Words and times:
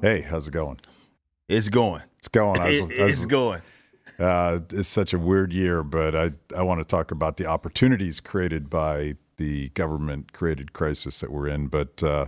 Hey, 0.00 0.22
how's 0.22 0.48
it 0.48 0.52
going? 0.52 0.78
It's 1.48 1.68
going. 1.68 2.02
It's 2.18 2.28
going. 2.28 2.60
I 2.60 2.66
was- 2.68 2.80
It- 2.80 3.00
I 3.00 3.04
was- 3.04 3.12
it's 3.18 3.26
going. 3.26 3.62
Uh, 4.18 4.60
it's 4.72 4.88
such 4.88 5.14
a 5.14 5.18
weird 5.18 5.50
year, 5.52 5.82
but 5.82 6.14
I, 6.14 6.32
I 6.54 6.62
want 6.62 6.80
to 6.80 6.84
talk 6.84 7.10
about 7.10 7.38
the 7.38 7.46
opportunities 7.46 8.20
created 8.20 8.68
by 8.68 9.14
the 9.36 9.70
government 9.70 10.34
created 10.34 10.74
crisis 10.74 11.20
that 11.20 11.32
we're 11.32 11.48
in. 11.48 11.68
But 11.68 12.02
uh, 12.02 12.26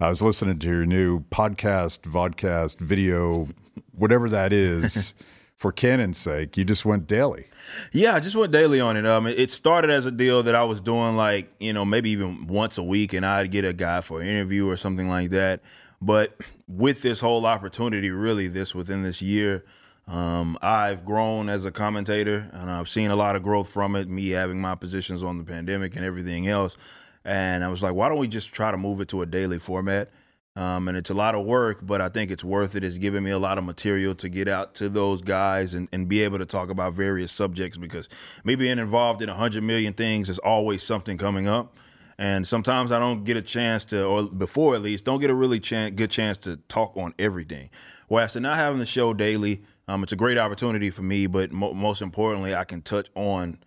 I 0.00 0.08
was 0.08 0.22
listening 0.22 0.58
to 0.60 0.66
your 0.66 0.86
new 0.86 1.20
podcast, 1.24 2.00
vodcast, 2.10 2.78
video, 2.78 3.48
whatever 3.92 4.30
that 4.30 4.54
is, 4.54 5.14
for 5.54 5.70
Canon's 5.70 6.16
sake. 6.16 6.56
You 6.56 6.64
just 6.64 6.86
went 6.86 7.06
daily. 7.06 7.48
Yeah, 7.92 8.14
I 8.14 8.20
just 8.20 8.36
went 8.36 8.50
daily 8.50 8.80
on 8.80 8.96
it. 8.96 9.04
Um, 9.04 9.26
it 9.26 9.50
started 9.50 9.90
as 9.90 10.06
a 10.06 10.10
deal 10.10 10.42
that 10.44 10.54
I 10.54 10.64
was 10.64 10.80
doing 10.80 11.14
like 11.14 11.52
you 11.60 11.74
know 11.74 11.84
maybe 11.84 12.08
even 12.10 12.46
once 12.46 12.78
a 12.78 12.82
week, 12.82 13.12
and 13.12 13.24
I'd 13.26 13.50
get 13.50 13.66
a 13.66 13.74
guy 13.74 14.00
for 14.00 14.22
an 14.22 14.26
interview 14.26 14.66
or 14.66 14.78
something 14.78 15.10
like 15.10 15.28
that. 15.30 15.60
But 16.00 16.36
with 16.68 17.02
this 17.02 17.20
whole 17.20 17.46
opportunity, 17.46 18.10
really, 18.10 18.48
this 18.48 18.74
within 18.74 19.02
this 19.02 19.22
year, 19.22 19.64
um, 20.06 20.58
I've 20.60 21.04
grown 21.04 21.48
as 21.48 21.64
a 21.64 21.70
commentator, 21.70 22.50
and 22.52 22.70
I've 22.70 22.88
seen 22.88 23.10
a 23.10 23.16
lot 23.16 23.36
of 23.36 23.42
growth 23.42 23.68
from 23.68 23.96
it. 23.96 24.08
Me 24.08 24.30
having 24.30 24.60
my 24.60 24.74
positions 24.74 25.22
on 25.22 25.38
the 25.38 25.44
pandemic 25.44 25.96
and 25.96 26.04
everything 26.04 26.46
else, 26.46 26.76
and 27.24 27.64
I 27.64 27.68
was 27.68 27.82
like, 27.82 27.94
why 27.94 28.08
don't 28.08 28.18
we 28.18 28.28
just 28.28 28.52
try 28.52 28.70
to 28.70 28.76
move 28.76 29.00
it 29.00 29.08
to 29.08 29.22
a 29.22 29.26
daily 29.26 29.58
format? 29.58 30.10
Um, 30.56 30.86
and 30.86 30.96
it's 30.96 31.10
a 31.10 31.14
lot 31.14 31.34
of 31.34 31.44
work, 31.44 31.78
but 31.82 32.00
I 32.00 32.08
think 32.08 32.30
it's 32.30 32.44
worth 32.44 32.76
it. 32.76 32.84
It's 32.84 32.98
giving 32.98 33.24
me 33.24 33.32
a 33.32 33.38
lot 33.40 33.58
of 33.58 33.64
material 33.64 34.14
to 34.16 34.28
get 34.28 34.46
out 34.46 34.76
to 34.76 34.88
those 34.88 35.20
guys 35.20 35.74
and, 35.74 35.88
and 35.90 36.08
be 36.08 36.22
able 36.22 36.38
to 36.38 36.46
talk 36.46 36.70
about 36.70 36.92
various 36.92 37.32
subjects 37.32 37.76
because 37.76 38.08
me 38.44 38.54
being 38.54 38.78
involved 38.78 39.20
in 39.20 39.28
a 39.28 39.34
hundred 39.34 39.64
million 39.64 39.94
things 39.94 40.28
is 40.28 40.38
always 40.38 40.84
something 40.84 41.18
coming 41.18 41.48
up. 41.48 41.76
And 42.18 42.46
sometimes 42.46 42.92
I 42.92 42.98
don't 42.98 43.24
get 43.24 43.36
a 43.36 43.42
chance 43.42 43.84
to, 43.86 44.04
or 44.04 44.24
before 44.24 44.74
at 44.74 44.82
least, 44.82 45.04
don't 45.04 45.20
get 45.20 45.30
a 45.30 45.34
really 45.34 45.58
chan- 45.60 45.96
good 45.96 46.10
chance 46.10 46.36
to 46.38 46.56
talk 46.68 46.96
on 46.96 47.12
everything. 47.18 47.70
Whereas 48.08 48.34
to 48.34 48.40
not 48.40 48.56
having 48.56 48.78
the 48.78 48.86
show 48.86 49.12
daily, 49.14 49.62
um, 49.88 50.02
it's 50.02 50.12
a 50.12 50.16
great 50.16 50.38
opportunity 50.38 50.90
for 50.90 51.02
me, 51.02 51.26
but 51.26 51.50
mo- 51.52 51.74
most 51.74 52.02
importantly, 52.02 52.54
I 52.54 52.64
can 52.64 52.82
touch 52.82 53.08
on 53.14 53.58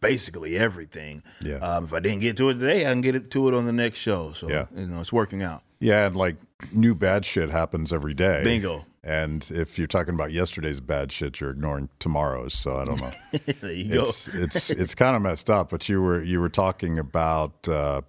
basically 0.00 0.56
everything. 0.58 1.22
Yeah. 1.40 1.56
Um, 1.56 1.84
if 1.84 1.92
I 1.92 2.00
didn't 2.00 2.20
get 2.20 2.36
to 2.38 2.48
it 2.50 2.54
today, 2.54 2.86
I 2.86 2.90
can 2.92 3.00
get 3.00 3.14
it 3.14 3.30
to 3.32 3.48
it 3.48 3.54
on 3.54 3.64
the 3.66 3.72
next 3.72 3.98
show. 3.98 4.32
So, 4.32 4.48
Yeah. 4.48 4.66
you 4.76 4.86
know, 4.86 5.00
it's 5.00 5.12
working 5.12 5.42
out. 5.42 5.62
Yeah, 5.80 6.06
and 6.06 6.16
like 6.16 6.36
new 6.72 6.94
bad 6.94 7.24
shit 7.24 7.50
happens 7.50 7.92
every 7.92 8.14
day. 8.14 8.42
Bingo. 8.44 8.84
And 9.04 9.48
if 9.52 9.78
you're 9.78 9.86
talking 9.86 10.14
about 10.14 10.32
yesterday's 10.32 10.80
bad 10.80 11.12
shit, 11.12 11.40
you're 11.40 11.50
ignoring 11.50 11.88
tomorrow's. 11.98 12.54
So 12.54 12.78
I 12.78 12.84
don't 12.84 13.00
know. 13.00 13.12
there 13.60 13.72
you 13.72 13.94
go. 13.94 14.02
it's 14.02 14.28
it's 14.28 14.70
it's 14.70 14.94
kind 14.94 15.14
of 15.14 15.22
messed 15.22 15.48
up. 15.48 15.70
But 15.70 15.88
you 15.88 16.02
were 16.02 16.22
you 16.22 16.40
were 16.40 16.48
talking 16.48 16.98
about 16.98 17.68
uh, 17.68 18.02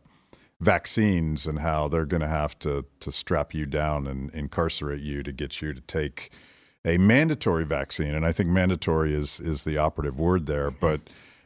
vaccines 0.59 1.47
and 1.47 1.59
how 1.59 1.87
they're 1.87 2.05
going 2.05 2.21
to 2.21 2.27
have 2.27 2.57
to 2.59 2.85
to 2.99 3.11
strap 3.11 3.53
you 3.53 3.65
down 3.65 4.07
and 4.07 4.33
incarcerate 4.33 5.01
you 5.01 5.21
to 5.23 5.31
get 5.31 5.61
you 5.61 5.73
to 5.73 5.81
take 5.81 6.31
a 6.83 6.97
mandatory 6.97 7.65
vaccine. 7.65 8.15
And 8.15 8.25
I 8.25 8.31
think 8.31 8.49
mandatory 8.49 9.13
is 9.13 9.39
is 9.39 9.63
the 9.63 9.77
operative 9.77 10.19
word 10.19 10.47
there. 10.47 10.71
But 10.71 11.01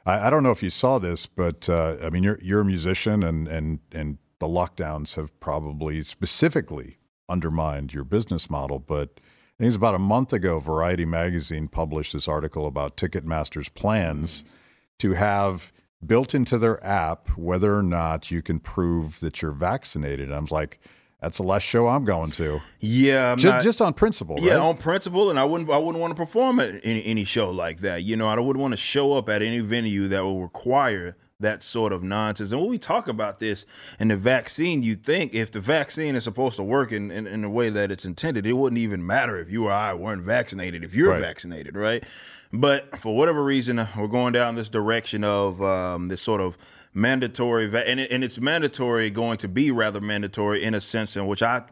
I, 0.05 0.27
I 0.27 0.29
don't 0.29 0.43
know 0.43 0.51
if 0.51 0.63
you 0.63 0.69
saw 0.69 0.99
this, 0.99 1.25
but 1.25 1.67
uh, 1.69 1.97
I 2.01 2.09
mean 2.09 2.23
you're 2.23 2.39
you're 2.41 2.61
a 2.61 2.65
musician 2.65 3.23
and 3.23 3.47
and 3.49 3.79
and 3.91 4.19
the 4.39 4.47
lockdowns 4.47 5.15
have 5.15 5.37
probably 5.41 6.01
specifically 6.01 6.97
undermined 7.27 7.93
your 7.93 8.05
business 8.05 8.49
model, 8.49 8.79
but. 8.79 9.19
Think 9.63 9.69
it's 9.69 9.77
about 9.77 9.95
a 9.95 9.99
month 9.99 10.33
ago, 10.33 10.59
Variety 10.59 11.05
magazine 11.05 11.69
published 11.69 12.11
this 12.11 12.27
article 12.27 12.65
about 12.65 12.97
Ticketmaster's 12.97 13.69
plans 13.69 14.43
to 14.99 15.13
have 15.13 15.71
built 16.05 16.35
into 16.35 16.57
their 16.57 16.85
app 16.85 17.29
whether 17.37 17.73
or 17.77 17.81
not 17.81 18.29
you 18.29 18.41
can 18.41 18.59
prove 18.59 19.21
that 19.21 19.41
you're 19.41 19.53
vaccinated. 19.53 20.27
And 20.27 20.35
I 20.35 20.39
was 20.41 20.51
like, 20.51 20.81
that's 21.21 21.37
the 21.37 21.43
last 21.43 21.63
show 21.63 21.87
I'm 21.87 22.03
going 22.03 22.31
to. 22.31 22.59
yeah, 22.81 23.35
Just, 23.37 23.53
not- 23.53 23.63
just 23.63 23.81
on 23.81 23.93
principle, 23.93 24.35
yeah, 24.37 24.55
right? 24.55 24.59
on 24.59 24.75
principle, 24.75 25.29
and 25.29 25.39
I 25.39 25.45
wouldn't, 25.45 25.69
I 25.69 25.77
wouldn't 25.77 26.01
want 26.01 26.11
to 26.11 26.15
perform 26.21 26.59
at 26.59 26.81
any, 26.83 27.05
any 27.05 27.23
show 27.23 27.49
like 27.49 27.79
that. 27.79 28.03
You 28.03 28.17
know, 28.17 28.27
I 28.27 28.37
wouldn't 28.37 28.61
want 28.61 28.73
to 28.73 28.77
show 28.77 29.13
up 29.13 29.29
at 29.29 29.41
any 29.41 29.61
venue 29.61 30.09
that 30.09 30.25
will 30.25 30.41
require 30.41 31.15
that 31.39 31.63
sort 31.63 31.91
of 31.91 32.03
nonsense. 32.03 32.51
And 32.51 32.61
when 32.61 32.69
we 32.69 32.77
talk 32.77 33.07
about 33.07 33.39
this 33.39 33.65
and 33.99 34.11
the 34.11 34.15
vaccine, 34.15 34.83
you 34.83 34.95
think 34.95 35.33
if 35.33 35.51
the 35.51 35.59
vaccine 35.59 36.15
is 36.15 36.23
supposed 36.23 36.55
to 36.57 36.63
work 36.63 36.91
in, 36.91 37.11
in, 37.11 37.27
in 37.27 37.41
the 37.41 37.49
way 37.49 37.69
that 37.69 37.91
it's 37.91 38.05
intended, 38.05 38.45
it 38.45 38.53
wouldn't 38.53 38.79
even 38.79 39.05
matter 39.05 39.37
if 39.39 39.49
you 39.49 39.65
or 39.65 39.71
I 39.71 39.93
weren't 39.93 40.23
vaccinated, 40.23 40.83
if 40.83 40.95
you're 40.95 41.09
Right. 41.09 41.21
vaccinated, 41.21 41.75
right? 41.75 42.03
But 42.51 42.99
for 42.99 43.15
whatever 43.17 43.43
reason, 43.43 43.79
uh, 43.79 43.87
we're 43.97 44.07
going 44.07 44.31
down 44.33 44.55
this 44.55 44.69
direction 44.69 45.23
of 45.23 45.61
um, 45.61 46.07
this 46.07 46.21
sort 46.21 46.39
of 46.39 46.57
mandatory, 46.93 47.65
va- 47.67 47.87
and, 47.87 47.99
it, 47.99 48.11
and 48.11 48.23
it's 48.23 48.39
mandatory 48.39 49.09
going 49.09 49.37
to 49.39 49.47
be 49.47 49.71
rather 49.71 49.99
mandatory 49.99 50.63
in 50.63 50.73
a 50.75 50.81
sense 50.81 51.17
in 51.17 51.25
which 51.27 51.41
I 51.41 51.63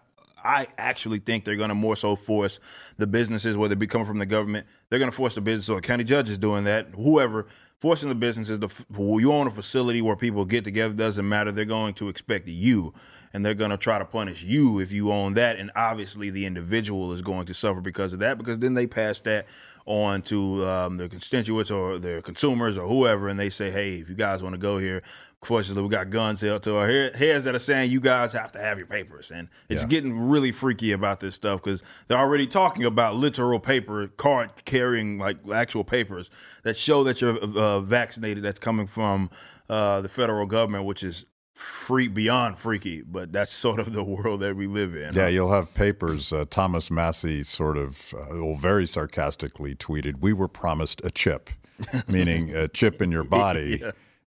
I 0.44 0.66
actually 0.80 1.20
think 1.20 1.46
they're 1.46 1.56
going 1.56 1.70
to 1.70 1.76
more 1.76 1.96
so 1.96 2.16
force 2.16 2.60
the 2.98 3.06
businesses, 3.06 3.56
whether 3.56 3.74
it 3.74 3.78
be 3.80 3.86
coming 3.86 4.08
from 4.08 4.18
the 4.18 4.26
government, 4.26 4.66
they're 4.90 4.98
going 4.98 5.12
to 5.12 5.16
force 5.16 5.36
the 5.36 5.42
business, 5.42 5.70
or 5.70 5.76
the 5.76 5.82
county 5.86 6.04
judge 6.04 6.32
is 6.32 6.40
doing 6.40 6.64
that, 6.64 6.88
whoever, 6.96 7.46
forcing 7.82 8.10
the 8.10 8.16
businesses, 8.16 8.60
the, 8.60 8.70
you 8.96 9.34
own 9.34 9.48
a 9.48 9.52
facility 9.52 10.02
where 10.02 10.16
people 10.16 10.46
get 10.46 10.64
together, 10.64 10.94
doesn't 10.94 11.28
matter. 11.28 11.52
They're 11.52 11.66
going 11.66 11.96
to 11.96 12.10
expect 12.10 12.48
you, 12.48 12.94
and 13.34 13.44
they're 13.44 13.56
going 13.56 13.72
to 13.72 13.78
try 13.78 13.98
to 13.98 14.06
punish 14.06 14.44
you 14.44 14.80
if 14.80 14.92
you 14.92 15.12
own 15.12 15.34
that. 15.34 15.58
And 15.58 15.72
obviously, 15.76 16.30
the 16.30 16.46
individual 16.46 17.12
is 17.12 17.24
going 17.24 17.48
to 17.48 17.54
suffer 17.56 17.82
because 17.82 18.14
of 18.14 18.20
that, 18.20 18.38
because 18.38 18.60
then 18.60 18.76
they 18.76 18.86
pass 18.86 19.20
that 19.22 19.48
on 19.88 20.22
to 20.22 20.64
um, 20.68 20.98
their 20.98 21.10
constituents 21.10 21.72
or 21.72 21.98
their 21.98 22.22
consumers 22.22 22.78
or 22.78 22.88
whoever, 22.88 23.28
and 23.28 23.40
they 23.40 23.50
say, 23.50 23.72
hey, 23.72 23.96
if 23.96 24.08
you 24.10 24.16
guys 24.16 24.44
want 24.44 24.54
to 24.54 24.60
go 24.60 24.78
here, 24.78 25.02
fortunately, 25.44 25.84
we 25.84 25.90
got 25.90 26.10
guns 26.10 26.42
held 26.42 26.64
to 26.64 26.76
our 26.76 26.88
heads 26.88 27.44
that 27.46 27.56
are 27.56 27.60
saying 27.60 27.92
you 27.92 28.00
guys 28.00 28.34
have 28.34 28.52
to 28.52 28.60
have 28.60 28.78
your 28.78 28.88
papers. 28.88 29.32
And 29.32 29.48
it's 29.70 29.82
Yeah. 29.84 29.88
getting 29.88 30.20
really 30.30 30.52
freaky 30.52 30.92
about 30.92 31.20
this 31.20 31.36
stuff 31.36 31.64
because 31.64 31.82
they're 32.08 32.18
already 32.18 32.46
talking 32.48 32.86
about 32.86 33.16
literal 33.16 33.60
paper, 33.60 34.08
card 34.08 34.52
carrying 34.66 35.18
like 35.18 35.38
actual 35.54 35.84
papers 35.84 36.30
that 36.64 36.78
show 36.78 37.04
that 37.04 37.22
you're 37.22 37.38
uh, 37.40 37.80
vaccinated 37.80 38.44
that's 38.44 38.60
coming 38.60 38.86
from 38.88 39.30
uh, 39.70 40.02
the 40.02 40.10
federal 40.10 40.46
government, 40.46 40.86
which 40.86 41.04
is 41.04 41.26
free 41.56 42.08
beyond 42.08 42.58
freaky, 42.58 43.02
but 43.02 43.32
that's 43.32 43.54
sort 43.54 43.80
of 43.80 43.94
the 43.94 44.04
world 44.04 44.40
that 44.42 44.56
we 44.56 44.68
live 44.68 44.96
in. 44.96 45.14
yeah, 45.14 45.28
you'll 45.28 45.52
have 45.52 45.74
papers. 45.74 46.34
Uh, 46.34 46.44
Thomas 46.50 46.90
Massie 46.92 47.44
sort 47.44 47.78
of, 47.78 48.14
uh, 48.18 48.28
well, 48.44 48.56
very 48.56 48.88
sarcastically 48.88 49.76
tweeted, 49.76 50.22
"We 50.22 50.34
were 50.34 50.48
promised 50.48 51.02
a 51.04 51.12
chip," 51.12 51.50
meaning 52.08 52.54
a 52.56 52.68
chip 52.68 53.02
in 53.02 53.12
your 53.12 53.24
body 53.24 53.84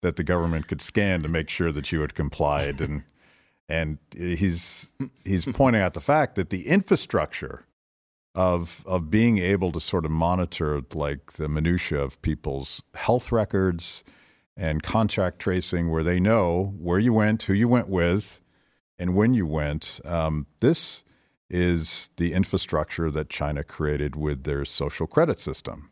that 0.02 0.16
the 0.16 0.24
government 0.24 0.68
could 0.68 0.80
scan 0.80 1.22
to 1.22 1.28
make 1.28 1.48
sure 1.48 1.72
that 1.72 1.92
you 1.92 2.00
had 2.00 2.14
complied. 2.14 2.80
And 2.80 3.04
and 3.68 3.98
he's 4.16 4.90
he's 5.24 5.46
pointing 5.46 5.80
out 5.80 5.94
the 5.94 6.00
fact 6.00 6.34
that 6.34 6.50
the 6.50 6.66
infrastructure 6.66 7.66
of 8.34 8.82
of 8.86 9.10
being 9.10 9.38
able 9.38 9.72
to 9.72 9.80
sort 9.80 10.04
of 10.04 10.10
monitor 10.10 10.82
like 10.94 11.32
the 11.32 11.48
minutia 11.48 12.00
of 12.00 12.20
people's 12.22 12.82
health 12.94 13.32
records 13.32 14.04
and 14.56 14.82
contact 14.82 15.38
tracing, 15.38 15.90
where 15.90 16.02
they 16.02 16.20
know 16.20 16.74
where 16.78 16.98
you 16.98 17.12
went, 17.12 17.44
who 17.44 17.54
you 17.54 17.68
went 17.68 17.88
with, 17.88 18.42
and 18.98 19.14
when 19.14 19.32
you 19.32 19.46
went. 19.46 20.00
Um, 20.04 20.46
this 20.60 21.02
is 21.48 22.10
the 22.16 22.32
infrastructure 22.32 23.10
that 23.10 23.30
China 23.30 23.64
created 23.64 24.14
with 24.14 24.44
their 24.44 24.64
social 24.64 25.06
credit 25.06 25.40
system. 25.40 25.90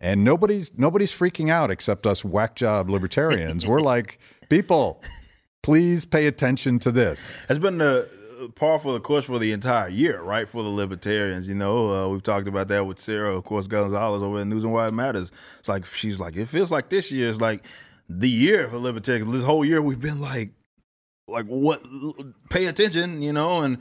And 0.00 0.24
nobody's 0.24 0.76
nobody's 0.76 1.12
freaking 1.12 1.50
out 1.50 1.70
except 1.70 2.06
us 2.06 2.24
whack 2.24 2.54
job 2.54 2.90
libertarians. 2.90 3.66
We're 3.66 3.80
like, 3.94 4.18
people, 4.48 5.02
please 5.62 6.04
pay 6.04 6.26
attention 6.26 6.78
to 6.80 6.92
this. 6.92 7.44
Has 7.46 7.58
been 7.58 7.78
the 7.78 8.08
par 8.54 8.78
for 8.78 8.92
the 8.92 9.00
course 9.00 9.24
for 9.24 9.38
the 9.38 9.52
entire 9.52 9.88
year, 9.88 10.20
right? 10.20 10.48
For 10.48 10.62
the 10.62 10.68
libertarians, 10.68 11.48
you 11.48 11.54
know, 11.54 11.88
uh, 11.88 12.08
we've 12.08 12.22
talked 12.22 12.46
about 12.46 12.68
that 12.68 12.86
with 12.86 12.98
Sarah, 12.98 13.34
of 13.34 13.44
course, 13.44 13.66
Gonzales 13.66 14.22
over 14.22 14.40
at 14.40 14.46
News 14.46 14.64
and 14.64 14.72
Why 14.72 14.88
It 14.88 14.92
Matters. 14.92 15.30
It's 15.58 15.68
like 15.68 15.86
she's 15.86 16.20
like, 16.20 16.36
it 16.36 16.46
feels 16.46 16.70
like 16.70 16.90
this 16.90 17.10
year 17.10 17.30
is 17.30 17.40
like 17.40 17.64
the 18.08 18.28
year 18.28 18.68
for 18.68 18.76
libertarians. 18.76 19.32
This 19.32 19.44
whole 19.44 19.64
year 19.64 19.80
we've 19.80 20.00
been 20.00 20.20
like, 20.20 20.50
like 21.26 21.46
what? 21.46 21.82
Pay 22.50 22.66
attention, 22.66 23.22
you 23.22 23.32
know, 23.32 23.62
and. 23.62 23.78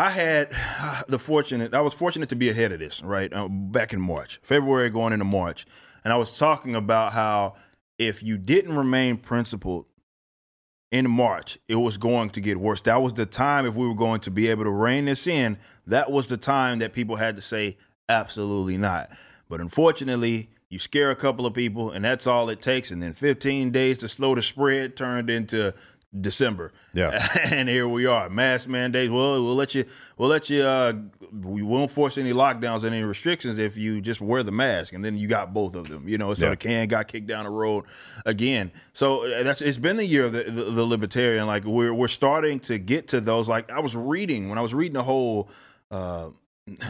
I 0.00 0.08
had 0.08 0.56
the 1.08 1.18
fortunate, 1.18 1.74
I 1.74 1.82
was 1.82 1.92
fortunate 1.92 2.30
to 2.30 2.36
be 2.36 2.48
ahead 2.48 2.72
of 2.72 2.78
this, 2.78 3.02
right? 3.02 3.30
Uh, 3.30 3.48
back 3.48 3.92
in 3.92 4.00
March, 4.00 4.40
February 4.42 4.88
going 4.88 5.12
into 5.12 5.26
March. 5.26 5.66
And 6.02 6.12
I 6.12 6.16
was 6.16 6.38
talking 6.38 6.74
about 6.74 7.12
how 7.12 7.54
if 7.98 8.22
you 8.22 8.38
didn't 8.38 8.74
remain 8.74 9.18
principled 9.18 9.84
in 10.90 11.08
March, 11.10 11.58
it 11.68 11.74
was 11.74 11.98
going 11.98 12.30
to 12.30 12.40
get 12.40 12.56
worse. 12.56 12.80
That 12.82 13.02
was 13.02 13.12
the 13.12 13.26
time, 13.26 13.66
if 13.66 13.74
we 13.74 13.86
were 13.86 13.94
going 13.94 14.20
to 14.22 14.30
be 14.30 14.48
able 14.48 14.64
to 14.64 14.70
rein 14.70 15.04
this 15.04 15.26
in, 15.26 15.58
that 15.86 16.10
was 16.10 16.28
the 16.28 16.38
time 16.38 16.78
that 16.78 16.94
people 16.94 17.16
had 17.16 17.36
to 17.36 17.42
say, 17.42 17.76
absolutely 18.08 18.78
not. 18.78 19.10
But 19.50 19.60
unfortunately, 19.60 20.48
you 20.70 20.78
scare 20.78 21.10
a 21.10 21.16
couple 21.16 21.44
of 21.44 21.52
people, 21.52 21.90
and 21.90 22.04
that's 22.04 22.26
all 22.26 22.48
it 22.48 22.62
takes. 22.62 22.90
And 22.90 23.02
then 23.02 23.12
15 23.12 23.70
days 23.70 23.98
to 23.98 24.08
slow 24.08 24.34
the 24.34 24.40
spread 24.40 24.96
turned 24.96 25.28
into 25.28 25.74
December. 26.18 26.72
Yeah. 26.92 27.28
and 27.44 27.68
here 27.68 27.86
we 27.86 28.04
are, 28.06 28.28
mask 28.28 28.68
mandates. 28.68 29.10
Well, 29.10 29.42
we'll 29.44 29.54
let 29.54 29.74
you, 29.76 29.84
we'll 30.18 30.28
let 30.28 30.50
you. 30.50 30.62
Uh, 30.62 30.94
we 31.32 31.62
won't 31.62 31.90
force 31.90 32.18
any 32.18 32.32
lockdowns 32.32 32.78
and 32.82 32.86
any 32.94 33.04
restrictions 33.04 33.58
if 33.58 33.76
you 33.76 34.00
just 34.00 34.20
wear 34.20 34.42
the 34.42 34.50
mask. 34.50 34.92
And 34.92 35.04
then 35.04 35.16
you 35.16 35.28
got 35.28 35.54
both 35.54 35.76
of 35.76 35.88
them. 35.88 36.08
You 36.08 36.18
know, 36.18 36.34
so 36.34 36.46
Yeah. 36.46 36.50
the 36.50 36.56
can 36.56 36.88
got 36.88 37.06
kicked 37.06 37.28
down 37.28 37.44
the 37.44 37.50
road 37.50 37.84
again. 38.26 38.72
So 38.92 39.24
uh, 39.32 39.42
that's 39.44 39.60
it's 39.62 39.78
been 39.78 39.96
the 39.98 40.04
year 40.06 40.24
of 40.24 40.32
the, 40.32 40.42
the, 40.44 40.64
the 40.64 40.84
libertarian. 40.84 41.46
Like 41.46 41.64
we're 41.64 41.94
we're 41.94 42.08
starting 42.08 42.58
to 42.60 42.78
get 42.78 43.06
to 43.08 43.20
those. 43.20 43.48
Like 43.48 43.70
I 43.70 43.78
was 43.78 43.94
reading 43.94 44.48
when 44.48 44.58
I 44.58 44.62
was 44.62 44.74
reading 44.74 44.94
the 44.94 45.04
whole 45.04 45.48
uh, 45.92 46.30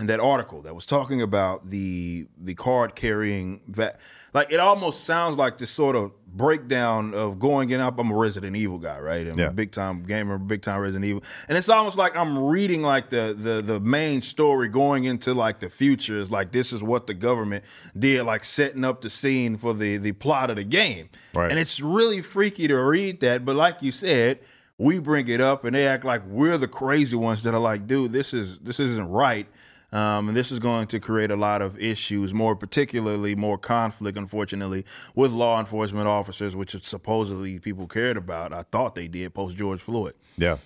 that 0.03 0.21
article 0.21 0.63
that 0.63 0.75
was 0.75 0.87
talking 0.87 1.21
about 1.23 1.69
the 1.69 2.27
the 2.39 2.55
card 2.55 2.95
carrying 2.95 3.61
va- 3.67 3.97
like 4.35 4.53
it 4.53 4.61
almost 4.61 5.05
sounds 5.05 5.37
like 5.37 5.59
this 5.59 5.71
sort 5.71 5.97
of 5.97 6.13
breakdown 6.33 7.15
of 7.15 7.39
going 7.39 7.71
in 7.71 7.81
up. 7.81 7.99
I'm 7.99 8.11
a 8.11 8.17
Resident 8.17 8.57
Evil 8.57 8.79
guy, 8.79 8.99
right? 8.99 9.27
I'm 9.29 9.39
Yeah. 9.39 9.47
a 9.47 9.51
big 9.53 9.73
time 9.73 10.03
gamer, 10.03 10.39
big 10.39 10.63
time 10.63 10.81
Resident 10.81 11.05
Evil, 11.05 11.23
and 11.49 11.57
it's 11.59 11.69
almost 11.69 11.97
like 11.97 12.17
I'm 12.17 12.39
reading 12.47 12.83
like 12.83 13.11
the 13.11 13.35
the 13.39 13.63
the 13.63 13.81
main 13.81 14.23
story 14.23 14.69
going 14.69 15.05
into 15.05 15.35
like 15.35 15.61
the 15.61 15.69
future 15.71 16.19
is 16.19 16.31
like 16.31 16.53
this 16.53 16.73
is 16.73 16.83
what 16.83 17.07
the 17.07 17.15
government 17.15 17.65
did, 17.99 18.23
like 18.25 18.45
setting 18.45 18.85
up 18.85 19.01
the 19.03 19.11
scene 19.11 19.57
for 19.57 19.75
the 19.75 19.97
the 19.97 20.13
plot 20.13 20.51
of 20.51 20.57
the 20.57 20.65
game, 20.65 21.09
Right. 21.35 21.51
and 21.51 21.59
it's 21.59 21.81
really 21.81 22.23
freaky 22.23 22.69
to 22.69 22.77
read 22.83 23.21
that. 23.21 23.45
But 23.45 23.57
like 23.57 23.83
you 23.83 23.93
said. 23.93 24.39
We 24.83 24.99
bring 24.99 25.29
it 25.29 25.43
up 25.43 25.67
and 25.67 25.75
they 25.77 25.87
act 25.87 26.07
like 26.07 26.23
we're 26.27 26.57
the 26.57 26.67
crazy 26.67 27.15
ones 27.15 27.43
that 27.43 27.53
are 27.53 27.61
like, 27.61 27.87
dude, 27.87 28.13
this 28.13 28.33
is 28.33 28.59
this 28.61 28.81
isn't 28.81 29.11
right. 29.11 29.47
Um, 29.93 30.29
and 30.29 30.37
this 30.37 30.53
is 30.53 30.59
going 30.59 30.87
to 30.89 31.01
create 31.01 31.31
a 31.31 31.37
lot 31.37 31.63
of 31.63 31.79
issues, 31.79 32.33
more 32.33 32.55
particularly 32.55 33.35
more 33.35 33.59
conflict, 33.59 34.17
unfortunately, 34.17 34.85
with 35.15 35.33
law 35.33 35.59
enforcement 35.59 36.07
officers, 36.07 36.55
which 36.55 36.77
supposedly 36.85 37.59
people 37.59 37.87
cared 37.87 38.17
about. 38.17 38.53
I 38.53 38.63
thought 38.63 38.95
they 38.95 39.09
did 39.09 39.35
post 39.35 39.57
George 39.57 39.81
Floyd. 39.81 40.15
Yeah, 40.37 40.59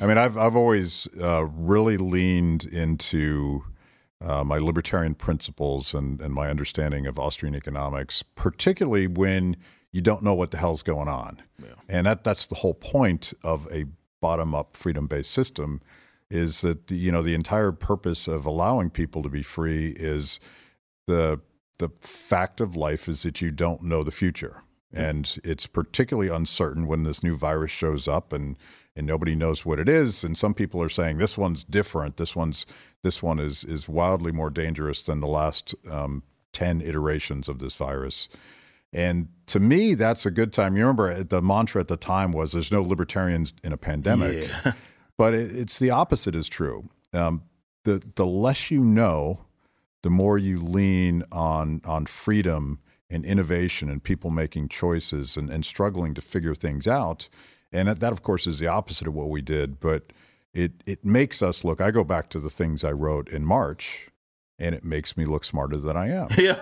I 0.00 0.06
mean, 0.06 0.18
I've 0.18 0.36
I've 0.36 0.56
always 0.56 1.06
uh, 1.20 1.44
really 1.44 1.96
leaned 1.96 2.64
into 2.64 3.64
uh, 4.20 4.42
my 4.42 4.58
libertarian 4.58 5.14
principles 5.14 5.94
and 5.94 6.20
and 6.20 6.34
my 6.34 6.48
understanding 6.48 7.06
of 7.06 7.18
Austrian 7.18 7.54
economics, 7.54 8.22
particularly 8.22 9.06
when 9.06 9.56
you 9.92 10.00
don't 10.00 10.22
know 10.22 10.34
what 10.34 10.50
the 10.50 10.56
hell's 10.56 10.82
going 10.82 11.08
on, 11.08 11.42
and 11.88 12.06
that 12.06 12.24
that's 12.24 12.46
the 12.46 12.56
whole 12.56 12.74
point 12.74 13.34
of 13.42 13.68
a 13.70 13.86
bottom 14.20 14.54
up 14.54 14.76
freedom 14.76 15.06
based 15.06 15.30
system, 15.30 15.82
is 16.34 16.60
that 16.62 16.90
you 16.90 17.12
know 17.12 17.22
the 17.22 17.34
entire 17.34 17.72
purpose 17.72 18.26
of 18.26 18.44
allowing 18.44 18.90
people 18.90 19.22
to 19.22 19.28
be 19.28 19.42
free 19.42 19.90
is 19.90 20.40
the 21.06 21.40
the 21.78 21.90
fact 22.00 22.60
of 22.60 22.76
life 22.76 23.08
is 23.08 23.22
that 23.22 23.40
you 23.40 23.50
don't 23.50 23.82
know 23.82 24.02
the 24.02 24.10
future. 24.10 24.62
And 24.92 25.36
it's 25.42 25.66
particularly 25.66 26.28
uncertain 26.28 26.86
when 26.86 27.02
this 27.02 27.22
new 27.22 27.36
virus 27.36 27.70
shows 27.70 28.06
up 28.08 28.32
and 28.32 28.56
and 28.96 29.08
nobody 29.08 29.34
knows 29.34 29.66
what 29.66 29.80
it 29.80 29.88
is. 29.88 30.22
And 30.22 30.38
some 30.38 30.54
people 30.54 30.80
are 30.80 30.88
saying 30.88 31.18
this 31.18 31.36
one's 31.36 31.64
different. 31.64 32.16
This 32.16 32.36
one's 32.36 32.64
this 33.02 33.22
one 33.22 33.38
is 33.38 33.64
is 33.64 33.88
wildly 33.88 34.32
more 34.32 34.50
dangerous 34.50 35.02
than 35.02 35.20
the 35.20 35.26
last 35.26 35.74
um, 35.90 36.22
10 36.52 36.80
iterations 36.80 37.48
of 37.48 37.58
this 37.58 37.74
virus. 37.74 38.28
And 38.92 39.28
to 39.46 39.58
me 39.58 39.94
that's 39.94 40.26
a 40.26 40.30
good 40.30 40.52
time. 40.52 40.76
You 40.76 40.82
remember 40.82 41.24
the 41.24 41.42
mantra 41.42 41.80
at 41.80 41.88
the 41.88 41.96
time 41.96 42.30
was 42.30 42.52
there's 42.52 42.70
no 42.70 42.82
libertarians 42.82 43.52
in 43.64 43.72
a 43.72 43.76
pandemic. 43.76 44.48
Yeah. 44.48 44.72
but 45.16 45.34
it, 45.34 45.54
it's 45.56 45.78
the 45.78 45.90
opposite 45.90 46.34
is 46.34 46.48
true. 46.48 46.88
Um, 47.12 47.42
the 47.84 48.02
the 48.14 48.26
less 48.26 48.70
you 48.70 48.80
know, 48.82 49.44
the 50.02 50.10
more 50.10 50.38
you 50.38 50.58
lean 50.60 51.24
on 51.30 51.80
on 51.84 52.06
freedom 52.06 52.80
and 53.10 53.24
innovation 53.24 53.88
and 53.90 54.02
people 54.02 54.30
making 54.30 54.68
choices 54.68 55.36
and, 55.36 55.50
and 55.50 55.64
struggling 55.64 56.14
to 56.14 56.20
figure 56.20 56.54
things 56.54 56.88
out. 56.88 57.28
And 57.70 57.88
that, 57.88 58.00
that, 58.00 58.12
of 58.12 58.22
course, 58.22 58.46
is 58.46 58.58
the 58.60 58.66
opposite 58.68 59.06
of 59.06 59.14
what 59.14 59.28
we 59.28 59.42
did. 59.42 59.78
But 59.80 60.12
it 60.52 60.72
it 60.86 61.04
makes 61.04 61.42
us 61.42 61.64
look. 61.64 61.80
I 61.80 61.90
go 61.90 62.04
back 62.04 62.28
to 62.30 62.40
the 62.40 62.50
things 62.50 62.84
I 62.84 62.92
wrote 62.92 63.28
in 63.28 63.44
March, 63.44 64.08
and 64.58 64.74
it 64.74 64.84
makes 64.84 65.16
me 65.16 65.24
look 65.26 65.44
smarter 65.44 65.76
than 65.76 65.96
I 65.96 66.08
am 66.10 66.28
yeah. 66.38 66.54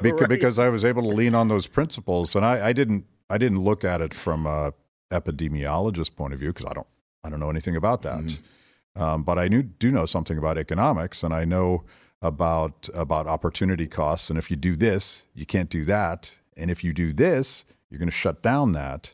because, 0.00 0.20
Right. 0.20 0.28
because 0.28 0.58
I 0.58 0.68
was 0.68 0.84
able 0.84 1.02
to 1.02 1.08
lean 1.16 1.34
on 1.34 1.48
those 1.48 1.66
principles, 1.66 2.34
and 2.36 2.44
I, 2.44 2.68
I 2.68 2.72
didn't 2.72 3.04
I 3.28 3.38
didn't 3.38 3.62
look 3.62 3.84
at 3.84 4.00
it 4.00 4.14
from 4.14 4.46
a 4.46 4.72
epidemiologist 5.10 6.16
point 6.16 6.32
of 6.32 6.40
view 6.40 6.52
because 6.52 6.66
I 6.66 6.72
don't 6.74 6.86
I 7.24 7.30
don't 7.30 7.40
know 7.40 7.50
anything 7.50 7.76
about 7.76 8.02
that, 8.02 8.24
Mm-hmm. 8.24 9.02
um, 9.02 9.22
but 9.22 9.38
I 9.38 9.48
knew, 9.48 9.62
do 9.62 9.90
know 9.90 10.06
something 10.06 10.38
about 10.38 10.58
economics, 10.58 11.22
and 11.22 11.32
I 11.34 11.44
know 11.44 11.84
about 12.20 12.88
about 12.94 13.26
opportunity 13.26 13.86
costs. 13.86 14.30
And 14.30 14.38
if 14.38 14.50
you 14.50 14.56
do 14.56 14.76
this, 14.76 15.26
you 15.34 15.46
can't 15.46 15.70
do 15.70 15.84
that, 15.86 16.38
and 16.56 16.70
if 16.70 16.84
you 16.84 16.92
do 16.92 17.12
this, 17.12 17.64
you're 17.90 17.98
going 17.98 18.08
to 18.08 18.14
shut 18.14 18.42
down 18.42 18.72
that, 18.72 19.12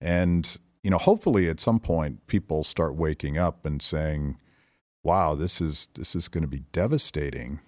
and 0.00 0.58
you 0.82 0.90
know 0.90 0.98
hopefully 0.98 1.48
at 1.48 1.60
some 1.60 1.80
point 1.80 2.26
people 2.26 2.64
start 2.64 2.94
waking 2.94 3.38
up 3.38 3.64
and 3.66 3.80
saying, 3.82 4.38
"Wow, 5.02 5.34
this 5.34 5.60
is 5.60 5.88
this 5.94 6.14
is 6.14 6.28
going 6.28 6.42
to 6.42 6.48
be 6.48 6.64
devastating." 6.72 7.60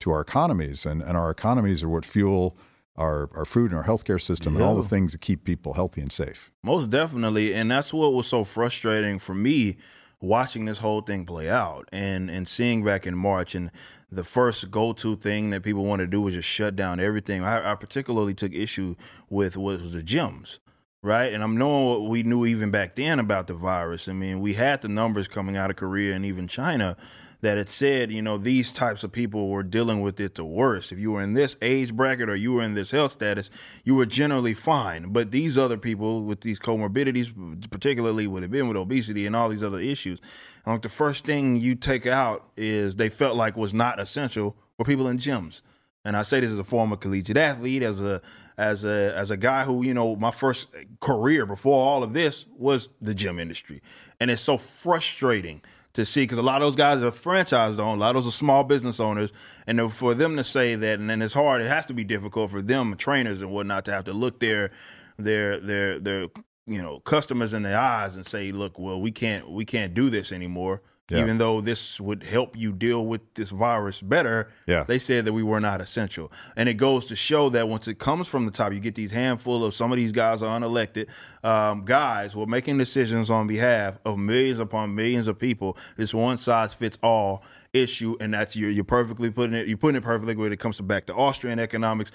to 0.00 0.10
our 0.10 0.22
economies, 0.22 0.86
and, 0.86 1.02
and 1.02 1.14
our 1.14 1.30
economies 1.30 1.82
are 1.82 1.88
what 1.90 2.06
fuel 2.06 2.56
our, 3.00 3.30
our 3.34 3.46
food 3.46 3.72
and 3.72 3.78
our 3.80 3.86
healthcare 3.86 4.20
system 4.20 4.54
and 4.54 4.64
all 4.64 4.76
the 4.76 4.82
things 4.82 5.12
that 5.12 5.22
keep 5.22 5.42
people 5.42 5.72
healthy 5.72 6.02
and 6.02 6.12
safe. 6.12 6.52
Most 6.62 6.90
definitely, 6.90 7.54
and 7.54 7.70
that's 7.70 7.94
what 7.94 8.12
was 8.12 8.26
so 8.26 8.44
frustrating 8.44 9.18
for 9.18 9.34
me 9.34 9.78
watching 10.20 10.66
this 10.66 10.80
whole 10.80 11.00
thing 11.00 11.24
play 11.24 11.48
out 11.48 11.88
and 11.90 12.28
and 12.28 12.46
seeing 12.46 12.84
back 12.84 13.06
in 13.06 13.16
March 13.16 13.54
and 13.54 13.70
the 14.12 14.24
first 14.24 14.70
go-to 14.70 15.16
thing 15.16 15.50
that 15.50 15.62
people 15.62 15.84
want 15.84 16.00
to 16.00 16.06
do 16.06 16.20
was 16.20 16.34
just 16.34 16.48
shut 16.48 16.76
down 16.76 17.00
everything. 17.00 17.42
I, 17.42 17.72
I 17.72 17.74
particularly 17.76 18.34
took 18.34 18.52
issue 18.52 18.96
with 19.30 19.56
what 19.56 19.80
was 19.80 19.92
the 19.92 20.02
gyms, 20.02 20.58
right? 21.00 21.32
And 21.32 21.42
I'm 21.42 21.56
knowing 21.56 21.86
what 21.86 22.10
we 22.10 22.22
knew 22.22 22.44
even 22.44 22.70
back 22.70 22.96
then 22.96 23.18
about 23.18 23.46
the 23.46 23.54
virus. 23.54 24.08
I 24.08 24.12
mean, 24.12 24.40
we 24.40 24.54
had 24.54 24.82
the 24.82 24.88
numbers 24.88 25.28
coming 25.28 25.56
out 25.56 25.70
of 25.70 25.76
Korea 25.76 26.14
and 26.14 26.24
even 26.24 26.48
China 26.48 26.96
that 27.42 27.56
it 27.56 27.70
said, 27.70 28.12
you 28.12 28.20
know, 28.20 28.36
these 28.36 28.70
types 28.70 29.02
of 29.02 29.12
people 29.12 29.48
were 29.48 29.62
dealing 29.62 30.00
with 30.00 30.20
it 30.20 30.34
the 30.34 30.44
worst. 30.44 30.92
If 30.92 30.98
you 30.98 31.12
were 31.12 31.22
in 31.22 31.34
this 31.34 31.56
age 31.62 31.94
bracket 31.94 32.28
or 32.28 32.36
you 32.36 32.52
were 32.52 32.62
in 32.62 32.74
this 32.74 32.90
health 32.90 33.12
status, 33.12 33.50
you 33.84 33.94
were 33.94 34.06
generally 34.06 34.54
fine. 34.54 35.12
But 35.12 35.30
these 35.30 35.56
other 35.56 35.78
people 35.78 36.22
with 36.22 36.42
these 36.42 36.58
comorbidities, 36.58 37.70
particularly 37.70 38.26
with 38.26 38.44
it 38.44 38.50
being 38.50 38.68
with 38.68 38.76
obesity 38.76 39.26
and 39.26 39.34
all 39.34 39.48
these 39.48 39.64
other 39.64 39.80
issues, 39.80 40.20
like 40.66 40.82
the 40.82 40.88
first 40.88 41.24
thing 41.24 41.56
you 41.56 41.74
take 41.74 42.06
out 42.06 42.50
is 42.56 42.96
they 42.96 43.08
felt 43.08 43.36
like 43.36 43.56
was 43.56 43.72
not 43.72 43.98
essential 43.98 44.56
were 44.78 44.84
people 44.84 45.08
in 45.08 45.18
gyms. 45.18 45.62
And 46.04 46.16
I 46.16 46.22
say 46.22 46.40
this 46.40 46.50
as 46.50 46.58
a 46.58 46.64
former 46.64 46.96
collegiate 46.96 47.36
athlete, 47.36 47.82
as 47.82 48.00
a 48.00 48.22
as 48.56 48.84
a 48.84 49.14
as 49.16 49.30
a 49.30 49.36
guy 49.36 49.64
who 49.64 49.82
you 49.82 49.92
know 49.92 50.16
my 50.16 50.30
first 50.30 50.68
career 51.00 51.44
before 51.46 51.84
all 51.84 52.02
of 52.02 52.12
this 52.12 52.46
was 52.56 52.88
the 53.00 53.14
gym 53.14 53.38
industry, 53.38 53.82
and 54.18 54.30
it's 54.30 54.42
so 54.42 54.56
frustrating 54.56 55.60
to 55.92 56.04
see 56.04 56.22
because 56.22 56.38
a 56.38 56.42
lot 56.42 56.62
of 56.62 56.66
those 56.66 56.76
guys 56.76 57.02
are 57.02 57.10
franchise 57.10 57.78
owned, 57.78 58.00
a 58.00 58.04
lot 58.04 58.16
of 58.16 58.22
those 58.22 58.32
are 58.32 58.36
small 58.36 58.64
business 58.64 59.00
owners, 59.00 59.32
and 59.66 59.92
for 59.92 60.14
them 60.14 60.36
to 60.36 60.44
say 60.44 60.74
that, 60.74 60.98
and 60.98 61.10
then 61.10 61.20
it's 61.22 61.34
hard. 61.34 61.60
It 61.62 61.68
has 61.68 61.86
to 61.86 61.94
be 61.94 62.04
difficult 62.04 62.50
for 62.50 62.62
them, 62.62 62.96
trainers 62.96 63.42
and 63.42 63.50
whatnot, 63.50 63.84
to 63.86 63.92
have 63.92 64.04
to 64.04 64.12
look 64.12 64.40
their 64.40 64.70
their 65.18 65.58
their 65.58 65.98
their 65.98 66.26
you 66.66 66.80
know 66.80 67.00
customers 67.00 67.52
in 67.52 67.62
the 67.62 67.74
eyes 67.74 68.16
and 68.16 68.24
say, 68.24 68.52
look, 68.52 68.78
well, 68.78 69.00
we 69.00 69.10
can't 69.10 69.50
we 69.50 69.64
can't 69.64 69.94
do 69.94 70.10
this 70.10 70.32
anymore. 70.32 70.82
Yeah. 71.10 71.20
Even 71.20 71.38
though 71.38 71.60
this 71.60 72.00
would 72.00 72.22
help 72.22 72.56
you 72.56 72.72
deal 72.72 73.04
with 73.04 73.20
this 73.34 73.50
virus 73.50 74.00
better, 74.00 74.48
Yeah. 74.66 74.84
they 74.84 74.98
said 74.98 75.24
that 75.24 75.32
we 75.32 75.42
were 75.42 75.60
not 75.60 75.80
essential. 75.80 76.30
And 76.56 76.68
it 76.68 76.74
goes 76.74 77.06
to 77.06 77.16
show 77.16 77.48
that 77.50 77.68
once 77.68 77.88
it 77.88 77.98
comes 77.98 78.28
from 78.28 78.46
the 78.46 78.52
top, 78.52 78.72
you 78.72 78.80
get 78.80 78.94
these 78.94 79.10
handful 79.10 79.64
of 79.64 79.74
some 79.74 79.90
of 79.92 79.96
these 79.96 80.12
guys 80.12 80.42
are 80.42 80.58
unelected 80.60 81.08
um, 81.42 81.84
guys 81.84 82.32
who 82.32 82.42
are 82.42 82.46
making 82.46 82.78
decisions 82.78 83.30
on 83.30 83.46
behalf 83.46 83.98
of 84.04 84.18
millions 84.18 84.58
upon 84.58 84.94
millions 84.94 85.26
of 85.26 85.38
people. 85.38 85.76
This 85.96 86.14
one 86.14 86.38
size 86.38 86.74
fits 86.74 86.98
all 87.02 87.42
issue, 87.72 88.16
and 88.20 88.34
that's 88.34 88.56
you're, 88.56 88.70
you're 88.70 88.84
perfectly 88.84 89.30
putting 89.30 89.54
it. 89.54 89.66
You're 89.68 89.76
putting 89.78 89.96
it 89.96 90.04
perfectly 90.04 90.34
when 90.36 90.52
it 90.52 90.58
comes 90.58 90.76
to 90.78 90.82
back 90.82 91.06
to 91.06 91.14
Austrian 91.14 91.58
economics. 91.58 92.12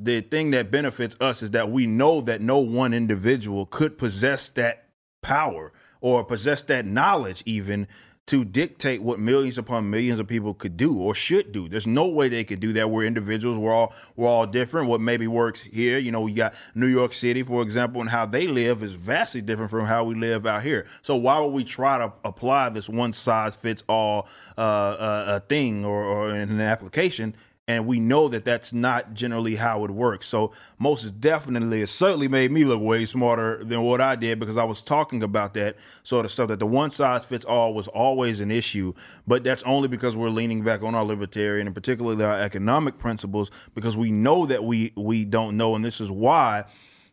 The 0.00 0.20
thing 0.20 0.52
that 0.52 0.70
benefits 0.70 1.16
us 1.20 1.42
is 1.42 1.50
that 1.52 1.70
we 1.70 1.86
know 1.86 2.20
that 2.20 2.40
no 2.40 2.58
one 2.58 2.94
individual 2.94 3.66
could 3.66 3.98
possess 3.98 4.48
that 4.50 4.84
power 5.22 5.72
or 6.00 6.22
possess 6.22 6.62
that 6.62 6.86
knowledge 6.86 7.42
even 7.44 7.88
to 8.28 8.44
dictate 8.44 9.00
what 9.00 9.18
millions 9.18 9.56
upon 9.56 9.88
millions 9.88 10.18
of 10.18 10.26
people 10.26 10.52
could 10.52 10.76
do 10.76 10.98
or 11.00 11.14
should 11.14 11.50
do. 11.50 11.66
There's 11.66 11.86
no 11.86 12.06
way 12.06 12.28
they 12.28 12.44
could 12.44 12.60
do 12.60 12.74
that. 12.74 12.90
We're 12.90 13.06
individuals. 13.06 13.58
We're 13.58 13.72
all 13.72 13.94
we're 14.16 14.28
all 14.28 14.46
different. 14.46 14.86
What 14.86 15.00
maybe 15.00 15.26
works 15.26 15.62
here, 15.62 15.98
you 15.98 16.12
know, 16.12 16.26
you 16.26 16.36
got 16.36 16.54
New 16.74 16.86
York 16.86 17.14
City, 17.14 17.42
for 17.42 17.62
example, 17.62 18.02
and 18.02 18.10
how 18.10 18.26
they 18.26 18.46
live 18.46 18.82
is 18.82 18.92
vastly 18.92 19.40
different 19.40 19.70
from 19.70 19.86
how 19.86 20.04
we 20.04 20.14
live 20.14 20.46
out 20.46 20.62
here. 20.62 20.86
So 21.00 21.16
why 21.16 21.40
would 21.40 21.54
we 21.54 21.64
try 21.64 21.96
to 21.96 22.12
apply 22.22 22.68
this 22.68 22.86
one 22.86 23.14
size 23.14 23.56
fits 23.56 23.82
all 23.88 24.28
uh, 24.58 24.60
uh, 24.60 25.24
uh, 25.26 25.40
thing 25.40 25.86
or, 25.86 26.04
or 26.04 26.30
an 26.30 26.60
application? 26.60 27.34
And 27.68 27.86
we 27.86 28.00
know 28.00 28.28
that 28.28 28.46
that's 28.46 28.72
not 28.72 29.12
generally 29.12 29.56
how 29.56 29.84
it 29.84 29.90
works. 29.90 30.26
So 30.26 30.52
most 30.78 31.20
definitely, 31.20 31.82
it 31.82 31.90
certainly 31.90 32.26
made 32.26 32.50
me 32.50 32.64
look 32.64 32.80
way 32.80 33.04
smarter 33.04 33.62
than 33.62 33.82
what 33.82 34.00
I 34.00 34.16
did 34.16 34.40
because 34.40 34.56
I 34.56 34.64
was 34.64 34.80
talking 34.80 35.22
about 35.22 35.52
that 35.52 35.76
sort 36.02 36.24
of 36.24 36.32
stuff. 36.32 36.48
That 36.48 36.60
the 36.60 36.66
one 36.66 36.90
size 36.90 37.26
fits 37.26 37.44
all 37.44 37.74
was 37.74 37.86
always 37.86 38.40
an 38.40 38.50
issue, 38.50 38.94
but 39.26 39.44
that's 39.44 39.62
only 39.64 39.86
because 39.86 40.16
we're 40.16 40.30
leaning 40.30 40.64
back 40.64 40.82
on 40.82 40.94
our 40.94 41.04
libertarian 41.04 41.66
and 41.66 41.76
particularly 41.76 42.24
our 42.24 42.40
economic 42.40 42.98
principles 42.98 43.50
because 43.74 43.98
we 43.98 44.10
know 44.10 44.46
that 44.46 44.64
we 44.64 44.94
we 44.96 45.26
don't 45.26 45.56
know, 45.56 45.76
and 45.76 45.84
this 45.84 46.00
is 46.00 46.10
why. 46.10 46.64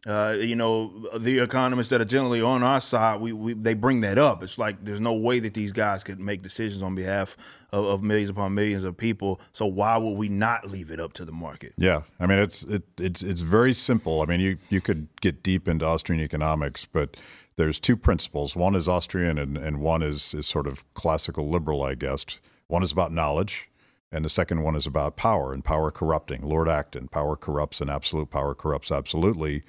Uh, 0.08 0.38
you 0.40 0.56
know, 0.56 1.10
the 1.18 1.40
economists 1.40 1.90
that 1.90 2.00
are 2.00 2.06
generally 2.06 2.40
on 2.40 2.62
our 2.62 2.80
side, 2.80 3.20
we, 3.20 3.34
we 3.34 3.54
they 3.54 3.74
bring 3.74 4.02
that 4.02 4.20
up. 4.20 4.44
It's 4.44 4.60
like 4.60 4.86
there's 4.86 5.02
no 5.02 5.14
way 5.14 5.40
that 5.40 5.56
these 5.56 5.72
guys 5.72 6.04
could 6.04 6.20
make 6.20 6.44
decisions 6.44 6.84
on 6.84 6.94
behalf 6.94 7.36
of, 7.76 7.86
of 7.86 8.04
millions 8.04 8.30
upon 8.30 8.54
millions 8.54 8.84
of 8.84 8.96
people. 8.96 9.42
So 9.52 9.66
why 9.66 9.98
would 9.98 10.18
we 10.18 10.30
not 10.30 10.68
leave 10.68 10.92
it 10.92 11.00
up 11.00 11.14
to 11.14 11.26
the 11.26 11.32
market? 11.32 11.74
Yeah, 11.78 12.02
I 12.20 12.26
mean 12.26 12.40
it's 12.40 12.64
it, 12.64 12.84
it's 12.98 13.22
it's 13.22 13.42
very 13.42 13.74
simple. 13.74 14.22
I 14.22 14.26
mean 14.26 14.40
you 14.40 14.58
you 14.70 14.82
could 14.82 15.08
get 15.22 15.44
deep 15.44 15.68
into 15.68 15.86
Austrian 15.86 16.22
economics, 16.22 16.86
but 16.86 17.18
there's 17.58 17.80
two 17.80 17.98
principles. 17.98 18.56
One 18.56 18.76
is 18.76 18.90
Austrian, 18.90 19.38
and, 19.38 19.58
and 19.58 19.80
one 19.80 20.02
is 20.02 20.34
is 20.34 20.48
sort 20.48 20.68
of 20.68 20.92
classical 20.94 21.50
liberal, 21.50 21.84
I 21.84 21.96
guess. 21.96 22.26
One 22.68 22.84
is 22.84 22.92
about 22.92 23.12
knowledge, 23.12 23.70
and 24.12 24.24
the 24.24 24.30
second 24.30 24.64
one 24.64 24.76
is 24.76 24.88
about 24.88 25.18
power 25.18 25.54
and 25.54 25.64
power 25.64 25.92
corrupting. 25.92 26.42
Lord 26.42 26.70
Acton, 26.70 27.10
power 27.10 27.36
corrupts, 27.36 27.82
and 27.82 27.90
absolute 27.90 28.30
power 28.30 28.56
corrupts 28.56 28.92
absolutely. 28.92 29.64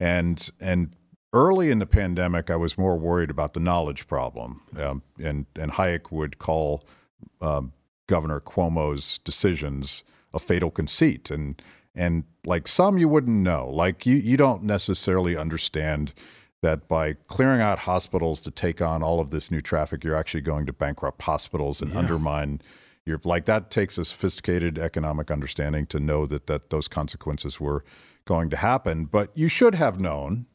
And 0.00 0.50
and 0.60 0.96
early 1.32 1.70
in 1.70 1.78
the 1.78 1.86
pandemic, 1.86 2.50
I 2.50 2.56
was 2.56 2.76
more 2.76 2.96
worried 2.96 3.30
about 3.30 3.54
the 3.54 3.60
knowledge 3.60 4.08
problem, 4.08 4.62
um, 4.76 5.02
and 5.22 5.46
and 5.56 5.72
Hayek 5.72 6.10
would 6.10 6.38
call 6.38 6.84
um, 7.40 7.72
Governor 8.06 8.40
Cuomo's 8.40 9.18
decisions 9.18 10.04
a 10.32 10.38
fatal 10.38 10.70
conceit, 10.70 11.30
and 11.30 11.60
and 11.94 12.24
like 12.44 12.66
some 12.66 12.98
you 12.98 13.08
wouldn't 13.08 13.36
know, 13.36 13.68
like 13.70 14.04
you 14.04 14.16
you 14.16 14.36
don't 14.36 14.62
necessarily 14.62 15.36
understand 15.36 16.12
that 16.62 16.88
by 16.88 17.12
clearing 17.26 17.60
out 17.60 17.80
hospitals 17.80 18.40
to 18.40 18.50
take 18.50 18.80
on 18.80 19.02
all 19.02 19.20
of 19.20 19.30
this 19.30 19.50
new 19.50 19.60
traffic, 19.60 20.02
you're 20.02 20.16
actually 20.16 20.40
going 20.40 20.66
to 20.66 20.72
bankrupt 20.72 21.22
hospitals 21.22 21.82
and 21.82 21.92
yeah. 21.92 21.98
undermine 21.98 22.60
your 23.06 23.20
like 23.24 23.44
that 23.44 23.70
takes 23.70 23.98
a 23.98 24.04
sophisticated 24.04 24.78
economic 24.78 25.30
understanding 25.30 25.86
to 25.86 26.00
know 26.00 26.26
that 26.26 26.46
that 26.46 26.70
those 26.70 26.88
consequences 26.88 27.60
were 27.60 27.84
going 28.24 28.50
to 28.50 28.56
happen. 28.56 29.04
But 29.04 29.30
you 29.34 29.48
should 29.48 29.74
have 29.74 30.00
known 30.00 30.46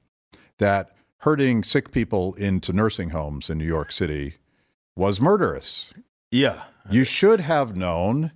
that 0.58 0.92
herding 1.20 1.64
sick 1.64 1.92
people 1.92 2.34
into 2.36 2.74
nursing 2.74 3.10
homes 3.12 3.50
in 3.50 3.58
New 3.58 3.66
York 3.66 3.92
City 3.92 4.36
was 4.96 5.22
murderous. 5.22 5.94
Yeah. 6.32 6.64
You 6.90 7.04
should 7.04 7.40
have 7.42 7.76
known 7.76 8.32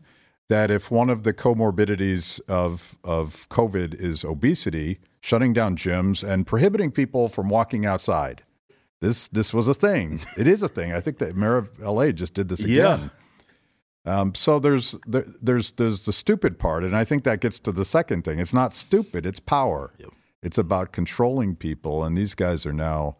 that 0.50 0.70
if 0.70 0.92
one 0.92 1.10
of 1.10 1.24
the 1.24 1.34
comorbidities 1.34 2.40
of 2.48 2.98
of 3.04 3.48
COVID 3.50 3.94
is 3.96 4.24
obesity, 4.24 5.00
shutting 5.22 5.54
down 5.54 5.76
gyms 5.76 6.24
and 6.28 6.46
prohibiting 6.46 6.92
people 6.92 7.28
from 7.28 7.50
walking 7.50 7.86
outside. 7.86 8.44
This 9.02 9.28
this 9.28 9.54
was 9.54 9.68
a 9.68 9.74
thing. 9.74 10.22
It 10.38 10.48
is 10.48 10.62
a 10.62 10.68
thing. 10.68 10.94
I 10.94 11.00
think 11.00 11.18
the 11.18 11.34
mayor 11.34 11.58
of 11.58 11.80
LA 11.80 12.12
just 12.12 12.34
did 12.34 12.50
this 12.50 12.64
again. 12.64 12.76
Yeah. 12.76 13.10
Um, 14.06 14.36
so 14.36 14.60
there's 14.60 14.96
there, 15.08 15.26
there's 15.42 15.72
there's 15.72 16.06
the 16.06 16.14
stupid 16.14 16.60
part, 16.60 16.84
and 16.84 16.96
I 16.96 17.06
think 17.06 17.24
that 17.24 17.40
gets 17.40 17.60
to 17.60 17.72
the 17.72 17.86
second 17.86 18.24
thing. 18.24 18.40
It's 18.40 18.54
not 18.54 18.74
stupid. 18.74 19.26
It's 19.26 19.40
power. 19.40 19.94
Yep. 19.98 20.10
It's 20.42 20.58
about 20.58 20.92
controlling 20.92 21.56
people, 21.56 22.04
and 22.04 22.18
these 22.18 22.36
guys 22.36 22.66
are 22.66 22.74
now 22.74 23.16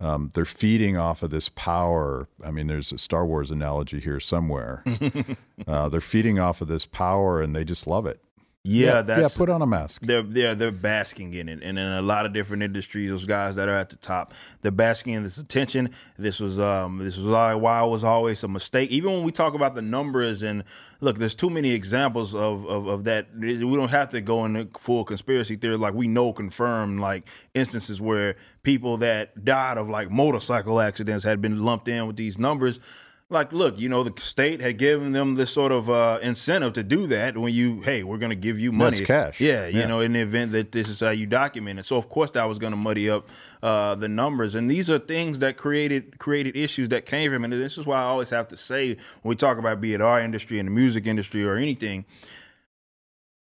um, 0.00 0.30
they're 0.34 0.44
feeding 0.44 0.96
off 0.96 1.22
of 1.22 1.30
this 1.30 1.48
power. 1.48 2.28
I 2.44 2.50
mean, 2.50 2.66
there's 2.66 2.92
a 2.92 2.98
Star 2.98 3.24
Wars 3.24 3.50
analogy 3.50 4.00
here 4.00 4.20
somewhere. 4.20 4.84
uh, 5.66 5.88
they're 5.88 6.00
feeding 6.00 6.38
off 6.38 6.60
of 6.60 6.68
this 6.68 6.84
power, 6.84 7.40
and 7.40 7.56
they 7.56 7.64
just 7.64 7.86
love 7.86 8.06
it. 8.06 8.20
Yeah, 8.66 8.86
yeah, 8.86 9.02
that's 9.02 9.34
yeah. 9.34 9.38
Put 9.38 9.48
on 9.48 9.62
a 9.62 9.66
mask. 9.66 10.02
They're 10.02 10.22
they're 10.22 10.54
they're 10.54 10.72
basking 10.72 11.34
in 11.34 11.48
it, 11.48 11.62
and 11.62 11.78
in 11.78 11.86
a 11.86 12.02
lot 12.02 12.26
of 12.26 12.32
different 12.32 12.64
industries, 12.64 13.10
those 13.10 13.24
guys 13.24 13.54
that 13.54 13.68
are 13.68 13.76
at 13.76 13.90
the 13.90 13.96
top, 13.96 14.34
they're 14.62 14.72
basking 14.72 15.14
in 15.14 15.22
this 15.22 15.38
attention. 15.38 15.90
This 16.18 16.40
was 16.40 16.58
um 16.58 16.98
this 16.98 17.16
was 17.16 17.26
why 17.26 17.84
it 17.84 17.88
was 17.88 18.02
always 18.02 18.42
a 18.42 18.48
mistake. 18.48 18.90
Even 18.90 19.12
when 19.12 19.22
we 19.22 19.30
talk 19.30 19.54
about 19.54 19.76
the 19.76 19.82
numbers 19.82 20.42
and 20.42 20.64
look, 21.00 21.18
there's 21.18 21.36
too 21.36 21.48
many 21.50 21.70
examples 21.70 22.34
of 22.34 22.66
of, 22.66 22.88
of 22.88 23.04
that. 23.04 23.28
We 23.38 23.56
don't 23.56 23.90
have 23.90 24.08
to 24.10 24.20
go 24.20 24.44
into 24.44 24.68
full 24.78 25.04
conspiracy 25.04 25.54
theory. 25.54 25.76
Like 25.76 25.94
we 25.94 26.08
know 26.08 26.32
confirmed 26.32 26.98
like 26.98 27.28
instances 27.54 28.00
where 28.00 28.34
people 28.64 28.96
that 28.96 29.44
died 29.44 29.78
of 29.78 29.88
like 29.88 30.10
motorcycle 30.10 30.80
accidents 30.80 31.24
had 31.24 31.40
been 31.40 31.64
lumped 31.64 31.86
in 31.86 32.06
with 32.08 32.16
these 32.16 32.36
numbers 32.36 32.80
like 33.28 33.52
look 33.52 33.78
you 33.78 33.88
know 33.88 34.04
the 34.04 34.20
state 34.20 34.60
had 34.60 34.78
given 34.78 35.10
them 35.10 35.34
this 35.34 35.50
sort 35.50 35.72
of 35.72 35.90
uh, 35.90 36.18
incentive 36.22 36.72
to 36.74 36.82
do 36.84 37.08
that 37.08 37.36
when 37.36 37.52
you 37.52 37.80
hey 37.80 38.04
we're 38.04 38.18
going 38.18 38.30
to 38.30 38.36
give 38.36 38.58
you 38.58 38.70
money. 38.70 38.98
That's 38.98 39.06
cash. 39.06 39.40
Yeah 39.40 39.66
you 39.66 39.80
yeah. 39.80 39.86
know 39.86 40.00
in 40.00 40.12
the 40.12 40.20
event 40.20 40.52
that 40.52 40.70
this 40.70 40.88
is 40.88 41.00
how 41.00 41.10
you 41.10 41.26
document 41.26 41.80
it. 41.80 41.86
So 41.86 41.96
of 41.96 42.08
course 42.08 42.30
that 42.32 42.44
was 42.44 42.58
going 42.58 42.72
to 42.72 42.76
muddy 42.76 43.10
up 43.10 43.28
uh, 43.62 43.96
the 43.96 44.08
numbers. 44.08 44.54
And 44.54 44.70
these 44.70 44.88
are 44.88 44.98
things 44.98 45.40
that 45.40 45.56
created 45.56 46.18
created 46.18 46.56
issues 46.56 46.88
that 46.90 47.04
came 47.04 47.32
from 47.32 47.44
it. 47.44 47.52
And 47.52 47.60
this 47.60 47.78
is 47.78 47.84
why 47.84 47.98
i 47.98 48.04
always 48.04 48.30
have 48.30 48.48
to 48.48 48.56
say 48.56 48.90
when 49.22 49.30
we 49.30 49.34
talk 49.34 49.58
about 49.58 49.80
be 49.80 49.92
it 49.92 50.00
our 50.00 50.20
industry 50.20 50.60
and 50.60 50.68
the 50.68 50.72
music 50.72 51.06
industry 51.06 51.44
or 51.44 51.56
anything 51.56 52.04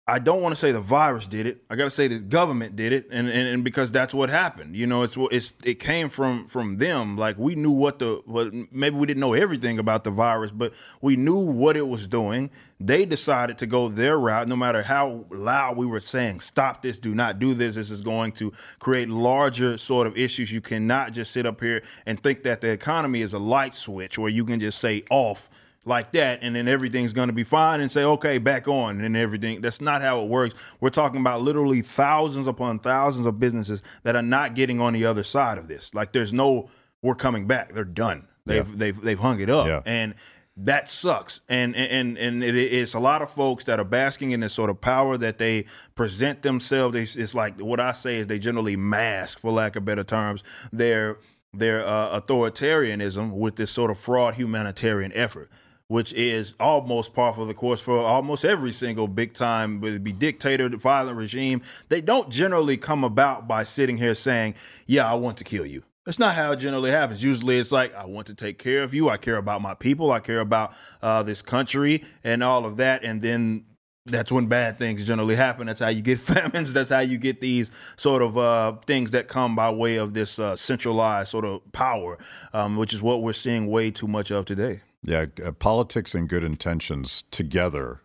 I 0.08 0.18
don't 0.18 0.42
want 0.42 0.52
to 0.52 0.56
say 0.56 0.72
the 0.72 0.80
virus 0.80 1.28
did 1.28 1.46
it. 1.46 1.62
I 1.70 1.76
got 1.76 1.84
to 1.84 1.90
say 1.90 2.08
the 2.08 2.18
government 2.18 2.74
did 2.74 2.92
it, 2.92 3.06
and, 3.12 3.28
and, 3.28 3.46
and 3.46 3.62
because 3.62 3.92
that's 3.92 4.12
what 4.12 4.28
happened. 4.28 4.74
You 4.74 4.86
know, 4.86 5.04
it's 5.04 5.16
it's 5.30 5.54
it 5.62 5.78
came 5.78 6.08
from 6.08 6.48
from 6.48 6.78
them. 6.78 7.16
Like 7.16 7.38
we 7.38 7.54
knew 7.54 7.70
what 7.70 8.00
the 8.00 8.20
what 8.24 8.52
maybe 8.72 8.96
we 8.96 9.06
didn't 9.06 9.20
know 9.20 9.34
everything 9.34 9.78
about 9.78 10.02
the 10.02 10.10
virus, 10.10 10.50
but 10.50 10.72
we 11.00 11.14
knew 11.14 11.38
what 11.38 11.76
it 11.76 11.86
was 11.86 12.08
doing. 12.08 12.50
They 12.80 13.04
decided 13.04 13.58
to 13.58 13.66
go 13.66 13.88
their 13.88 14.18
route, 14.18 14.48
no 14.48 14.56
matter 14.56 14.82
how 14.82 15.26
loud 15.30 15.76
we 15.76 15.86
were 15.86 16.00
saying, 16.00 16.40
"Stop 16.40 16.82
this! 16.82 16.98
Do 16.98 17.14
not 17.14 17.38
do 17.38 17.54
this! 17.54 17.76
This 17.76 17.92
is 17.92 18.00
going 18.00 18.32
to 18.32 18.52
create 18.80 19.08
larger 19.08 19.78
sort 19.78 20.08
of 20.08 20.16
issues." 20.16 20.50
You 20.50 20.60
cannot 20.60 21.12
just 21.12 21.30
sit 21.30 21.46
up 21.46 21.60
here 21.60 21.82
and 22.04 22.20
think 22.20 22.42
that 22.42 22.62
the 22.62 22.70
economy 22.70 23.20
is 23.20 23.32
a 23.32 23.38
light 23.38 23.76
switch 23.76 24.18
where 24.18 24.30
you 24.30 24.44
can 24.44 24.58
just 24.58 24.80
say 24.80 25.04
off 25.08 25.48
like 25.84 26.12
that 26.12 26.40
and 26.42 26.54
then 26.54 26.68
everything's 26.68 27.12
going 27.12 27.28
to 27.28 27.32
be 27.32 27.44
fine 27.44 27.80
and 27.80 27.90
say 27.90 28.04
okay 28.04 28.38
back 28.38 28.68
on 28.68 29.00
and 29.00 29.16
everything. 29.16 29.60
That's 29.60 29.80
not 29.80 30.02
how 30.02 30.22
it 30.22 30.28
works. 30.28 30.54
We're 30.80 30.90
talking 30.90 31.20
about 31.20 31.42
literally 31.42 31.82
thousands 31.82 32.46
upon 32.46 32.80
thousands 32.80 33.26
of 33.26 33.40
businesses 33.40 33.82
that 34.02 34.14
are 34.14 34.22
not 34.22 34.54
getting 34.54 34.80
on 34.80 34.92
the 34.92 35.04
other 35.06 35.22
side 35.22 35.58
of 35.58 35.68
this. 35.68 35.94
Like 35.94 36.12
there's 36.12 36.32
no 36.32 36.68
we're 37.02 37.14
coming 37.14 37.46
back. 37.46 37.72
They're 37.72 37.84
done. 37.84 38.28
They've 38.44 38.68
yeah. 38.68 38.74
they've 38.76 39.00
they've 39.00 39.18
hung 39.18 39.40
it 39.40 39.48
up. 39.48 39.66
Yeah. 39.66 39.80
and 39.86 40.14
that 40.56 40.90
sucks. 40.90 41.40
And 41.48 41.74
and 41.74 42.18
and 42.18 42.44
it, 42.44 42.54
it's 42.54 42.92
a 42.92 43.00
lot 43.00 43.22
of 43.22 43.30
folks 43.30 43.64
that 43.64 43.80
are 43.80 43.84
basking 43.84 44.32
in 44.32 44.40
this 44.40 44.52
sort 44.52 44.68
of 44.68 44.80
power 44.80 45.16
that 45.16 45.38
they 45.38 45.64
present 45.94 46.42
themselves. 46.42 46.96
It's, 46.96 47.16
it's 47.16 47.34
like 47.34 47.58
what 47.58 47.80
i 47.80 47.92
say 47.92 48.18
is 48.18 48.26
they 48.26 48.38
generally 48.38 48.76
mask 48.76 49.38
for 49.38 49.50
lack 49.50 49.76
of 49.76 49.84
better 49.84 50.04
terms 50.04 50.44
their 50.72 51.18
their 51.52 51.84
uh, 51.84 52.20
authoritarianism 52.20 53.32
with 53.32 53.56
this 53.56 53.70
sort 53.70 53.90
of 53.90 53.98
fraud 53.98 54.34
humanitarian 54.34 55.12
effort 55.14 55.50
which 55.90 56.12
is 56.12 56.54
almost 56.60 57.12
par 57.14 57.34
for 57.34 57.44
the 57.44 57.52
course 57.52 57.80
for 57.80 57.98
almost 57.98 58.44
every 58.44 58.70
single 58.70 59.08
big 59.08 59.34
time, 59.34 59.82
it 59.82 60.04
be 60.04 60.12
dictator, 60.12 60.68
violent 60.68 61.16
regime. 61.16 61.60
They 61.88 62.00
don't 62.00 62.30
generally 62.30 62.76
come 62.76 63.02
about 63.02 63.48
by 63.48 63.64
sitting 63.64 63.96
here 63.96 64.14
saying, 64.14 64.54
Yeah, 64.86 65.10
I 65.10 65.14
want 65.14 65.36
to 65.38 65.44
kill 65.44 65.66
you. 65.66 65.82
That's 66.06 66.16
not 66.16 66.36
how 66.36 66.52
it 66.52 66.58
generally 66.58 66.92
happens. 66.92 67.24
Usually 67.24 67.58
it's 67.58 67.72
like, 67.72 67.92
I 67.96 68.06
want 68.06 68.28
to 68.28 68.34
take 68.34 68.56
care 68.56 68.84
of 68.84 68.94
you. 68.94 69.08
I 69.08 69.16
care 69.16 69.36
about 69.36 69.62
my 69.62 69.74
people. 69.74 70.12
I 70.12 70.20
care 70.20 70.38
about 70.38 70.74
uh, 71.02 71.24
this 71.24 71.42
country 71.42 72.04
and 72.22 72.44
all 72.44 72.64
of 72.64 72.76
that. 72.76 73.02
And 73.02 73.20
then 73.20 73.64
that's 74.06 74.30
when 74.30 74.46
bad 74.46 74.78
things 74.78 75.04
generally 75.04 75.34
happen. 75.34 75.66
That's 75.66 75.80
how 75.80 75.88
you 75.88 76.02
get 76.02 76.18
famines. 76.20 76.72
That's 76.72 76.90
how 76.90 77.00
you 77.00 77.18
get 77.18 77.40
these 77.40 77.72
sort 77.96 78.22
of 78.22 78.38
uh, 78.38 78.76
things 78.86 79.10
that 79.10 79.26
come 79.26 79.56
by 79.56 79.70
way 79.70 79.96
of 79.96 80.14
this 80.14 80.38
uh, 80.38 80.54
centralized 80.54 81.30
sort 81.30 81.44
of 81.44 81.60
power, 81.72 82.16
um, 82.52 82.76
which 82.76 82.94
is 82.94 83.02
what 83.02 83.22
we're 83.22 83.32
seeing 83.32 83.66
way 83.66 83.90
too 83.90 84.06
much 84.06 84.30
of 84.30 84.44
today. 84.44 84.82
Yeah, 85.02 85.26
uh, 85.44 85.52
politics 85.52 86.14
and 86.14 86.28
good 86.28 86.44
intentions 86.44 87.24
together 87.30 88.00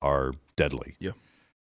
are 0.00 0.34
deadly. 0.54 0.96
Yeah. 0.98 1.12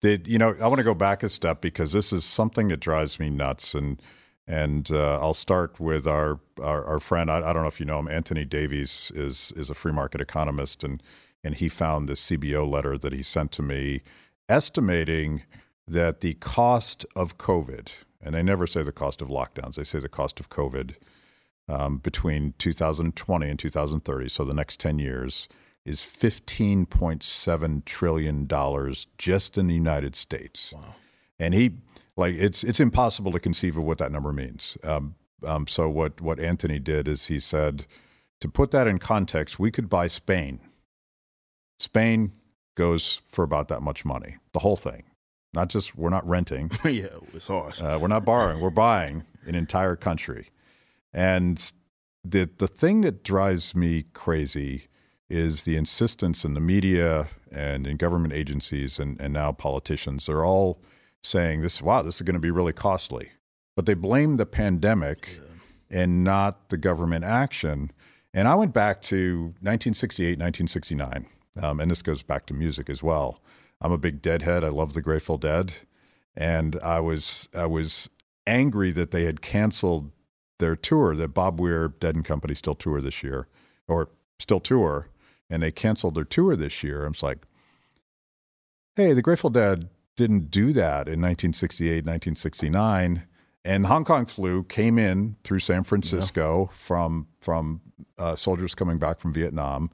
They, 0.00 0.20
you 0.24 0.38
know, 0.38 0.54
I 0.60 0.68
want 0.68 0.78
to 0.78 0.84
go 0.84 0.94
back 0.94 1.22
a 1.22 1.28
step 1.28 1.60
because 1.60 1.92
this 1.92 2.12
is 2.12 2.24
something 2.24 2.68
that 2.68 2.78
drives 2.78 3.18
me 3.18 3.30
nuts, 3.30 3.74
and 3.74 4.00
and 4.46 4.90
uh, 4.92 5.18
I'll 5.20 5.34
start 5.34 5.80
with 5.80 6.06
our 6.06 6.38
our, 6.60 6.84
our 6.84 7.00
friend. 7.00 7.30
I, 7.30 7.38
I, 7.38 7.52
don't 7.52 7.62
know 7.62 7.68
if 7.68 7.80
you 7.80 7.86
know 7.86 7.98
him. 7.98 8.08
Anthony 8.08 8.44
Davies 8.44 9.10
is 9.14 9.52
is 9.56 9.70
a 9.70 9.74
free 9.74 9.92
market 9.92 10.20
economist, 10.20 10.84
and 10.84 11.02
and 11.42 11.56
he 11.56 11.68
found 11.68 12.08
this 12.08 12.24
CBO 12.30 12.70
letter 12.70 12.96
that 12.96 13.12
he 13.12 13.22
sent 13.22 13.50
to 13.52 13.62
me, 13.62 14.02
estimating 14.48 15.42
that 15.86 16.20
the 16.20 16.34
cost 16.34 17.04
of 17.16 17.38
COVID, 17.38 17.88
and 18.22 18.34
they 18.36 18.42
never 18.42 18.66
say 18.66 18.82
the 18.84 18.92
cost 18.92 19.20
of 19.20 19.28
lockdowns, 19.28 19.74
they 19.74 19.84
say 19.84 19.98
the 19.98 20.08
cost 20.08 20.38
of 20.38 20.48
COVID 20.48 20.94
um, 21.68 21.98
between 21.98 22.54
2020 22.58 23.48
and 23.48 23.58
2030, 23.58 24.28
so 24.28 24.44
the 24.44 24.54
next 24.54 24.80
10 24.80 24.98
years, 24.98 25.48
is 25.84 26.00
$15.7 26.00 27.84
trillion 27.84 28.48
just 29.16 29.58
in 29.58 29.66
the 29.66 29.74
United 29.74 30.16
States. 30.16 30.74
Wow. 30.76 30.94
And 31.38 31.54
he, 31.54 31.72
like, 32.16 32.34
it's, 32.34 32.64
it's 32.64 32.80
impossible 32.80 33.32
to 33.32 33.40
conceive 33.40 33.76
of 33.76 33.84
what 33.84 33.98
that 33.98 34.12
number 34.12 34.32
means. 34.32 34.76
Um, 34.82 35.14
um, 35.46 35.66
so, 35.66 35.88
what, 35.88 36.20
what 36.20 36.40
Anthony 36.40 36.78
did 36.78 37.06
is 37.06 37.26
he 37.26 37.38
said, 37.38 37.86
to 38.40 38.48
put 38.48 38.70
that 38.72 38.86
in 38.86 38.98
context, 38.98 39.58
we 39.58 39.70
could 39.70 39.88
buy 39.88 40.08
Spain. 40.08 40.60
Spain 41.78 42.32
goes 42.76 43.22
for 43.26 43.44
about 43.44 43.68
that 43.68 43.82
much 43.82 44.04
money, 44.04 44.36
the 44.52 44.60
whole 44.60 44.76
thing. 44.76 45.04
Not 45.52 45.68
just, 45.68 45.96
we're 45.96 46.10
not 46.10 46.28
renting. 46.28 46.70
yeah, 46.84 47.06
it's 47.32 47.48
ours. 47.48 47.80
Uh, 47.80 47.98
we're 48.00 48.08
not 48.08 48.24
borrowing, 48.24 48.60
we're 48.60 48.70
buying 48.70 49.24
an 49.46 49.54
entire 49.54 49.96
country. 49.96 50.50
And 51.12 51.72
the 52.24 52.48
the 52.58 52.68
thing 52.68 53.02
that 53.02 53.22
drives 53.22 53.74
me 53.74 54.04
crazy 54.12 54.88
is 55.30 55.64
the 55.64 55.76
insistence 55.76 56.44
in 56.44 56.54
the 56.54 56.60
media 56.60 57.28
and 57.52 57.86
in 57.86 57.96
government 57.96 58.32
agencies 58.32 58.98
and, 58.98 59.20
and 59.20 59.32
now 59.34 59.52
politicians. 59.52 60.26
They're 60.26 60.44
all 60.44 60.80
saying 61.22 61.60
this, 61.60 61.82
wow, 61.82 62.02
this 62.02 62.16
is 62.16 62.22
going 62.22 62.34
to 62.34 62.40
be 62.40 62.50
really 62.50 62.72
costly. 62.72 63.32
But 63.76 63.86
they 63.86 63.94
blame 63.94 64.38
the 64.38 64.46
pandemic 64.46 65.36
yeah. 65.36 66.00
and 66.00 66.24
not 66.24 66.70
the 66.70 66.78
government 66.78 67.24
action. 67.24 67.92
And 68.32 68.48
I 68.48 68.54
went 68.54 68.72
back 68.72 69.02
to 69.02 69.54
1968, 69.60 70.38
1969. 70.38 71.26
Um, 71.60 71.80
and 71.80 71.90
this 71.90 72.02
goes 72.02 72.22
back 72.22 72.46
to 72.46 72.54
music 72.54 72.88
as 72.88 73.02
well. 73.02 73.42
I'm 73.80 73.92
a 73.92 73.98
big 73.98 74.22
Deadhead. 74.22 74.64
I 74.64 74.68
love 74.68 74.92
the 74.92 75.02
Grateful 75.02 75.38
Dead, 75.38 75.74
and 76.36 76.78
I 76.82 77.00
was 77.00 77.48
I 77.54 77.66
was 77.66 78.10
angry 78.46 78.90
that 78.92 79.10
they 79.10 79.24
had 79.24 79.40
canceled 79.40 80.10
their 80.58 80.76
tour. 80.76 81.16
That 81.16 81.28
Bob 81.28 81.60
Weir, 81.60 81.88
Dead 81.88 82.14
and 82.14 82.24
Company, 82.24 82.54
still 82.54 82.74
tour 82.74 83.00
this 83.00 83.22
year, 83.22 83.48
or 83.86 84.10
still 84.38 84.60
tour, 84.60 85.08
and 85.50 85.62
they 85.62 85.70
canceled 85.70 86.14
their 86.14 86.24
tour 86.24 86.56
this 86.56 86.82
year. 86.82 87.04
I'm 87.04 87.14
like, 87.22 87.38
hey, 88.96 89.12
the 89.12 89.22
Grateful 89.22 89.50
Dead 89.50 89.88
didn't 90.16 90.50
do 90.50 90.72
that 90.72 91.06
in 91.06 91.20
1968, 91.20 92.04
1969. 92.04 93.22
And 93.64 93.86
Hong 93.86 94.04
Kong 94.04 94.26
flu 94.26 94.64
came 94.64 94.98
in 94.98 95.36
through 95.44 95.60
San 95.60 95.84
Francisco 95.84 96.68
yeah. 96.70 96.76
from 96.76 97.26
from 97.40 97.80
uh, 98.18 98.34
soldiers 98.34 98.74
coming 98.74 98.98
back 98.98 99.20
from 99.20 99.32
Vietnam. 99.32 99.90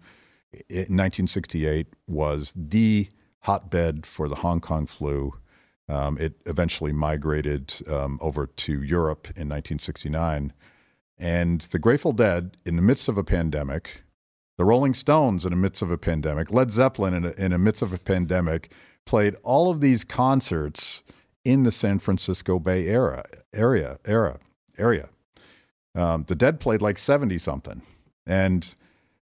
In 0.68 0.96
1968 0.96 1.88
was 2.06 2.52
the 2.56 3.08
hotbed 3.40 4.06
for 4.06 4.28
the 4.28 4.36
Hong 4.36 4.60
Kong 4.60 4.86
flu. 4.86 5.34
Um, 5.88 6.16
it 6.18 6.34
eventually 6.46 6.92
migrated 6.92 7.74
um, 7.88 8.18
over 8.22 8.46
to 8.46 8.82
Europe 8.82 9.26
in 9.36 9.48
1969. 9.48 10.52
And 11.18 11.60
the 11.60 11.78
Grateful 11.78 12.12
Dead, 12.12 12.56
in 12.64 12.76
the 12.76 12.82
midst 12.82 13.08
of 13.08 13.18
a 13.18 13.24
pandemic, 13.24 14.02
the 14.56 14.64
Rolling 14.64 14.94
Stones, 14.94 15.44
in 15.44 15.50
the 15.50 15.56
midst 15.56 15.82
of 15.82 15.90
a 15.90 15.98
pandemic, 15.98 16.50
Led 16.50 16.70
Zeppelin, 16.70 17.12
in, 17.12 17.24
in 17.26 17.50
the 17.50 17.58
midst 17.58 17.82
of 17.82 17.92
a 17.92 17.98
pandemic, 17.98 18.72
played 19.04 19.34
all 19.42 19.70
of 19.70 19.80
these 19.80 20.04
concerts 20.04 21.02
in 21.44 21.62
the 21.62 21.72
San 21.72 21.98
Francisco 21.98 22.58
Bay 22.58 22.86
Area 22.86 23.22
area 23.52 23.98
era 24.04 24.38
area. 24.78 25.08
Um, 25.94 26.24
the 26.26 26.34
Dead 26.34 26.58
played 26.58 26.80
like 26.82 26.98
seventy 26.98 27.38
something, 27.38 27.82
and 28.26 28.74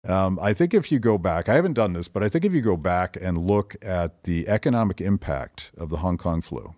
um, 0.07 0.39
I 0.41 0.53
think 0.53 0.75
if 0.75 0.93
you 0.93 0.99
go 0.99 1.19
back, 1.19 1.49
I 1.49 1.55
haven't 1.55 1.75
done 1.75 1.93
this, 1.95 2.09
but 2.09 2.23
I 2.23 2.29
think 2.29 2.45
if 2.45 2.53
you 2.53 2.61
go 2.61 2.77
back 2.77 3.17
and 3.21 3.39
look 3.39 3.77
at 3.83 4.25
the 4.25 4.49
economic 4.49 5.01
impact 5.01 5.73
of 5.77 5.89
the 5.89 5.99
Hong 5.99 6.19
Kong 6.19 6.43
flu, 6.43 6.75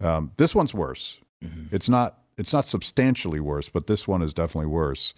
um, 0.00 0.32
this 0.36 0.54
one's 0.54 0.74
worse. 0.74 1.18
Mm-hmm. 1.44 1.74
It's 1.74 1.88
not 1.88 2.18
it's 2.36 2.52
not 2.52 2.66
substantially 2.66 3.40
worse, 3.40 3.68
but 3.68 3.86
this 3.86 4.06
one 4.06 4.22
is 4.22 4.34
definitely 4.34 4.66
worse. 4.66 5.14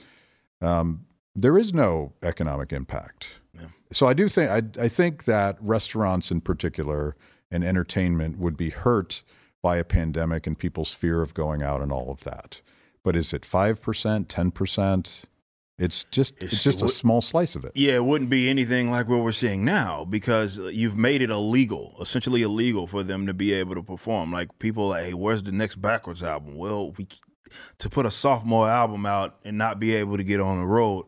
Um, 0.61 1.07
there 1.35 1.59
is 1.59 1.73
no 1.73 2.13
economic 2.23 2.73
impact. 2.73 3.41
Yeah. 3.55 3.69
So 3.93 4.07
I 4.07 4.15
do 4.15 4.29
think 4.29 4.51
I, 4.51 4.85
I 4.85 4.89
think 4.89 5.25
that 5.25 5.57
restaurants 5.61 6.31
in 6.31 6.41
particular 6.41 7.17
and 7.51 7.65
entertainment 7.65 8.39
would 8.39 8.57
be 8.57 8.71
hurt 8.71 9.23
by 9.63 9.79
a 9.79 9.85
pandemic 9.85 10.47
and 10.47 10.59
people's 10.59 10.93
fear 10.93 11.23
of 11.23 11.35
going 11.35 11.63
out 11.63 11.81
and 11.81 11.91
all 11.91 12.11
of 12.11 12.25
that. 12.25 12.61
But 13.03 13.17
is 13.17 13.33
it 13.33 13.45
five 13.45 13.81
percent, 13.81 14.29
ten 14.29 14.51
percent? 14.51 15.25
It's 15.79 16.05
just 16.05 16.35
it's, 16.41 16.55
it's 16.55 16.65
just 16.65 16.81
it 16.81 16.83
would, 16.83 16.91
a 16.91 16.95
small 16.95 17.21
slice 17.21 17.55
of 17.55 17.65
it. 17.65 17.73
Yeah, 17.75 17.97
it 17.97 18.05
wouldn't 18.05 18.31
be 18.31 18.49
anything 18.49 18.91
like 18.91 19.09
what 19.09 19.23
we're 19.23 19.33
seeing 19.33 19.65
now 19.65 20.05
because 20.05 20.59
you've 20.59 20.97
made 20.97 21.23
it 21.23 21.31
illegal, 21.31 21.95
essentially 22.01 22.43
illegal 22.43 22.89
for 22.89 23.05
them 23.05 23.27
to 23.27 23.35
be 23.35 23.53
able 23.53 23.77
to 23.77 23.83
perform. 23.83 24.33
Like 24.33 24.59
people, 24.59 24.89
like, 24.89 25.05
hey, 25.07 25.15
where's 25.15 25.45
the 25.45 25.53
next 25.53 25.81
BackWordz 25.81 26.23
album? 26.23 26.57
Well, 26.57 26.91
we 26.93 27.07
to 27.79 27.89
put 27.89 28.07
a 28.07 28.11
sophomore 28.11 28.69
album 28.69 29.07
out 29.07 29.37
and 29.45 29.57
not 29.57 29.79
be 29.79 29.95
able 29.95 30.17
to 30.17 30.25
get 30.25 30.41
on 30.41 30.59
the 30.59 30.67
road 30.67 31.07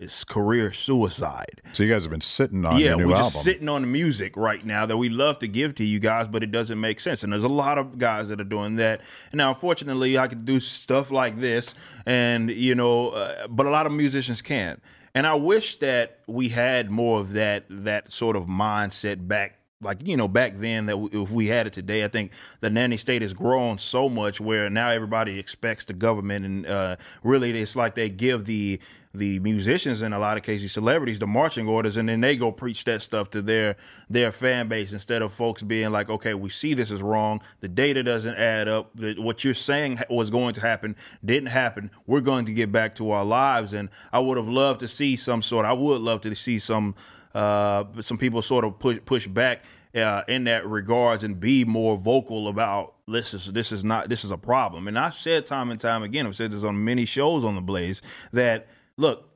it's 0.00 0.24
career 0.24 0.72
suicide. 0.72 1.62
So 1.72 1.82
you 1.82 1.92
guys 1.92 2.02
have 2.02 2.10
been 2.10 2.20
sitting 2.20 2.64
on 2.64 2.78
yeah, 2.78 2.94
we're 2.94 3.02
album. 3.02 3.16
just 3.16 3.42
sitting 3.42 3.68
on 3.68 3.82
the 3.82 3.86
music 3.86 4.36
right 4.36 4.64
now 4.64 4.86
that 4.86 4.96
we 4.96 5.08
love 5.08 5.38
to 5.38 5.48
give 5.48 5.74
to 5.76 5.84
you 5.84 6.00
guys, 6.00 6.26
but 6.26 6.42
it 6.42 6.50
doesn't 6.50 6.80
make 6.80 6.98
sense. 6.98 7.22
And 7.22 7.32
there's 7.32 7.44
a 7.44 7.48
lot 7.48 7.78
of 7.78 7.96
guys 7.96 8.28
that 8.28 8.40
are 8.40 8.44
doing 8.44 8.74
that. 8.76 9.00
And 9.30 9.38
now, 9.38 9.50
unfortunately, 9.50 10.18
I 10.18 10.26
can 10.26 10.44
do 10.44 10.58
stuff 10.58 11.10
like 11.10 11.40
this, 11.40 11.74
and 12.06 12.50
you 12.50 12.74
know, 12.74 13.10
uh, 13.10 13.46
but 13.48 13.66
a 13.66 13.70
lot 13.70 13.86
of 13.86 13.92
musicians 13.92 14.42
can't. 14.42 14.82
And 15.14 15.28
I 15.28 15.34
wish 15.34 15.76
that 15.78 16.18
we 16.26 16.48
had 16.48 16.90
more 16.90 17.20
of 17.20 17.34
that 17.34 17.64
that 17.70 18.12
sort 18.12 18.34
of 18.34 18.46
mindset 18.46 19.28
back 19.28 19.58
like 19.80 19.98
you 20.02 20.16
know 20.16 20.26
back 20.26 20.58
then 20.58 20.86
that 20.86 20.96
if 21.12 21.30
we 21.30 21.48
had 21.48 21.66
it 21.66 21.72
today 21.72 22.04
i 22.04 22.08
think 22.08 22.30
the 22.60 22.70
nanny 22.70 22.96
state 22.96 23.20
has 23.20 23.34
grown 23.34 23.76
so 23.76 24.08
much 24.08 24.40
where 24.40 24.70
now 24.70 24.88
everybody 24.88 25.38
expects 25.38 25.84
the 25.84 25.92
government 25.92 26.44
and 26.44 26.66
uh, 26.66 26.96
really 27.22 27.50
it's 27.60 27.76
like 27.76 27.94
they 27.94 28.08
give 28.08 28.46
the 28.46 28.80
the 29.14 29.38
musicians 29.40 30.02
in 30.02 30.12
a 30.12 30.18
lot 30.18 30.36
of 30.36 30.42
cases 30.42 30.72
celebrities 30.72 31.18
the 31.18 31.26
marching 31.26 31.68
orders 31.68 31.96
and 31.96 32.08
then 32.08 32.20
they 32.20 32.36
go 32.36 32.50
preach 32.50 32.84
that 32.84 33.00
stuff 33.00 33.30
to 33.30 33.40
their 33.40 33.76
their 34.10 34.32
fan 34.32 34.68
base 34.68 34.92
instead 34.92 35.22
of 35.22 35.32
folks 35.32 35.62
being 35.62 35.90
like 35.90 36.10
okay 36.10 36.34
we 36.34 36.50
see 36.50 36.74
this 36.74 36.90
is 36.90 37.02
wrong. 37.02 37.40
The 37.60 37.68
data 37.68 38.02
doesn't 38.02 38.34
add 38.36 38.68
up. 38.68 38.90
What 39.16 39.44
you're 39.44 39.54
saying 39.54 40.00
was 40.10 40.30
going 40.30 40.54
to 40.54 40.60
happen 40.60 40.96
didn't 41.24 41.48
happen. 41.48 41.90
We're 42.06 42.20
going 42.20 42.44
to 42.46 42.52
get 42.52 42.72
back 42.72 42.94
to 42.96 43.10
our 43.10 43.24
lives. 43.24 43.72
And 43.72 43.88
i 44.12 44.18
would 44.18 44.36
have 44.36 44.48
loved 44.48 44.80
to 44.80 44.88
see 44.88 45.16
some 45.16 45.42
sort 45.42 45.66
i 45.66 45.72
would 45.72 46.00
love 46.00 46.20
to 46.22 46.34
see 46.34 46.58
some 46.58 46.94
uh, 47.34 47.84
some 48.00 48.16
people 48.16 48.42
sort 48.42 48.64
of 48.64 48.78
push 48.78 48.98
push 49.04 49.26
back 49.26 49.62
uh, 49.94 50.22
in 50.26 50.44
that 50.44 50.66
regards 50.66 51.22
and 51.22 51.38
be 51.38 51.64
more 51.64 51.96
vocal 51.96 52.48
about 52.48 52.94
this 53.06 53.34
is 53.34 53.52
this 53.52 53.70
is 53.70 53.84
not 53.84 54.08
this 54.08 54.24
is 54.24 54.30
a 54.30 54.38
problem. 54.38 54.88
And 54.88 54.98
I've 54.98 55.14
said 55.14 55.46
time 55.46 55.70
and 55.70 55.78
time 55.78 56.02
again, 56.02 56.26
I've 56.26 56.36
said 56.36 56.50
this 56.50 56.64
on 56.64 56.84
many 56.84 57.04
shows 57.04 57.44
on 57.44 57.54
the 57.54 57.60
Blaze 57.60 58.02
that 58.32 58.66
look, 58.96 59.30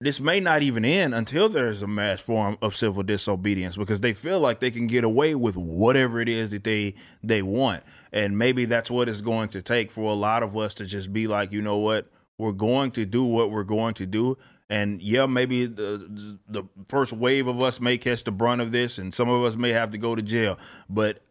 this 0.00 0.18
may 0.18 0.40
not 0.40 0.62
even 0.62 0.84
end 0.84 1.14
until 1.14 1.48
there's 1.48 1.82
a 1.82 1.86
mass 1.86 2.22
form 2.22 2.56
of 2.62 2.74
civil 2.74 3.02
disobedience 3.02 3.76
because 3.76 4.00
they 4.00 4.14
feel 4.14 4.40
like 4.40 4.60
they 4.60 4.70
can 4.70 4.86
get 4.86 5.04
away 5.04 5.34
with 5.34 5.56
whatever 5.56 6.20
it 6.20 6.28
is 6.28 6.50
that 6.52 6.64
they 6.64 6.94
they 7.22 7.42
want. 7.42 7.82
And 8.10 8.38
maybe 8.38 8.64
that's 8.64 8.90
what 8.90 9.10
it's 9.10 9.20
going 9.20 9.50
to 9.50 9.60
take 9.60 9.90
for 9.90 10.10
a 10.10 10.14
lot 10.14 10.42
of 10.42 10.56
us 10.56 10.72
to 10.74 10.86
just 10.86 11.12
be 11.12 11.26
like, 11.26 11.52
you 11.52 11.60
know 11.60 11.76
what, 11.76 12.10
we're 12.38 12.52
going 12.52 12.92
to 12.92 13.04
do 13.04 13.22
what 13.22 13.50
we're 13.50 13.62
going 13.62 13.92
to 13.94 14.06
do. 14.06 14.38
And 14.70 15.02
yeah, 15.02 15.26
maybe 15.26 15.66
the 15.66 16.38
the 16.48 16.64
first 16.88 17.12
wave 17.12 17.46
of 17.46 17.60
us 17.60 17.78
may 17.78 17.98
catch 17.98 18.24
the 18.24 18.30
brunt 18.30 18.62
of 18.62 18.70
this, 18.70 18.96
and 18.96 19.12
some 19.12 19.28
of 19.28 19.44
us 19.44 19.56
may 19.56 19.70
have 19.70 19.90
to 19.90 19.98
go 19.98 20.14
to 20.14 20.22
jail. 20.22 20.58
But 20.88 21.22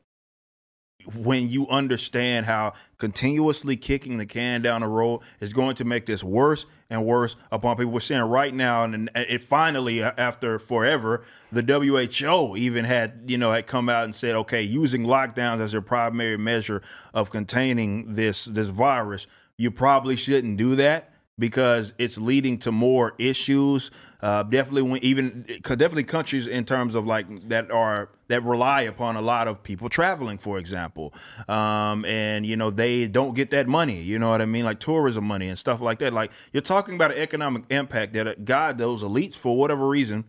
when 1.16 1.50
you 1.50 1.68
understand 1.70 2.46
how 2.46 2.74
continuously 2.98 3.78
kicking 3.78 4.18
the 4.18 4.26
can 4.26 4.62
down 4.62 4.82
the 4.82 4.88
road 4.88 5.22
is 5.40 5.54
going 5.54 5.76
to 5.76 5.86
make 5.86 6.06
this 6.06 6.24
worse 6.24 6.66
and 6.90 7.06
worse 7.06 7.36
upon 7.52 7.78
people. 7.78 7.94
We're 7.94 8.00
seeing 8.02 8.22
right 8.22 8.54
now, 8.54 8.84
and 8.84 9.10
it 9.16 9.42
finally, 9.42 10.04
after 10.04 10.60
forever, 10.60 11.24
the 11.52 11.62
WHO 11.62 12.58
even 12.58 12.86
had, 12.86 13.24
you 13.28 13.38
know, 13.38 13.52
had 13.52 13.66
come 13.66 13.90
out 13.90 14.06
and 14.06 14.16
said, 14.16 14.36
okay, 14.36 14.62
using 14.62 15.04
lockdowns 15.04 15.62
as 15.62 15.72
their 15.72 15.82
primary 15.82 16.38
measure 16.38 16.82
of 17.14 17.32
containing 17.32 18.16
this 18.16 18.46
this 18.46 18.68
virus, 18.68 19.28
you 19.58 19.72
probably 19.72 20.16
shouldn't 20.16 20.58
do 20.58 20.76
that 20.76 21.14
because 21.40 21.94
it's 21.98 22.18
leading 22.18 22.58
to 22.60 22.72
more 22.72 23.16
issues. 23.18 23.90
Uh, 24.22 24.44
definitely, 24.44 24.82
when 24.82 25.04
even 25.04 25.46
definitely 25.64 26.04
countries 26.04 26.46
in 26.46 26.66
terms 26.66 26.94
of 26.94 27.08
like 27.08 27.48
that 27.48 27.72
are 27.72 28.10
that 28.28 28.44
rely 28.44 28.82
upon 28.82 29.16
a 29.16 29.22
lot 29.22 29.48
of 29.48 29.64
people 29.64 29.88
traveling, 29.88 30.38
for 30.38 30.58
example, 30.58 31.14
um, 31.48 32.04
and 32.04 32.46
you 32.46 32.58
know 32.58 32.70
they 32.70 33.08
don't 33.08 33.34
get 33.34 33.50
that 33.52 33.68
money. 33.68 34.02
You 34.02 34.20
know 34.20 34.30
what 34.30 34.42
I 34.42 34.46
mean, 34.46 34.66
like 34.66 34.82
tourism 34.82 35.24
money 35.24 35.48
and 35.48 35.58
stuff 35.58 35.80
like 35.80 36.00
that. 36.00 36.12
Like 36.14 36.32
you're 36.52 36.62
talking 36.62 36.96
about 36.96 37.12
an 37.12 37.18
economic 37.18 37.64
impact 37.70 38.12
that 38.14 38.28
uh, 38.28 38.36
God, 38.44 38.78
those 38.78 39.04
elites, 39.04 39.36
for 39.36 39.56
whatever 39.56 39.88
reason, 39.88 40.26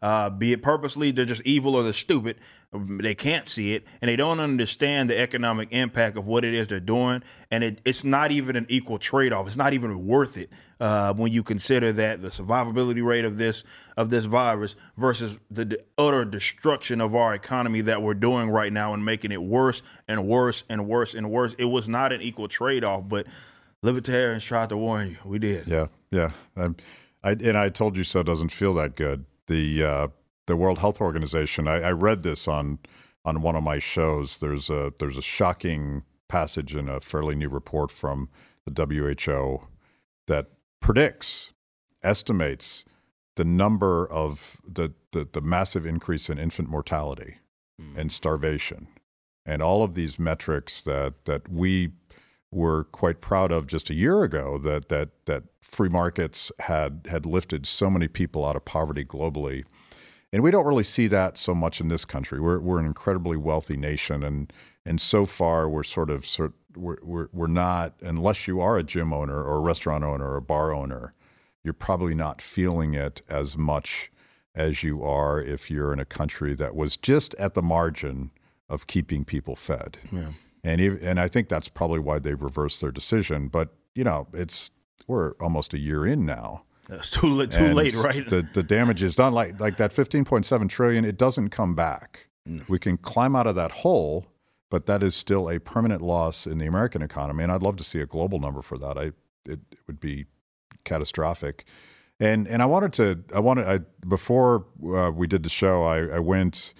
uh, 0.00 0.30
be 0.30 0.52
it 0.52 0.62
purposely, 0.62 1.10
they're 1.10 1.24
just 1.24 1.42
evil 1.42 1.74
or 1.74 1.82
they're 1.82 1.92
stupid. 1.92 2.38
They 2.70 3.14
can't 3.14 3.48
see 3.48 3.72
it 3.74 3.84
and 4.02 4.10
they 4.10 4.16
don't 4.16 4.40
understand 4.40 5.08
the 5.08 5.18
economic 5.18 5.68
impact 5.72 6.18
of 6.18 6.26
what 6.26 6.44
it 6.44 6.52
is 6.52 6.68
they're 6.68 6.80
doing. 6.80 7.22
And 7.50 7.64
it, 7.64 7.80
it's 7.86 8.04
not 8.04 8.30
even 8.30 8.56
an 8.56 8.66
equal 8.68 8.98
trade 8.98 9.32
off. 9.32 9.46
It's 9.46 9.56
not 9.56 9.72
even 9.72 10.06
worth 10.06 10.36
it 10.36 10.50
uh, 10.78 11.14
when 11.14 11.32
you 11.32 11.42
consider 11.42 11.94
that 11.94 12.20
the 12.20 12.28
survivability 12.28 13.02
rate 13.04 13.24
of 13.24 13.38
this 13.38 13.64
of 13.96 14.10
this 14.10 14.26
virus 14.26 14.76
versus 14.98 15.38
the, 15.50 15.80
utter 15.96 16.26
destruction 16.26 17.00
of 17.00 17.14
our 17.14 17.34
economy 17.34 17.80
that 17.80 18.02
we're 18.02 18.14
doing 18.14 18.50
right 18.50 18.72
now 18.72 18.92
and 18.92 19.02
making 19.04 19.32
it 19.32 19.42
worse 19.42 19.82
and 20.06 20.26
worse 20.26 20.64
and 20.68 20.86
worse 20.86 21.14
and 21.14 21.30
worse. 21.30 21.54
It 21.58 21.66
was 21.66 21.88
not 21.88 22.12
an 22.12 22.20
equal 22.20 22.48
trade 22.48 22.84
off, 22.84 23.08
but 23.08 23.26
libertarians 23.82 24.44
tried 24.44 24.68
to 24.68 24.76
warn 24.76 25.08
you. 25.08 25.16
We 25.24 25.38
did. 25.38 25.66
Yeah, 25.66 25.86
yeah. 26.10 26.32
I, 26.54 26.74
I 27.24 27.30
and 27.30 27.56
I 27.56 27.70
told 27.70 27.96
you 27.96 28.04
so. 28.04 28.22
Doesn't 28.22 28.50
feel 28.50 28.74
that 28.74 28.94
good 28.94 29.24
the 29.48 29.82
uh, 29.82 30.08
the 30.48 30.56
World 30.56 30.78
Health 30.78 31.00
Organization. 31.00 31.68
I, 31.68 31.80
I, 31.82 31.90
read 31.92 32.24
this 32.24 32.48
on 32.48 32.80
on 33.24 33.42
one 33.42 33.54
of 33.54 33.62
my 33.62 33.78
shows. 33.78 34.38
There's 34.38 34.68
a 34.68 34.92
there's 34.98 35.18
a 35.18 35.22
shocking 35.22 36.02
passage 36.26 36.74
in 36.74 36.88
a 36.88 37.00
fairly 37.00 37.36
new 37.36 37.48
report 37.48 37.92
from 37.92 38.28
the 38.66 38.84
WHO 38.84 39.66
that 40.26 40.46
predicts, 40.80 41.52
estimates 42.02 42.84
the 43.36 43.44
number 43.44 44.10
of 44.10 44.56
the 44.66 44.94
the, 45.12 45.28
the 45.30 45.40
massive 45.40 45.86
increase 45.86 46.28
in 46.28 46.38
infant 46.38 46.68
mortality 46.68 47.36
mm. 47.80 47.96
and 47.96 48.10
starvation, 48.10 48.88
and 49.46 49.62
all 49.62 49.82
of 49.82 49.94
these 49.94 50.18
metrics 50.18 50.80
that 50.82 51.26
that 51.26 51.48
we 51.48 51.92
were 52.50 52.84
quite 52.84 53.20
proud 53.20 53.52
of 53.52 53.66
just 53.66 53.90
a 53.90 53.94
year 53.94 54.22
ago 54.22 54.56
that 54.56 54.88
that 54.88 55.10
that 55.26 55.44
free 55.60 55.90
markets 55.90 56.50
had 56.60 57.06
had 57.10 57.26
lifted 57.26 57.66
so 57.66 57.90
many 57.90 58.08
people 58.08 58.46
out 58.46 58.56
of 58.56 58.64
poverty 58.64 59.04
globally. 59.04 59.64
And 60.32 60.42
we 60.42 60.50
don't 60.50 60.66
really 60.66 60.84
see 60.84 61.06
that 61.08 61.38
so 61.38 61.54
much 61.54 61.80
in 61.80 61.88
this 61.88 62.04
country. 62.04 62.40
We're 62.40 62.58
we're 62.58 62.78
an 62.78 62.86
incredibly 62.86 63.36
wealthy 63.36 63.76
nation 63.76 64.22
and 64.22 64.52
and 64.84 65.00
so 65.00 65.26
far 65.26 65.68
we're 65.68 65.84
sort 65.84 66.10
of 66.10 66.26
sort 66.26 66.52
we're, 66.76 66.98
we're 67.02 67.28
we're 67.32 67.46
not 67.46 67.94
unless 68.00 68.46
you 68.46 68.60
are 68.60 68.78
a 68.78 68.82
gym 68.82 69.12
owner 69.12 69.42
or 69.42 69.56
a 69.56 69.60
restaurant 69.60 70.04
owner 70.04 70.26
or 70.26 70.36
a 70.36 70.42
bar 70.42 70.74
owner, 70.74 71.14
you're 71.64 71.74
probably 71.74 72.14
not 72.14 72.42
feeling 72.42 72.94
it 72.94 73.22
as 73.28 73.56
much 73.56 74.10
as 74.54 74.82
you 74.82 75.02
are 75.02 75.40
if 75.40 75.70
you're 75.70 75.92
in 75.92 76.00
a 76.00 76.04
country 76.04 76.54
that 76.54 76.74
was 76.74 76.96
just 76.96 77.34
at 77.34 77.54
the 77.54 77.62
margin 77.62 78.30
of 78.68 78.86
keeping 78.86 79.24
people 79.24 79.54
fed. 79.54 79.98
Yeah. 80.10 80.32
And 80.64 80.80
even, 80.80 80.98
and 81.06 81.20
I 81.20 81.28
think 81.28 81.48
that's 81.48 81.68
probably 81.68 82.00
why 82.00 82.18
they've 82.18 82.40
reversed 82.40 82.80
their 82.80 82.90
decision. 82.90 83.48
But 83.48 83.70
you 83.94 84.04
know, 84.04 84.26
it's 84.32 84.70
we're 85.06 85.32
almost 85.40 85.72
a 85.72 85.78
year 85.78 86.06
in 86.06 86.26
now. 86.26 86.64
It's 86.88 87.10
too, 87.10 87.26
li- 87.26 87.46
too 87.46 87.66
and 87.66 87.74
late, 87.74 87.94
right? 87.96 88.26
The 88.28 88.48
the 88.52 88.62
damage 88.62 89.02
is 89.02 89.14
done. 89.14 89.32
Like 89.32 89.60
like 89.60 89.76
that 89.76 89.92
fifteen 89.92 90.24
point 90.24 90.46
seven 90.46 90.68
trillion, 90.68 91.04
it 91.04 91.18
doesn't 91.18 91.50
come 91.50 91.74
back. 91.74 92.28
We 92.66 92.78
can 92.78 92.96
climb 92.96 93.36
out 93.36 93.46
of 93.46 93.56
that 93.56 93.70
hole, 93.70 94.26
but 94.70 94.86
that 94.86 95.02
is 95.02 95.14
still 95.14 95.50
a 95.50 95.58
permanent 95.58 96.00
loss 96.00 96.46
in 96.46 96.56
the 96.56 96.66
American 96.66 97.02
economy. 97.02 97.42
And 97.42 97.52
I'd 97.52 97.62
love 97.62 97.76
to 97.76 97.84
see 97.84 98.00
a 98.00 98.06
global 98.06 98.38
number 98.40 98.62
for 98.62 98.78
that. 98.78 98.96
I 98.96 99.12
it, 99.46 99.60
it 99.70 99.78
would 99.86 100.00
be 100.00 100.26
catastrophic. 100.84 101.66
And 102.18 102.48
and 102.48 102.62
I 102.62 102.66
wanted 102.66 102.92
to 102.94 103.22
I 103.34 103.40
wanted 103.40 103.66
I 103.68 103.80
before 104.06 104.64
uh, 104.82 105.10
we 105.10 105.26
did 105.26 105.42
the 105.42 105.50
show 105.50 105.84
I, 105.84 106.16
I 106.16 106.18
went 106.20 106.72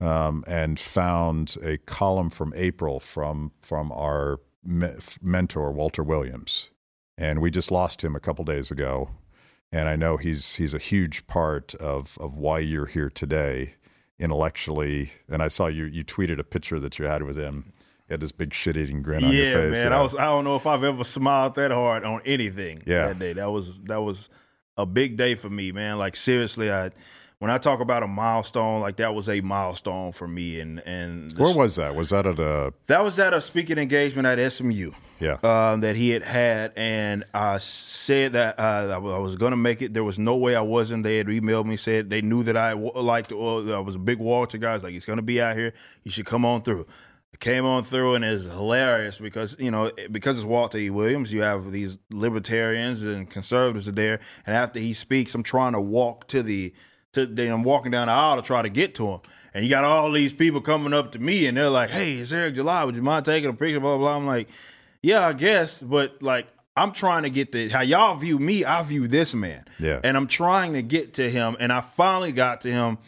um, 0.00 0.44
and 0.46 0.80
found 0.80 1.56
a 1.62 1.76
column 1.76 2.30
from 2.30 2.52
April 2.56 2.98
from 2.98 3.52
from 3.60 3.92
our 3.92 4.40
me- 4.64 4.96
mentor 5.20 5.70
Walter 5.72 6.02
Williams, 6.02 6.70
and 7.18 7.40
we 7.40 7.50
just 7.50 7.70
lost 7.70 8.02
him 8.02 8.16
a 8.16 8.20
couple 8.20 8.44
days 8.44 8.70
ago, 8.70 9.10
and 9.72 9.88
I 9.88 9.96
know 9.96 10.16
he's 10.18 10.56
he's 10.56 10.74
a 10.74 10.78
huge 10.78 11.26
part 11.26 11.74
of 11.76 12.16
of 12.20 12.36
why 12.36 12.58
you're 12.60 12.86
here 12.86 13.08
today 13.10 13.74
intellectually. 14.18 15.12
And 15.28 15.42
I 15.42 15.48
saw 15.48 15.66
you 15.66 15.84
you 15.84 16.04
tweeted 16.04 16.38
a 16.38 16.44
picture 16.44 16.78
that 16.80 16.98
you 16.98 17.06
had 17.06 17.22
with 17.22 17.36
him. 17.36 17.72
You 18.08 18.14
had 18.14 18.20
this 18.20 18.32
big 18.32 18.52
shit 18.54 18.76
eating 18.76 19.02
grin 19.02 19.24
on 19.24 19.32
yeah, 19.32 19.38
your 19.44 19.62
face. 19.74 19.82
man. 19.84 19.92
yeah. 19.92 19.98
I 19.98 20.02
was 20.02 20.14
I 20.14 20.24
don't 20.26 20.44
know 20.44 20.56
if 20.56 20.66
I've 20.66 20.84
ever 20.84 21.04
smiled 21.04 21.54
that 21.56 21.70
hard 21.70 22.04
on 22.04 22.20
anything 22.24 22.82
Yeah. 22.86 23.08
that 23.08 23.18
day. 23.18 23.32
That 23.32 23.50
was 23.50 23.80
that 23.84 24.00
was 24.02 24.28
a 24.76 24.86
big 24.86 25.16
day 25.16 25.34
for 25.34 25.50
me, 25.50 25.72
man. 25.72 25.98
Like 25.98 26.16
seriously, 26.16 26.70
I 26.70 26.90
when 27.42 27.50
I 27.50 27.58
talk 27.58 27.80
about 27.80 28.04
a 28.04 28.06
milestone, 28.06 28.80
like 28.82 28.98
that 28.98 29.16
was 29.16 29.28
a 29.28 29.40
milestone 29.40 30.12
for 30.12 30.28
me. 30.28 30.60
And 30.60 30.78
and 30.86 31.32
the- 31.32 31.42
Where 31.42 31.56
was 31.56 31.74
that? 31.74 31.96
Was 31.96 32.10
that 32.10 32.24
at 32.24 32.38
a 32.38 32.72
that 32.86 33.02
was 33.02 33.18
at 33.18 33.34
a 33.34 33.40
speaking 33.40 33.78
engagement 33.78 34.28
at 34.28 34.52
SMU. 34.52 34.92
yeah? 35.18 35.38
um, 35.42 35.80
that 35.80 35.96
he 35.96 36.10
had 36.10 36.22
had, 36.22 36.72
and 36.76 37.24
I 37.34 37.58
said 37.58 38.34
that 38.34 38.60
uh, 38.60 38.94
I 38.94 39.18
was 39.18 39.34
going 39.34 39.50
to 39.50 39.56
make 39.56 39.82
it. 39.82 39.92
There 39.92 40.04
was 40.04 40.20
no 40.20 40.36
way 40.36 40.54
I 40.54 40.60
wasn't. 40.60 41.02
They 41.02 41.16
had 41.16 41.26
emailed 41.26 41.66
me, 41.66 41.76
said 41.76 42.10
they 42.10 42.22
knew 42.22 42.44
that 42.44 42.56
I 42.56 42.74
liked. 42.74 43.32
Well, 43.32 43.74
I 43.74 43.80
was 43.80 43.96
a 43.96 43.98
big 43.98 44.20
Walter 44.20 44.56
guy. 44.56 44.76
It's 44.76 44.84
Like 44.84 44.92
he's 44.92 45.04
going 45.04 45.16
to 45.16 45.22
be 45.22 45.40
out 45.40 45.56
here. 45.56 45.74
You 46.04 46.12
should 46.12 46.26
come 46.26 46.44
on 46.44 46.62
through. 46.62 46.86
I 47.34 47.38
came 47.38 47.64
on 47.64 47.82
through, 47.82 48.14
and 48.14 48.24
it's 48.24 48.44
hilarious 48.44 49.18
because 49.18 49.56
you 49.58 49.72
know 49.72 49.90
because 50.12 50.36
it's 50.36 50.46
Walter 50.46 50.78
E. 50.78 50.90
Williams. 50.90 51.32
You 51.32 51.42
have 51.42 51.72
these 51.72 51.98
libertarians 52.08 53.02
and 53.02 53.28
conservatives 53.28 53.90
there, 53.90 54.20
and 54.46 54.54
after 54.54 54.78
he 54.78 54.92
speaks, 54.92 55.34
I'm 55.34 55.42
trying 55.42 55.72
to 55.72 55.80
walk 55.80 56.28
to 56.28 56.44
the 56.44 56.72
to. 57.12 57.26
Then 57.26 57.52
I'm 57.52 57.62
walking 57.62 57.92
down 57.92 58.08
the 58.08 58.12
aisle 58.12 58.36
to 58.36 58.42
try 58.42 58.62
to 58.62 58.68
get 58.68 58.94
to 58.96 59.08
him. 59.08 59.20
And 59.54 59.64
you 59.64 59.70
got 59.70 59.84
all 59.84 60.10
these 60.10 60.32
people 60.32 60.60
coming 60.60 60.94
up 60.94 61.12
to 61.12 61.18
me, 61.18 61.46
and 61.46 61.56
they're 61.56 61.68
like, 61.68 61.90
"Hey, 61.90 62.14
it's 62.14 62.32
Eric 62.32 62.54
July. 62.54 62.84
Would 62.84 62.96
you 62.96 63.02
mind 63.02 63.26
taking 63.26 63.50
a 63.50 63.52
picture?" 63.52 63.80
Blah 63.80 63.98
blah. 63.98 64.08
blah. 64.08 64.16
I'm 64.16 64.26
like, 64.26 64.48
yeah, 65.02 65.26
I 65.26 65.32
guess, 65.32 65.82
but 65.82 66.22
like 66.22 66.46
I'm 66.76 66.92
trying 66.92 67.24
to 67.24 67.30
get 67.30 67.52
the 67.52 67.68
how 67.68 67.82
y'all 67.82 68.16
view 68.16 68.38
me, 68.38 68.64
I 68.64 68.82
view 68.82 69.06
this 69.06 69.34
man. 69.34 69.64
Yeah. 69.78 70.00
And 70.02 70.16
I'm 70.16 70.26
trying 70.26 70.72
to 70.74 70.82
get 70.82 71.14
to 71.14 71.28
him 71.28 71.56
and 71.60 71.72
I 71.72 71.80
finally 71.80 72.32
got 72.32 72.62
to 72.62 72.70
him 72.70 72.98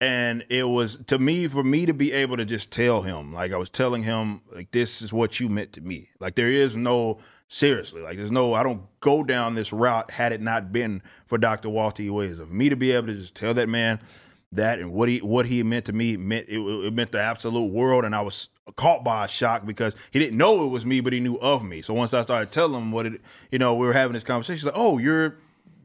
and 0.00 0.44
it 0.48 0.64
was 0.64 0.98
to 1.06 1.18
me 1.18 1.46
for 1.46 1.62
me 1.62 1.86
to 1.86 1.94
be 1.94 2.10
able 2.12 2.36
to 2.38 2.44
just 2.44 2.72
tell 2.72 3.02
him 3.02 3.32
like 3.32 3.52
I 3.52 3.56
was 3.56 3.70
telling 3.70 4.02
him 4.02 4.40
like 4.52 4.72
this 4.72 5.02
is 5.02 5.12
what 5.12 5.38
you 5.38 5.48
meant 5.48 5.72
to 5.74 5.80
me. 5.80 6.08
Like 6.18 6.34
there 6.34 6.50
is 6.50 6.76
no 6.76 7.18
seriously, 7.52 8.00
like 8.00 8.16
there's 8.16 8.30
no 8.30 8.54
I 8.54 8.62
don't 8.62 8.82
go 9.00 9.22
down 9.22 9.54
this 9.54 9.72
route 9.72 10.10
had 10.10 10.32
it 10.32 10.40
not 10.40 10.72
been 10.72 11.02
for 11.26 11.36
Dr. 11.36 11.68
Walter 11.68 12.02
E. 12.02 12.10
Williams. 12.10 12.38
For 12.38 12.46
me 12.46 12.68
to 12.70 12.76
be 12.76 12.92
able 12.92 13.08
to 13.08 13.14
just 13.14 13.36
tell 13.36 13.52
that 13.54 13.68
man 13.68 14.00
that 14.52 14.78
and 14.78 14.92
what 14.92 15.08
he 15.08 15.18
what 15.18 15.46
he 15.46 15.62
meant 15.62 15.84
to 15.86 15.92
me 15.92 16.16
meant 16.16 16.48
it, 16.48 16.58
it 16.58 16.92
meant 16.92 17.12
the 17.12 17.20
absolute 17.20 17.72
world 17.72 18.04
and 18.04 18.14
I 18.14 18.22
was 18.22 18.48
caught 18.76 19.04
by 19.04 19.24
a 19.26 19.28
shock 19.28 19.66
because 19.66 19.96
he 20.10 20.18
didn't 20.18 20.36
know 20.36 20.64
it 20.64 20.68
was 20.68 20.86
me 20.86 21.00
but 21.00 21.12
he 21.12 21.20
knew 21.20 21.36
of 21.36 21.64
me 21.64 21.82
so 21.82 21.94
once 21.94 22.14
I 22.14 22.22
started 22.22 22.52
telling 22.52 22.80
him 22.80 22.92
what 22.92 23.06
it 23.06 23.20
you 23.50 23.58
know 23.58 23.74
we 23.74 23.86
were 23.86 23.92
having 23.92 24.12
this 24.12 24.24
conversation 24.24 24.56
he's 24.56 24.64
like 24.64 24.74
oh 24.76 24.98
you're 24.98 25.38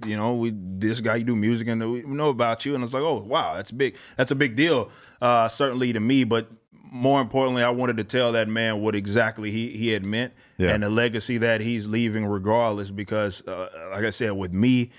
you 0.06 0.18
know 0.18 0.36
we 0.36 0.54
this 0.54 1.00
guy 1.00 1.16
you 1.16 1.24
do 1.24 1.36
music 1.36 1.68
and 1.70 1.92
we 1.92 2.02
know 2.02 2.30
about 2.30 2.66
you 2.66 2.76
and 2.76 2.84
it's 2.84 2.94
like 2.94 3.04
oh 3.04 3.20
wow 3.20 3.56
that's 3.56 3.72
big 3.72 3.96
that's 4.18 4.32
a 4.32 4.36
big 4.36 4.56
deal 4.56 4.92
uh 5.22 5.48
certainly 5.48 5.94
to 5.94 6.00
me 6.00 6.26
but 6.26 6.52
more 6.92 7.22
importantly 7.22 7.64
I 7.64 7.70
wanted 7.70 7.98
to 7.98 8.04
tell 8.04 8.32
that 8.34 8.48
man 8.48 8.82
what 8.82 8.96
exactly 8.96 9.52
he 9.52 9.70
he 9.78 9.90
had 9.90 10.04
meant 10.04 10.34
Yeah. 10.58 10.70
and 10.72 10.84
the 10.84 10.90
legacy 10.90 11.38
that 11.40 11.62
he's 11.62 11.88
leaving 11.88 12.26
regardless 12.26 12.92
because 12.92 13.46
uh, 13.48 13.70
like 13.92 14.04
I 14.06 14.10
said 14.12 14.32
with 14.32 14.54
me 14.54 14.92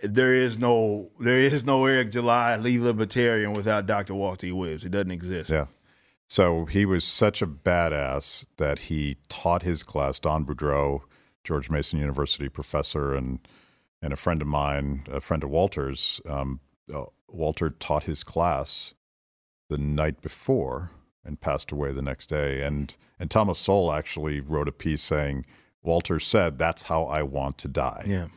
there 0.00 0.34
is 0.34 0.58
no 0.58 1.10
there 1.20 1.38
is 1.38 1.64
no 1.64 1.84
Eric 1.86 2.10
July 2.12 2.56
Lee 2.56 2.78
Libertarian 2.78 3.52
without 3.52 3.86
Dr. 3.86 4.14
Walter 4.14 4.46
E. 4.48 4.52
Williams. 4.52 4.84
It 4.84 4.90
doesn't 4.90 5.10
exist. 5.12 5.50
Yeah. 5.50 5.66
So 6.28 6.64
he 6.64 6.84
was 6.86 7.04
such 7.04 7.42
a 7.42 7.46
badass 7.46 8.46
that 8.56 8.78
he 8.80 9.18
taught 9.28 9.62
his 9.62 9.82
class, 9.82 10.18
Don 10.18 10.44
Boudreaux, 10.46 11.02
George 11.44 11.68
Mason 11.70 11.98
University 12.00 12.48
professor, 12.48 13.14
and 13.14 13.38
and 14.00 14.12
a 14.12 14.16
friend 14.16 14.42
of 14.42 14.48
mine, 14.48 15.04
a 15.12 15.20
friend 15.20 15.44
of 15.44 15.50
Walter's. 15.50 16.20
Um, 16.28 16.60
uh, 16.92 17.04
Walter 17.28 17.70
taught 17.70 18.02
his 18.04 18.24
class 18.24 18.94
the 19.70 19.78
night 19.78 20.20
before 20.20 20.90
and 21.24 21.40
passed 21.40 21.72
away 21.72 21.92
the 21.92 22.02
next 22.02 22.28
day. 22.28 22.62
And 22.62 22.96
and 23.18 23.30
Thomas 23.30 23.58
Sowell 23.58 23.92
actually 23.92 24.40
wrote 24.40 24.68
a 24.68 24.72
piece 24.72 25.02
saying 25.02 25.44
Walter 25.82 26.20
said, 26.20 26.58
"That's 26.58 26.84
how 26.84 27.04
I 27.04 27.22
want 27.22 27.58
to 27.58 27.68
die." 27.68 28.04
Yeah. 28.06 28.28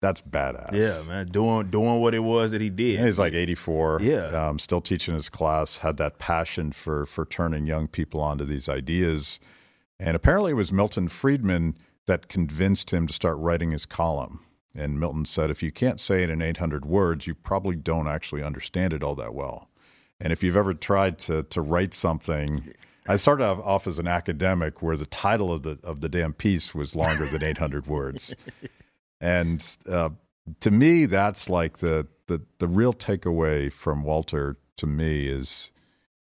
That's 0.00 0.20
badass. 0.20 0.72
Yeah, 0.74 1.08
man. 1.08 1.26
Doing 1.28 1.70
doing 1.70 2.00
what 2.02 2.12
it 2.12 2.18
was 2.18 2.50
that 2.50 2.60
he 2.60 2.68
did. 2.68 2.96
And 2.98 3.06
he's 3.06 3.18
like 3.18 3.32
84. 3.32 4.00
Yeah. 4.02 4.26
Um, 4.26 4.58
still 4.58 4.82
teaching 4.82 5.14
his 5.14 5.30
class, 5.30 5.78
had 5.78 5.96
that 5.96 6.18
passion 6.18 6.72
for, 6.72 7.06
for 7.06 7.24
turning 7.24 7.66
young 7.66 7.88
people 7.88 8.20
onto 8.20 8.44
these 8.44 8.68
ideas. 8.68 9.40
And 9.98 10.14
apparently 10.14 10.50
it 10.50 10.56
was 10.56 10.70
Milton 10.70 11.08
Friedman 11.08 11.78
that 12.04 12.28
convinced 12.28 12.92
him 12.92 13.06
to 13.06 13.14
start 13.14 13.38
writing 13.38 13.70
his 13.70 13.86
column. 13.86 14.40
And 14.74 15.00
Milton 15.00 15.24
said, 15.24 15.50
if 15.50 15.62
you 15.62 15.72
can't 15.72 16.00
say 16.00 16.22
it 16.22 16.28
in 16.28 16.42
800 16.42 16.84
words, 16.84 17.26
you 17.26 17.34
probably 17.34 17.76
don't 17.76 18.08
actually 18.08 18.42
understand 18.42 18.92
it 18.92 19.02
all 19.02 19.14
that 19.14 19.34
well. 19.34 19.70
And 20.20 20.32
if 20.32 20.42
you've 20.42 20.56
ever 20.56 20.74
tried 20.74 21.18
to, 21.20 21.42
to 21.44 21.60
write 21.60 21.92
something, 21.92 22.72
I 23.06 23.16
started 23.16 23.44
off- 23.44 23.86
as 23.86 23.98
an 23.98 24.08
academic 24.08 24.82
where 24.82 24.96
the 24.96 25.06
title 25.06 25.52
of 25.52 25.62
the, 25.62 25.78
of 25.82 26.00
the 26.00 26.08
damn 26.08 26.32
piece 26.32 26.74
was 26.74 26.94
longer 26.94 27.26
than 27.26 27.42
800 27.42 27.86
words. 27.86 28.34
And 29.20 29.64
uh, 29.88 30.10
to 30.60 30.70
me, 30.70 31.06
that's 31.06 31.48
like 31.48 31.78
the, 31.78 32.06
the 32.26 32.42
the 32.58 32.68
real 32.68 32.92
takeaway 32.92 33.72
from 33.72 34.02
Walter 34.02 34.56
to 34.76 34.86
me 34.86 35.28
is 35.28 35.70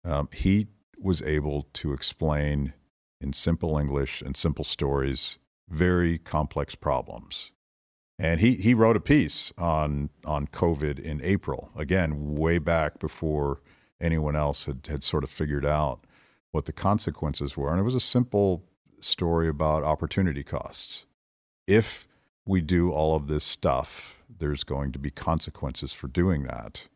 um, 0.03 0.29
he 0.33 0.67
was 0.97 1.21
able 1.21 1.67
to 1.73 1.93
explain 1.93 2.73
in 3.21 3.33
simple 3.33 3.77
English 3.77 4.21
and 4.21 4.35
simple 4.35 4.65
stories 4.65 5.39
very 5.69 6.17
complex 6.17 6.73
problems. 6.73 7.51
And 8.17 8.41
he, 8.41 8.55
he 8.55 8.73
wrote 8.73 8.97
a 8.97 9.01
piece 9.01 9.53
on 9.57 10.09
on 10.25 10.47
COVID 10.47 10.99
in 10.99 11.21
April, 11.23 11.71
again, 11.75 12.35
way 12.35 12.57
back 12.57 12.99
before 12.99 13.61
anyone 14.01 14.35
else 14.35 14.65
had, 14.65 14.87
had 14.87 15.03
sort 15.03 15.23
of 15.23 15.29
figured 15.29 15.65
out 15.65 16.05
what 16.51 16.65
the 16.65 16.73
consequences 16.73 17.55
were. 17.55 17.71
And 17.71 17.79
it 17.79 17.83
was 17.83 17.95
a 17.95 17.99
simple 17.99 18.63
story 18.99 19.47
about 19.47 19.83
opportunity 19.83 20.43
costs. 20.43 21.05
If 21.67 22.07
we 22.45 22.61
do 22.61 22.91
all 22.91 23.15
of 23.15 23.27
this 23.27 23.43
stuff, 23.43 24.19
there's 24.39 24.63
going 24.63 24.91
to 24.93 24.99
be 24.99 25.11
consequences 25.11 25.93
for 25.93 26.07
doing 26.07 26.43
that. 26.43 26.87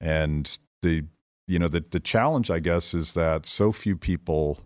And 0.00 0.58
the 0.82 1.06
you 1.46 1.58
know 1.58 1.68
the 1.68 1.84
the 1.88 2.00
challenge, 2.00 2.50
I 2.50 2.58
guess, 2.58 2.94
is 2.94 3.12
that 3.12 3.46
so 3.46 3.72
few 3.72 3.96
people 3.96 4.60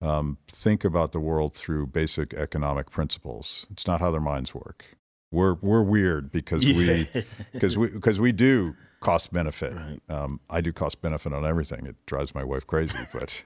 um, 0.00 0.38
think 0.46 0.84
about 0.84 1.12
the 1.12 1.20
world 1.20 1.54
through 1.54 1.88
basic 1.88 2.34
economic 2.34 2.90
principles. 2.90 3.66
It's 3.70 3.86
not 3.86 4.00
how 4.00 4.10
their 4.10 4.20
minds 4.20 4.54
work. 4.54 4.84
We're 5.30 5.54
we're 5.54 5.82
weird 5.82 6.30
because 6.30 6.64
we 6.64 7.08
because 7.52 7.76
we 7.76 7.88
because 7.88 8.20
we 8.20 8.32
do 8.32 8.74
cost 9.00 9.32
benefit. 9.32 9.74
Right. 9.74 10.00
Um, 10.08 10.40
I 10.50 10.60
do 10.60 10.72
cost 10.72 11.00
benefit 11.00 11.32
on 11.32 11.44
everything. 11.44 11.86
It 11.86 11.96
drives 12.06 12.34
my 12.34 12.44
wife 12.44 12.66
crazy, 12.66 12.98
but 13.12 13.44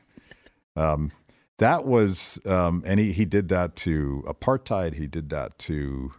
um, 0.76 1.12
that 1.58 1.84
was 1.84 2.38
um, 2.46 2.82
and 2.86 2.98
he, 2.98 3.12
he 3.12 3.24
did 3.24 3.48
that 3.48 3.76
to 3.76 4.24
apartheid. 4.26 4.94
He 4.94 5.06
did 5.06 5.28
that 5.30 5.58
to 5.60 6.12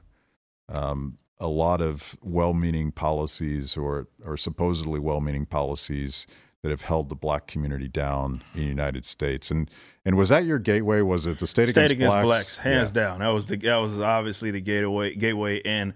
um, 0.69 1.17
a 1.39 1.48
lot 1.48 1.82
of 1.82 2.15
well-meaning 2.22 2.91
policies 2.91 3.76
or 3.76 4.08
or 4.26 4.38
supposedly 4.38 5.00
well-meaning 5.00 5.46
policies 5.46 6.28
that 6.62 6.69
have 6.69 6.84
held 6.84 7.10
the 7.10 7.15
black 7.15 7.46
community 7.46 7.89
down 7.89 8.41
in 8.54 8.62
the 8.62 8.67
United 8.67 9.06
States. 9.06 9.52
And 9.52 9.69
and 10.06 10.15
was 10.15 10.30
that 10.30 10.46
your 10.46 10.60
gateway? 10.60 11.02
Was 11.02 11.28
it 11.28 11.39
the 11.39 11.48
state, 11.48 11.63
against? 11.63 11.76
State 11.76 11.91
against, 11.91 12.13
against 12.15 12.24
blacks? 12.24 12.26
blacks, 12.26 12.58
hands 12.58 12.89
Yeah. 12.96 13.04
down. 13.04 13.19
That 13.19 13.30
was 13.30 13.48
the 13.48 13.58
that 13.58 13.78
was 13.78 14.00
obviously 14.00 14.52
the 14.52 14.62
gateway 14.62 15.15
gateway 15.15 15.62
and 15.65 15.93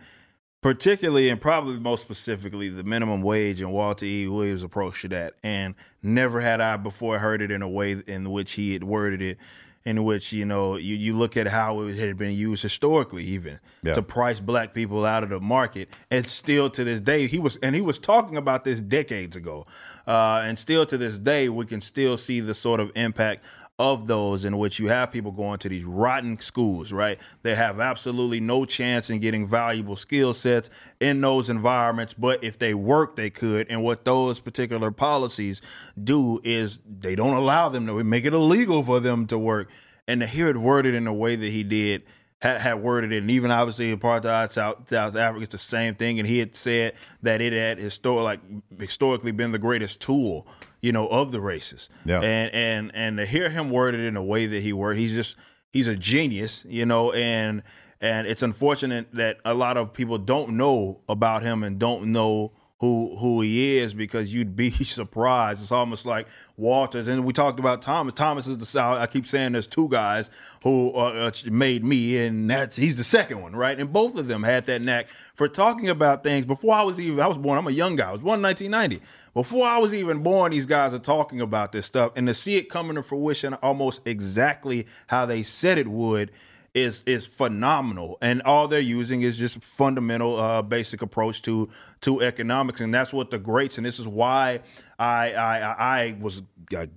particularly 0.62 1.30
and 1.30 1.39
probably 1.39 1.80
most 1.80 2.02
specifically 2.02 2.70
the 2.70 2.84
minimum 2.84 3.22
wage 3.22 3.62
and 3.62 3.72
Walter 3.72 4.06
E. 4.06 4.28
Williams' 4.28 4.63
approach 4.63 5.02
to 5.02 5.08
that. 5.10 5.36
And 5.43 5.76
never 6.02 6.41
had 6.41 6.62
I 6.62 6.78
before 6.78 7.20
heard 7.20 7.41
it 7.41 7.52
in 7.52 7.62
a 7.62 7.70
way 7.70 8.02
in 8.08 8.32
which 8.32 8.54
he 8.54 8.74
had 8.74 8.84
worded 8.84 9.22
it, 9.22 9.38
in 9.86 10.04
which, 10.04 10.34
you 10.34 10.43
know, 10.46 10.76
you, 10.76 10.96
you 10.96 11.15
look 11.15 11.38
at 11.38 11.48
how 11.48 11.82
it 11.82 11.96
had 11.98 12.17
been 12.17 12.34
used 12.34 12.63
historically 12.63 13.24
even 13.24 13.60
Yeah. 13.84 13.93
to 13.93 14.02
price 14.02 14.39
black 14.39 14.74
people 14.74 15.06
out 15.06 15.24
of 15.24 15.30
the 15.30 15.39
market. 15.39 15.89
And 16.12 16.28
still 16.28 16.70
to 16.72 16.84
this 16.84 17.00
day, 17.00 17.28
he 17.28 17.39
was 17.39 17.58
and 17.58 17.74
he 17.74 17.82
was 17.82 18.00
talking 18.00 18.36
about 18.36 18.63
this 18.65 18.82
decades 18.82 19.36
ago. 19.36 19.65
Uh, 20.06 20.41
and 20.43 20.58
still 20.60 20.86
to 20.88 20.98
this 20.98 21.17
day, 21.17 21.48
we 21.50 21.65
can 21.65 21.82
still 21.82 22.17
see 22.17 22.39
the 22.41 22.54
sort 22.54 22.80
of 22.80 22.91
impact 22.96 23.46
of 23.80 24.08
those 24.08 24.44
in 24.44 24.58
which 24.58 24.80
you 24.80 24.88
have 24.88 25.12
people 25.12 25.32
going 25.32 25.60
to 25.60 25.70
these 25.70 25.84
rotten 25.84 26.40
schools, 26.40 26.92
right? 26.92 27.20
They 27.44 27.54
have 27.54 27.80
absolutely 27.80 28.40
no 28.40 28.66
chance 28.66 29.10
in 29.10 29.20
getting 29.20 29.46
valuable 29.46 29.96
skill 29.96 30.34
sets 30.34 30.70
in 31.00 31.22
those 31.22 31.50
environments, 31.50 32.16
but 32.16 32.44
if 32.44 32.58
they 32.58 32.74
work, 32.74 33.16
they 33.16 33.30
could. 33.30 33.68
And 33.70 33.84
what 33.84 34.04
those 34.04 34.40
particular 34.40 34.90
policies 34.90 35.62
do 36.02 36.42
is 36.44 36.80
they 36.88 37.16
don't 37.16 37.36
allow 37.36 37.70
them 37.70 37.86
to 37.86 38.04
make 38.04 38.26
it 38.26 38.34
illegal 38.34 38.82
for 38.82 39.00
them 39.00 39.28
to 39.28 39.38
work. 39.38 39.70
And 40.08 40.22
to 40.22 40.28
hear 40.28 40.48
it 40.48 40.58
worded 40.58 40.96
in 40.96 41.04
the 41.04 41.13
way 41.13 41.36
that 41.36 41.50
he 41.50 41.63
did, 41.63 42.04
had, 42.42 42.60
had 42.60 42.76
worded 42.76 43.12
it, 43.12 43.18
and 43.18 43.32
even 43.32 43.52
obviously 43.52 43.96
apartheid 43.96 44.52
South 44.52 44.90
South 44.90 45.16
Africa, 45.16 45.44
it's 45.44 45.52
the 45.52 45.58
same 45.58 45.96
thing. 45.96 46.20
And 46.20 46.28
he 46.28 46.40
had 46.40 46.56
said 46.56 46.94
that 47.24 47.42
it 47.42 47.52
had 47.52 47.80
histor- 47.80 48.24
like 48.24 48.40
historically 48.80 49.32
been 49.32 49.52
the 49.52 49.60
greatest 49.60 50.00
tool, 50.00 50.48
you 50.88 50.93
know, 50.93 51.08
of 51.10 51.34
the 51.34 51.41
races. 51.41 51.89
Yeah. 52.06 52.21
And 52.21 52.54
and 52.54 52.91
and 52.95 53.17
to 53.17 53.26
hear 53.26 53.50
him 53.50 53.69
worded 53.69 54.00
in 54.00 54.13
the 54.13 54.21
way 54.21 54.45
that 54.45 54.62
he 54.62 54.71
worded, 54.71 55.00
he's 55.00 55.13
just 55.13 55.36
he's 55.69 55.86
a 55.86 55.97
genius, 55.97 56.63
you 56.65 56.86
know, 56.86 57.12
and 57.12 57.62
and 58.00 58.26
it's 58.26 58.41
unfortunate 58.41 59.13
that 59.13 59.39
a 59.43 59.54
lot 59.54 59.76
of 59.76 59.91
people 59.91 60.17
don't 60.17 60.52
know 60.52 61.02
about 61.10 61.43
him 61.43 61.62
and 61.62 61.78
don't 61.78 62.13
know 62.13 62.54
who 62.80 63.17
who 63.17 63.41
he 63.41 63.80
is 63.80 63.93
because 63.93 64.34
you'd 64.34 64.56
be 64.56 64.69
surprised. 64.84 65.62
It's 65.62 65.71
almost 65.73 66.06
like 66.06 66.28
Walters, 66.56 67.10
and 67.10 67.26
we 67.26 67.34
talked 67.34 67.60
about 67.60 67.82
Thomas. 67.82 68.13
Thomas 68.13 68.47
is 68.47 68.60
the 68.60 68.65
South. 68.65 69.00
I 69.00 69.08
keep 69.08 69.28
saying 69.28 69.54
there's 69.54 69.67
two 69.67 69.89
guys 69.89 70.30
who 70.63 70.91
uh, 70.93 71.28
uh, 71.28 71.32
made 71.50 71.84
me, 71.84 72.17
and 72.26 72.50
that's 72.50 72.78
he's 72.78 72.95
the 72.95 73.04
second 73.04 73.41
one, 73.41 73.56
right? 73.56 73.78
And 73.78 73.91
both 73.91 74.15
of 74.15 74.28
them 74.28 74.43
had 74.43 74.65
that 74.67 74.82
knack 74.82 75.08
for 75.34 75.50
talking 75.50 75.89
about 75.89 76.23
things 76.23 76.45
before 76.45 76.76
I 76.76 76.84
was 76.84 77.00
even. 77.00 77.19
I 77.19 77.28
was 77.28 77.38
born. 77.38 77.58
I'm 77.58 77.67
a 77.67 77.71
young 77.71 77.95
guy. 77.95 78.10
I 78.10 78.12
was 78.13 78.21
born 78.21 78.39
in 78.39 78.43
1990. 78.43 79.04
Before 79.38 79.67
I 79.67 79.78
was 79.78 79.93
even 79.93 80.23
born, 80.23 80.52
these 80.52 80.65
guys 80.65 80.95
are 80.95 81.00
talking 81.00 81.41
about 81.41 81.71
this 81.71 81.86
stuff, 81.86 82.12
and 82.15 82.26
to 82.26 82.34
see 82.34 82.58
it 82.58 82.71
coming 82.71 82.95
to 82.95 83.04
fruition 83.04 83.54
almost 83.54 84.02
exactly 84.04 84.88
how 85.06 85.28
they 85.28 85.43
said 85.43 85.78
it 85.78 85.88
would 85.88 86.32
is 86.73 87.04
is 87.06 87.28
phenomenal, 87.28 88.17
and 88.19 88.41
all 88.41 88.67
they're 88.67 88.80
using 88.80 89.21
is 89.21 89.38
just 89.38 89.63
fundamental, 89.63 90.38
uh, 90.38 90.63
basic 90.63 91.04
approach 91.04 91.43
to 91.43 91.69
to 92.02 92.19
economics, 92.23 92.82
and 92.82 92.91
that's 92.91 93.13
what 93.13 93.30
the 93.30 93.38
greats. 93.38 93.78
And 93.78 93.86
this 93.86 94.00
is 94.00 94.08
why 94.08 94.62
I 94.97 95.34
I 95.34 95.60
I 95.60 96.17
was. 96.19 96.41
I 96.76 96.89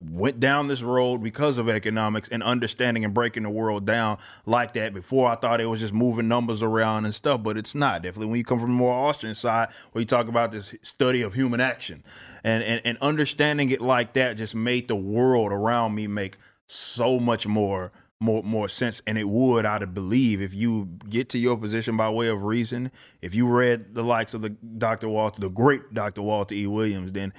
went 0.00 0.38
down 0.38 0.68
this 0.68 0.82
road 0.82 1.22
because 1.22 1.56
of 1.56 1.68
economics 1.68 2.28
and 2.28 2.42
understanding 2.42 3.04
and 3.04 3.14
breaking 3.14 3.44
the 3.44 3.50
world 3.50 3.86
down 3.86 4.18
like 4.44 4.72
that. 4.74 4.92
Before 4.92 5.30
I 5.30 5.36
thought 5.36 5.60
it 5.60 5.66
was 5.66 5.80
just 5.80 5.92
moving 5.92 6.28
numbers 6.28 6.62
around 6.62 7.04
and 7.04 7.14
stuff, 7.14 7.42
but 7.42 7.56
it's 7.56 7.74
not. 7.74 8.02
Definitely 8.02 8.26
when 8.26 8.38
you 8.38 8.44
come 8.44 8.60
from 8.60 8.70
the 8.70 8.76
more 8.76 8.92
Austrian 8.92 9.34
side, 9.34 9.68
where 9.92 10.00
you 10.00 10.06
talk 10.06 10.28
about 10.28 10.52
this 10.52 10.74
study 10.82 11.22
of 11.22 11.34
human 11.34 11.60
action 11.60 12.02
and, 12.42 12.62
and, 12.62 12.82
and 12.84 12.98
understanding 12.98 13.70
it 13.70 13.80
like 13.80 14.12
that 14.14 14.36
just 14.36 14.54
made 14.54 14.88
the 14.88 14.96
world 14.96 15.52
around 15.52 15.94
me 15.94 16.06
make 16.06 16.36
so 16.66 17.18
much 17.18 17.46
more 17.46 17.92
more 18.20 18.42
more 18.42 18.68
sense 18.68 19.02
and 19.06 19.18
it 19.18 19.28
would 19.28 19.66
I'd 19.66 19.92
believe 19.92 20.40
if 20.40 20.54
you 20.54 20.88
get 21.08 21.28
to 21.30 21.38
your 21.38 21.58
position 21.58 21.96
by 21.96 22.08
way 22.08 22.28
of 22.28 22.44
reason 22.44 22.90
if 23.20 23.34
you 23.34 23.46
read 23.46 23.94
the 23.94 24.04
likes 24.04 24.34
of 24.34 24.40
the 24.40 24.50
Dr. 24.50 25.08
Walter 25.08 25.40
the 25.40 25.50
great 25.50 25.92
Dr. 25.92 26.22
Walter 26.22 26.54
E 26.54 26.66
Williams 26.66 27.12
then 27.12 27.34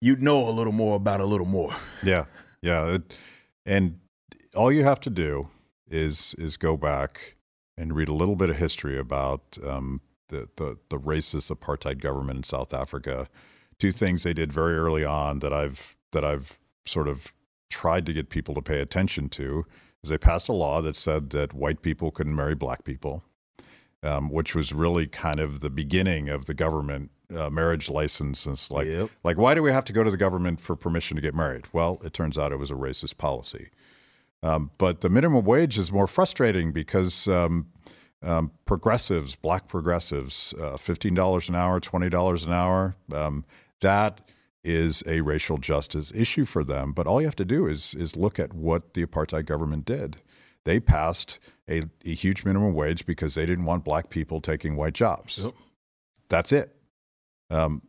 you'd 0.00 0.22
know 0.22 0.48
a 0.48 0.50
little 0.50 0.72
more 0.72 0.96
about 0.96 1.20
a 1.20 1.26
little 1.26 1.46
more. 1.46 1.74
Yeah 2.02 2.24
yeah 2.66 2.94
it, 2.94 3.16
and 3.64 4.00
all 4.54 4.72
you 4.72 4.84
have 4.84 5.00
to 5.00 5.10
do 5.10 5.48
is 5.88 6.34
is 6.38 6.56
go 6.56 6.76
back 6.76 7.36
and 7.78 7.94
read 7.94 8.08
a 8.08 8.14
little 8.14 8.36
bit 8.36 8.50
of 8.50 8.56
history 8.56 8.98
about 8.98 9.58
um, 9.64 10.00
the, 10.28 10.48
the 10.56 10.76
the 10.88 10.98
racist 10.98 11.54
apartheid 11.54 12.00
government 12.00 12.38
in 12.38 12.42
South 12.42 12.74
Africa. 12.74 13.28
Two 13.78 13.92
things 13.92 14.22
they 14.22 14.32
did 14.32 14.52
very 14.52 14.76
early 14.76 15.04
on 15.04 15.38
that 15.40 15.52
I've 15.52 15.96
that 16.12 16.24
I've 16.24 16.58
sort 16.86 17.08
of 17.08 17.32
tried 17.70 18.06
to 18.06 18.12
get 18.12 18.30
people 18.30 18.54
to 18.54 18.62
pay 18.62 18.80
attention 18.80 19.28
to 19.28 19.66
is 20.02 20.10
they 20.10 20.18
passed 20.18 20.48
a 20.48 20.52
law 20.52 20.80
that 20.80 20.96
said 20.96 21.30
that 21.30 21.52
white 21.52 21.82
people 21.82 22.10
couldn't 22.10 22.34
marry 22.34 22.54
black 22.54 22.84
people, 22.84 23.22
um, 24.02 24.30
which 24.30 24.54
was 24.54 24.72
really 24.72 25.06
kind 25.06 25.40
of 25.40 25.60
the 25.60 25.70
beginning 25.70 26.28
of 26.28 26.46
the 26.46 26.54
government 26.54 27.10
uh, 27.34 27.50
marriage 27.50 27.88
licenses. 27.88 28.70
like, 28.70 28.86
Yep. 28.86 29.10
like, 29.24 29.36
why 29.38 29.54
do 29.54 29.62
we 29.62 29.70
have 29.72 29.84
to 29.86 29.92
go 29.92 30.04
to 30.04 30.10
the 30.10 30.16
government 30.16 30.60
for 30.60 30.76
permission 30.76 31.16
to 31.16 31.20
get 31.22 31.34
married? 31.34 31.66
Well, 31.72 32.00
it 32.04 32.12
turns 32.12 32.36
out 32.38 32.52
it 32.52 32.58
was 32.58 32.70
a 32.70 32.74
racist 32.74 33.16
policy. 33.18 33.70
Um, 34.42 34.70
but 34.78 35.00
the 35.00 35.08
minimum 35.08 35.44
wage 35.44 35.78
is 35.78 35.90
more 35.90 36.06
frustrating 36.06 36.72
because 36.72 37.26
um, 37.26 37.66
um, 38.22 38.52
progressives, 38.64 39.34
black 39.34 39.66
progressives, 39.68 40.54
uh, 40.58 40.76
$15 40.76 41.48
an 41.48 41.54
hour, 41.54 41.80
$20 41.80 42.46
an 42.46 42.52
hour, 42.52 42.96
um, 43.12 43.44
that 43.80 44.20
is 44.62 45.02
a 45.06 45.20
racial 45.20 45.58
justice 45.58 46.12
issue 46.14 46.44
for 46.44 46.64
them. 46.64 46.92
But 46.92 47.06
all 47.06 47.20
you 47.20 47.26
have 47.26 47.36
to 47.36 47.44
do 47.44 47.66
is 47.66 47.94
is 47.94 48.16
look 48.16 48.38
at 48.38 48.52
what 48.52 48.94
the 48.94 49.04
apartheid 49.06 49.46
government 49.46 49.84
did. 49.84 50.16
They 50.64 50.80
passed 50.80 51.38
a, 51.68 51.82
a 52.04 52.14
huge 52.14 52.44
minimum 52.44 52.74
wage 52.74 53.06
because 53.06 53.36
they 53.36 53.46
didn't 53.46 53.64
want 53.64 53.84
black 53.84 54.10
people 54.10 54.40
taking 54.40 54.74
white 54.76 54.94
jobs. 54.94 55.38
Yep. 55.38 55.54
That's 56.28 56.50
it. 56.52 56.75
Um, 57.50 57.82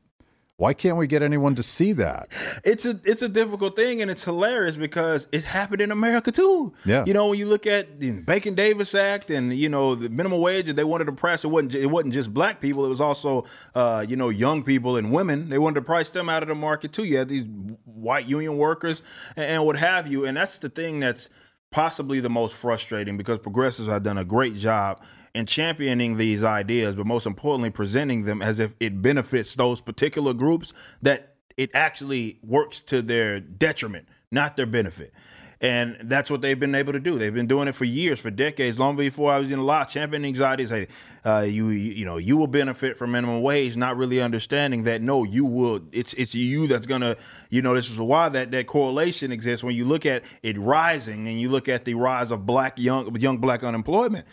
why 0.58 0.74
can't 0.74 0.98
we 0.98 1.06
get 1.06 1.22
anyone 1.22 1.54
to 1.54 1.62
see 1.62 1.94
that? 1.94 2.30
it's 2.64 2.84
a 2.84 3.00
it's 3.04 3.22
a 3.22 3.30
difficult 3.30 3.76
thing 3.76 4.02
and 4.02 4.10
it's 4.10 4.24
hilarious 4.24 4.76
because 4.76 5.28
it 5.32 5.44
happened 5.44 5.82
in 5.82 5.92
America 5.92 6.32
too. 6.32 6.74
Yeah. 6.84 7.06
You 7.06 7.14
know, 7.14 7.28
when 7.28 7.38
you 7.38 7.46
look 7.46 7.68
at 7.68 8.00
the 8.00 8.22
Bacon 8.22 8.56
Davis 8.56 8.96
Act 8.96 9.30
and 9.30 9.54
you 9.54 9.70
know 9.70 9.94
the 9.94 10.10
minimum 10.10 10.42
wage 10.42 10.66
that 10.66 10.76
they 10.76 10.84
wanted 10.84 11.06
to 11.06 11.12
price 11.12 11.44
it 11.44 11.50
wasn't 11.50 11.76
it 11.76 11.86
wasn't 11.86 12.16
just 12.16 12.34
black 12.34 12.60
people, 12.60 12.84
it 12.86 12.90
was 12.90 13.00
also 13.00 13.46
uh, 13.76 14.04
you 14.08 14.16
know 14.16 14.30
young 14.30 14.64
people 14.64 14.98
and 14.98 15.12
women. 15.12 15.50
They 15.50 15.60
wanted 15.60 15.76
to 15.76 15.82
price 15.84 16.10
them 16.10 16.28
out 16.28 16.42
of 16.42 16.50
the 16.50 16.56
market 16.56 16.92
too. 16.92 17.04
You 17.04 17.18
had 17.18 17.30
these 17.30 17.46
white 17.86 18.28
union 18.28 18.58
workers 18.58 19.04
and, 19.36 19.46
and 19.46 19.66
what 19.66 19.78
have 19.78 20.08
you, 20.08 20.26
and 20.26 20.36
that's 20.36 20.58
the 20.58 20.70
thing 20.70 21.00
that's 21.00 21.30
possibly 21.70 22.20
the 22.20 22.30
most 22.30 22.56
frustrating 22.56 23.16
because 23.16 23.38
progressives 23.38 23.90
have 23.90 24.02
done 24.02 24.18
a 24.18 24.26
great 24.26 24.56
job 24.56 25.02
in 25.38 25.46
championing 25.46 26.18
these 26.18 26.44
ideas, 26.44 26.96
but 26.96 27.06
most 27.06 27.28
importantly, 27.28 27.70
presenting 27.70 28.24
them 28.24 28.42
as 28.42 28.60
if 28.60 28.74
it 28.80 29.04
benefits 29.04 29.54
those 29.54 29.82
particular 29.82 30.34
groups 30.34 30.74
that 31.04 31.36
it 31.58 31.70
actually 31.76 32.40
works 32.42 32.82
to 32.82 33.04
their 33.04 33.40
detriment, 33.40 34.08
not 34.32 34.58
their 34.58 34.66
benefit. 34.66 35.14
And 35.62 35.98
that's 36.04 36.32
what 36.32 36.42
they've 36.42 36.60
been 36.60 36.74
able 36.74 36.94
to 36.94 37.00
do. 37.00 37.20
They've 37.20 37.34
been 37.34 37.48
doing 37.48 37.68
it 37.68 37.76
for 37.76 37.86
years, 37.86 38.20
for 38.20 38.32
decades, 38.32 38.80
long 38.80 38.96
before 38.96 39.32
I 39.32 39.38
was 39.38 39.52
in 39.52 39.62
law, 39.62 39.86
championing 39.86 40.34
these 40.34 40.42
ideas. 40.42 40.72
Hey, 40.72 40.88
uh, 41.24 41.46
you 41.48 41.70
you 41.70 42.06
know 42.06 42.18
you 42.18 42.36
will 42.38 42.48
benefit 42.48 42.98
from 42.98 43.12
minimum 43.12 43.42
wage, 43.44 43.76
not 43.76 43.96
really 43.96 44.22
understanding 44.22 44.84
that 44.84 45.02
no, 45.02 45.24
you 45.24 45.46
will. 45.46 45.82
It's 45.92 46.14
it's 46.14 46.34
you 46.36 46.68
that's 46.68 46.86
gonna. 46.86 47.16
You 47.50 47.64
know 47.64 47.74
this 47.74 47.90
is 47.90 48.00
why 48.00 48.30
that 48.30 48.52
that 48.52 48.68
correlation 48.68 49.32
exists 49.32 49.64
when 49.64 49.76
you 49.76 49.86
look 49.86 50.06
at 50.06 50.24
it 50.44 50.60
rising 50.60 51.28
and 51.28 51.42
you 51.42 51.50
look 51.50 51.68
at 51.68 51.86
the 51.86 51.96
rise 51.96 52.30
of 52.30 52.46
black 52.46 52.78
young 52.78 53.16
young 53.16 53.40
black 53.40 53.64
unemployment 53.64 54.26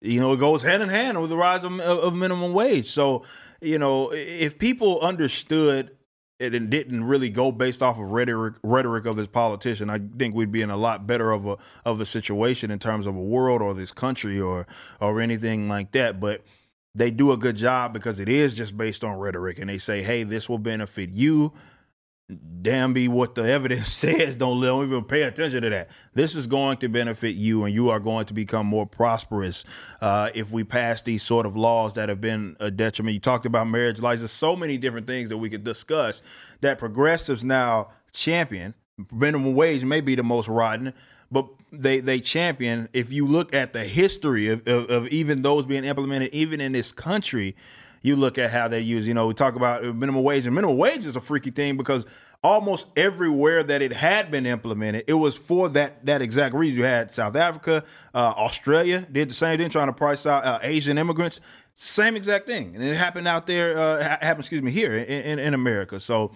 you 0.00 0.20
know, 0.20 0.32
it 0.32 0.38
goes 0.38 0.62
hand 0.62 0.82
in 0.82 0.88
hand 0.88 1.20
with 1.20 1.30
the 1.30 1.36
rise 1.36 1.64
of, 1.64 1.78
of 1.80 2.14
minimum 2.14 2.52
wage. 2.52 2.90
So, 2.90 3.24
you 3.60 3.78
know, 3.78 4.10
if 4.12 4.58
people 4.58 5.00
understood 5.00 5.96
it 6.38 6.54
and 6.54 6.70
didn't 6.70 7.02
really 7.02 7.30
go 7.30 7.50
based 7.50 7.82
off 7.82 7.98
of 7.98 8.10
rhetoric 8.12 8.54
rhetoric 8.62 9.06
of 9.06 9.16
this 9.16 9.26
politician, 9.26 9.90
I 9.90 10.00
think 10.18 10.34
we'd 10.34 10.52
be 10.52 10.62
in 10.62 10.70
a 10.70 10.76
lot 10.76 11.06
better 11.06 11.32
of 11.32 11.46
a 11.46 11.56
of 11.84 12.00
a 12.00 12.06
situation 12.06 12.70
in 12.70 12.78
terms 12.78 13.06
of 13.06 13.16
a 13.16 13.20
world 13.20 13.60
or 13.60 13.74
this 13.74 13.90
country 13.90 14.40
or 14.40 14.66
or 15.00 15.20
anything 15.20 15.68
like 15.68 15.90
that. 15.92 16.20
But 16.20 16.42
they 16.94 17.10
do 17.10 17.32
a 17.32 17.36
good 17.36 17.56
job 17.56 17.92
because 17.92 18.20
it 18.20 18.28
is 18.28 18.54
just 18.54 18.76
based 18.76 19.02
on 19.02 19.18
rhetoric, 19.18 19.58
and 19.58 19.68
they 19.68 19.78
say, 19.78 20.02
"Hey, 20.02 20.22
this 20.22 20.48
will 20.48 20.58
benefit 20.58 21.10
you." 21.10 21.52
Damn 22.60 22.92
be 22.92 23.08
what 23.08 23.34
the 23.34 23.42
evidence 23.42 23.92
says. 23.92 24.36
Don't, 24.36 24.60
don't 24.60 24.84
even 24.84 25.04
pay 25.04 25.22
attention 25.22 25.62
to 25.62 25.70
that. 25.70 25.88
This 26.14 26.34
is 26.34 26.46
going 26.46 26.78
to 26.78 26.88
benefit 26.88 27.34
you, 27.34 27.64
and 27.64 27.74
you 27.74 27.90
are 27.90 28.00
going 28.00 28.26
to 28.26 28.34
become 28.34 28.66
more 28.66 28.86
prosperous 28.86 29.64
uh, 30.00 30.30
if 30.34 30.52
we 30.52 30.64
pass 30.64 31.02
these 31.02 31.22
sort 31.22 31.46
of 31.46 31.56
laws 31.56 31.94
that 31.94 32.08
have 32.08 32.20
been 32.20 32.56
a 32.60 32.70
detriment. 32.70 33.14
You 33.14 33.20
talked 33.20 33.46
about 33.46 33.66
marriage 33.68 34.00
license, 34.00 34.32
so 34.32 34.56
many 34.56 34.76
different 34.76 35.06
things 35.06 35.30
that 35.30 35.38
we 35.38 35.48
could 35.48 35.64
discuss 35.64 36.22
that 36.60 36.78
progressives 36.78 37.44
now 37.44 37.90
champion. 38.12 38.74
Minimum 39.12 39.54
wage 39.54 39.84
may 39.84 40.00
be 40.00 40.14
the 40.14 40.24
most 40.24 40.48
rotten, 40.48 40.92
but 41.30 41.46
they 41.70 42.00
they 42.00 42.18
champion. 42.18 42.88
If 42.92 43.12
you 43.12 43.26
look 43.26 43.54
at 43.54 43.72
the 43.72 43.84
history 43.84 44.48
of, 44.48 44.66
of, 44.66 44.90
of 44.90 45.06
even 45.08 45.42
those 45.42 45.66
being 45.66 45.84
implemented, 45.84 46.34
even 46.34 46.60
in 46.60 46.72
this 46.72 46.90
country, 46.90 47.54
you 48.02 48.16
look 48.16 48.38
at 48.38 48.50
how 48.50 48.68
they 48.68 48.80
use, 48.80 49.06
you 49.06 49.14
know, 49.14 49.26
we 49.26 49.34
talk 49.34 49.56
about 49.56 49.82
minimum 49.82 50.22
wage, 50.22 50.46
and 50.46 50.54
minimum 50.54 50.76
wage 50.76 51.04
is 51.06 51.16
a 51.16 51.20
freaky 51.20 51.50
thing 51.50 51.76
because 51.76 52.06
almost 52.42 52.86
everywhere 52.96 53.62
that 53.62 53.82
it 53.82 53.92
had 53.92 54.30
been 54.30 54.46
implemented, 54.46 55.04
it 55.06 55.14
was 55.14 55.36
for 55.36 55.68
that 55.70 56.04
that 56.06 56.22
exact 56.22 56.54
reason. 56.54 56.78
You 56.78 56.84
had 56.84 57.10
South 57.10 57.36
Africa, 57.36 57.84
uh, 58.14 58.34
Australia 58.36 59.06
did 59.10 59.30
the 59.30 59.34
same 59.34 59.58
thing, 59.58 59.70
trying 59.70 59.88
to 59.88 59.92
price 59.92 60.26
out 60.26 60.44
uh, 60.44 60.58
Asian 60.62 60.98
immigrants. 60.98 61.40
Same 61.74 62.16
exact 62.16 62.46
thing, 62.46 62.74
and 62.74 62.82
it 62.82 62.96
happened 62.96 63.28
out 63.28 63.46
there. 63.46 63.78
Uh, 63.78 64.02
happened, 64.02 64.40
excuse 64.40 64.62
me, 64.62 64.72
here 64.72 64.96
in, 64.96 65.04
in, 65.04 65.38
in 65.38 65.54
America. 65.54 66.00
So 66.00 66.32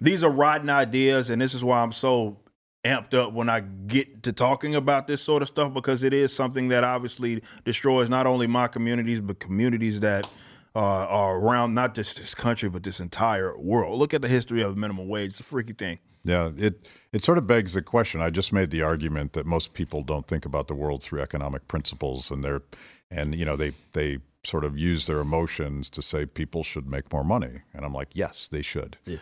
these 0.00 0.22
are 0.22 0.30
rotten 0.30 0.68
ideas, 0.68 1.30
and 1.30 1.40
this 1.40 1.54
is 1.54 1.64
why 1.64 1.80
I'm 1.80 1.92
so 1.92 2.38
amped 2.84 3.14
up 3.14 3.32
when 3.32 3.48
I 3.48 3.60
get 3.60 4.22
to 4.24 4.32
talking 4.32 4.74
about 4.74 5.06
this 5.06 5.22
sort 5.22 5.40
of 5.40 5.48
stuff 5.48 5.72
because 5.72 6.02
it 6.02 6.12
is 6.12 6.34
something 6.34 6.68
that 6.68 6.84
obviously 6.84 7.42
destroys 7.64 8.10
not 8.10 8.26
only 8.26 8.46
my 8.46 8.68
communities 8.68 9.22
but 9.22 9.40
communities 9.40 10.00
that 10.00 10.28
uh, 10.74 10.78
are 10.78 11.38
around 11.38 11.74
not 11.74 11.94
just 11.94 12.16
this 12.18 12.34
country 12.34 12.68
but 12.68 12.82
this 12.82 13.00
entire 13.00 13.56
world. 13.58 13.98
Look 13.98 14.14
at 14.14 14.22
the 14.22 14.28
history 14.28 14.62
of 14.62 14.76
minimum 14.76 15.08
wage; 15.08 15.30
it's 15.30 15.40
a 15.40 15.44
freaky 15.44 15.72
thing. 15.72 15.98
Yeah, 16.24 16.50
it 16.56 16.88
it 17.12 17.22
sort 17.22 17.38
of 17.38 17.46
begs 17.46 17.74
the 17.74 17.82
question. 17.82 18.20
I 18.20 18.30
just 18.30 18.52
made 18.52 18.70
the 18.70 18.82
argument 18.82 19.34
that 19.34 19.46
most 19.46 19.74
people 19.74 20.02
don't 20.02 20.26
think 20.26 20.44
about 20.44 20.68
the 20.68 20.74
world 20.74 21.02
through 21.02 21.20
economic 21.20 21.68
principles, 21.68 22.30
and 22.30 22.42
they're 22.42 22.62
and 23.10 23.34
you 23.34 23.44
know 23.44 23.56
they 23.56 23.72
they 23.92 24.18
sort 24.42 24.64
of 24.64 24.76
use 24.76 25.06
their 25.06 25.20
emotions 25.20 25.88
to 25.88 26.02
say 26.02 26.26
people 26.26 26.62
should 26.62 26.88
make 26.90 27.12
more 27.12 27.24
money, 27.24 27.60
and 27.72 27.84
I'm 27.84 27.94
like, 27.94 28.08
yes, 28.12 28.46
they 28.46 28.62
should. 28.62 28.98
Yeah. 29.04 29.18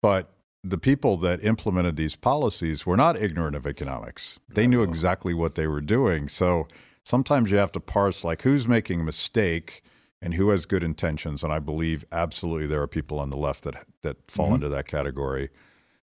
But 0.00 0.32
the 0.64 0.78
people 0.78 1.16
that 1.18 1.44
implemented 1.44 1.96
these 1.96 2.14
policies 2.16 2.86
were 2.86 2.96
not 2.96 3.20
ignorant 3.20 3.56
of 3.56 3.66
economics. 3.66 4.38
They 4.48 4.66
knew 4.66 4.82
exactly 4.82 5.34
what 5.34 5.56
they 5.56 5.66
were 5.66 5.80
doing. 5.80 6.28
So 6.28 6.68
sometimes 7.04 7.50
you 7.50 7.58
have 7.58 7.72
to 7.72 7.80
parse 7.80 8.22
like 8.22 8.42
who's 8.42 8.68
making 8.68 9.00
a 9.00 9.04
mistake 9.04 9.82
and 10.22 10.34
who 10.34 10.50
has 10.50 10.64
good 10.64 10.84
intentions. 10.84 11.44
And 11.44 11.52
I 11.52 11.58
believe 11.58 12.06
absolutely 12.12 12.68
there 12.68 12.80
are 12.80 12.86
people 12.86 13.18
on 13.18 13.28
the 13.28 13.36
left 13.36 13.64
that 13.64 13.84
that 14.02 14.30
fall 14.30 14.46
Mm-hmm. 14.46 14.54
into 14.54 14.68
that 14.70 14.86
category. 14.86 15.50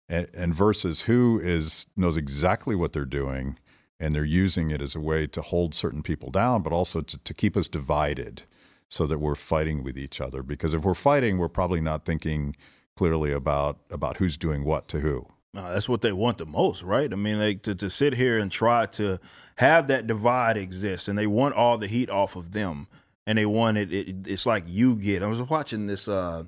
And, 0.10 0.28
and 0.34 0.56
versus 0.56 1.02
who 1.04 1.40
is 1.40 1.86
knows 1.96 2.18
exactly 2.18 2.76
what 2.76 2.92
they're 2.94 3.06
doing 3.06 3.60
and 4.00 4.14
they're 4.16 4.24
using 4.26 4.72
it 4.72 4.82
as 4.82 4.96
a 4.96 5.00
way 5.00 5.28
to 5.28 5.42
hold 5.42 5.74
certain 5.74 6.02
people 6.02 6.32
down, 6.32 6.62
but 6.62 6.72
also 6.74 7.02
to, 7.02 7.18
to 7.18 7.34
keep 7.34 7.58
us 7.58 7.68
divided 7.68 8.44
so 8.90 9.06
that 9.08 9.20
we're 9.20 9.36
fighting 9.36 9.84
with 9.84 9.98
each 9.98 10.22
other. 10.22 10.44
Because 10.44 10.74
if 10.74 10.84
we're 10.84 10.94
fighting, 10.94 11.38
we're 11.38 11.50
probably 11.50 11.82
not 11.82 12.06
thinking 12.06 12.56
clearly 12.96 13.32
about 13.32 13.80
about 13.92 14.18
who's 14.18 14.38
doing 14.38 14.64
what 14.64 14.88
to 14.88 15.00
who. 15.02 15.28
That's 15.54 15.90
what 15.90 16.02
they 16.02 16.12
want 16.12 16.38
the 16.38 16.46
most, 16.46 16.84
right? 16.84 17.12
I 17.12 17.16
mean, 17.16 17.40
like 17.40 17.64
to, 17.64 17.74
to 17.76 17.90
sit 17.90 18.14
here 18.14 18.38
and 18.38 18.52
try 18.52 18.86
to 18.88 19.20
have 19.56 19.88
that 19.88 20.06
divide 20.06 20.56
exist, 20.56 21.08
and 21.08 21.18
they 21.18 21.28
want 21.28 21.56
all 21.56 21.78
the 21.80 21.88
heat 21.88 22.10
off 22.12 22.36
of 22.36 22.52
them, 22.52 22.88
and 23.28 23.38
they 23.38 23.46
want 23.46 23.78
it. 23.78 23.94
it 23.94 24.16
it's 24.26 24.48
like 24.48 24.63
you 24.66 24.96
get. 24.96 25.22
I 25.22 25.28
was 25.28 25.42
watching 25.44 25.86
this 25.86 26.08
uh, 26.08 26.44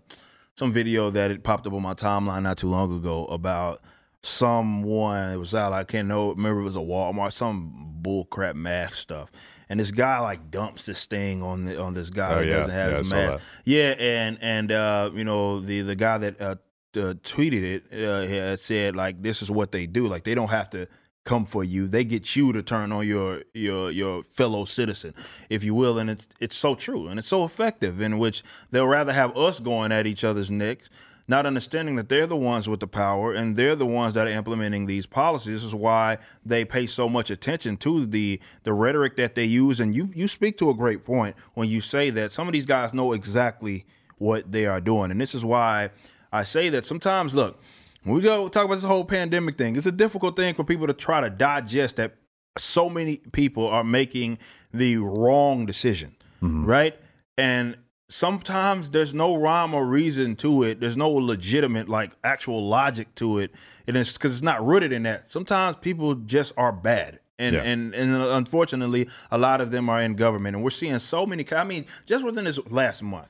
some 0.55 0.71
video 0.73 1.11
that 1.11 1.29
it 1.29 1.43
popped 1.43 1.67
up 1.67 1.73
on 1.73 1.81
my 1.83 1.93
timeline 1.93 2.41
not 2.43 2.57
too 2.57 2.69
long 2.69 2.91
ago 2.97 3.25
about 3.25 3.81
someone. 4.23 5.31
It 5.31 5.37
was 5.37 5.53
out. 5.53 5.73
I 5.73 5.83
can't 5.83 6.07
know. 6.07 6.29
Remember, 6.31 6.61
it 6.61 6.63
was 6.63 6.75
a 6.75 6.79
Walmart, 6.79 7.33
some 7.33 7.93
bull 8.01 8.25
crap 8.25 8.55
mask 8.55 8.95
stuff. 8.95 9.31
And 9.71 9.79
this 9.79 9.91
guy 9.91 10.19
like 10.19 10.49
dumps 10.49 10.87
this 10.87 11.05
thing 11.05 11.43
on 11.43 11.65
the 11.65 11.79
on 11.79 11.93
this 11.93 12.09
guy 12.09 12.31
Oh, 12.31 12.35
that 12.37 12.47
yeah. 12.47 12.53
doesn't 12.53 12.71
have 12.73 12.91
Yeah, 12.91 12.97
his 12.97 13.11
mask. 13.11 13.43
Yeah, 13.65 13.89
and 13.99 14.37
and 14.41 14.71
uh, 14.71 15.11
you 15.13 15.23
know 15.23 15.59
the 15.59 15.81
the 15.81 15.95
guy 15.95 16.17
that 16.17 16.41
uh, 16.41 16.55
uh, 16.95 17.13
tweeted 17.23 17.63
it 17.91 17.93
uh, 17.93 18.55
said 18.57 18.95
like 18.95 19.21
this 19.21 19.43
is 19.43 19.51
what 19.51 19.71
they 19.71 19.85
do. 19.85 20.07
Like 20.07 20.23
they 20.23 20.33
don't 20.33 20.49
have 20.49 20.71
to 20.71 20.87
come 21.23 21.45
for 21.45 21.63
you; 21.63 21.87
they 21.87 22.03
get 22.03 22.35
you 22.35 22.51
to 22.53 22.61
turn 22.61 22.91
on 22.91 23.07
your 23.07 23.43
your 23.53 23.91
your 23.91 24.23
fellow 24.23 24.65
citizen, 24.65 25.13
if 25.49 25.63
you 25.63 25.73
will. 25.73 25.97
And 25.97 26.09
it's 26.09 26.27
it's 26.39 26.55
so 26.55 26.75
true 26.75 27.07
and 27.07 27.19
it's 27.19 27.27
so 27.27 27.43
effective. 27.43 28.01
In 28.01 28.17
which 28.17 28.43
they'll 28.71 28.87
rather 28.87 29.13
have 29.13 29.35
us 29.37 29.59
going 29.59 29.91
at 29.91 30.07
each 30.07 30.23
other's 30.23 30.51
necks. 30.51 30.89
Not 31.27 31.45
understanding 31.45 31.95
that 31.97 32.09
they're 32.09 32.25
the 32.25 32.35
ones 32.35 32.67
with 32.67 32.79
the 32.79 32.87
power 32.87 33.33
and 33.35 33.55
they're 33.55 33.75
the 33.75 33.85
ones 33.85 34.15
that 34.15 34.25
are 34.25 34.31
implementing 34.31 34.87
these 34.87 35.05
policies. 35.05 35.53
This 35.53 35.63
is 35.63 35.75
why 35.75 36.17
they 36.43 36.65
pay 36.65 36.87
so 36.87 37.07
much 37.07 37.29
attention 37.29 37.77
to 37.77 38.07
the 38.07 38.39
the 38.63 38.73
rhetoric 38.73 39.15
that 39.17 39.35
they 39.35 39.45
use. 39.45 39.79
And 39.79 39.95
you 39.95 40.09
you 40.15 40.27
speak 40.27 40.57
to 40.57 40.71
a 40.71 40.73
great 40.73 41.05
point 41.05 41.35
when 41.53 41.69
you 41.69 41.81
say 41.81 42.09
that 42.09 42.31
some 42.33 42.47
of 42.47 42.53
these 42.53 42.65
guys 42.65 42.95
know 42.95 43.13
exactly 43.13 43.85
what 44.17 44.51
they 44.51 44.65
are 44.65 44.81
doing. 44.81 45.11
And 45.11 45.21
this 45.21 45.35
is 45.35 45.45
why 45.45 45.91
I 46.31 46.43
say 46.43 46.69
that 46.69 46.85
sometimes, 46.85 47.33
look, 47.33 47.61
when 48.03 48.15
we 48.15 48.21
go 48.21 48.47
talk 48.47 48.65
about 48.65 48.75
this 48.75 48.83
whole 48.83 49.05
pandemic 49.05 49.57
thing, 49.57 49.75
it's 49.75 49.85
a 49.85 49.91
difficult 49.91 50.35
thing 50.35 50.53
for 50.55 50.63
people 50.63 50.87
to 50.87 50.93
try 50.93 51.21
to 51.21 51.29
digest 51.29 51.97
that 51.97 52.15
so 52.57 52.89
many 52.89 53.17
people 53.31 53.67
are 53.67 53.83
making 53.83 54.37
the 54.73 54.97
wrong 54.97 55.65
decision, 55.65 56.15
mm-hmm. 56.41 56.65
right? 56.65 56.95
And 57.37 57.77
sometimes 58.09 58.89
there's 58.89 59.13
no 59.13 59.35
rhyme 59.35 59.73
or 59.73 59.85
reason 59.85 60.35
to 60.37 60.63
it. 60.63 60.79
There's 60.79 60.97
no 60.97 61.09
legitimate, 61.09 61.87
like, 61.87 62.11
actual 62.23 62.65
logic 62.65 63.13
to 63.15 63.39
it. 63.39 63.51
And 63.87 63.95
it's 63.95 64.13
because 64.13 64.33
it's 64.33 64.41
not 64.41 64.65
rooted 64.65 64.91
in 64.91 65.03
that. 65.03 65.29
Sometimes 65.29 65.75
people 65.75 66.15
just 66.15 66.53
are 66.57 66.71
bad. 66.71 67.19
And, 67.37 67.55
Yeah. 67.55 67.61
and 67.61 67.95
and 67.95 68.13
unfortunately, 68.13 69.07
a 69.31 69.37
lot 69.37 69.61
of 69.61 69.71
them 69.71 69.87
are 69.89 70.01
in 70.01 70.15
government, 70.15 70.57
and 70.57 70.63
we're 70.63 70.71
seeing 70.71 70.99
so 70.99 71.25
many. 71.25 71.45
I 71.53 71.63
mean, 71.63 71.85
just 72.05 72.25
within 72.25 72.43
this 72.43 72.59
last 72.69 73.01
month, 73.01 73.29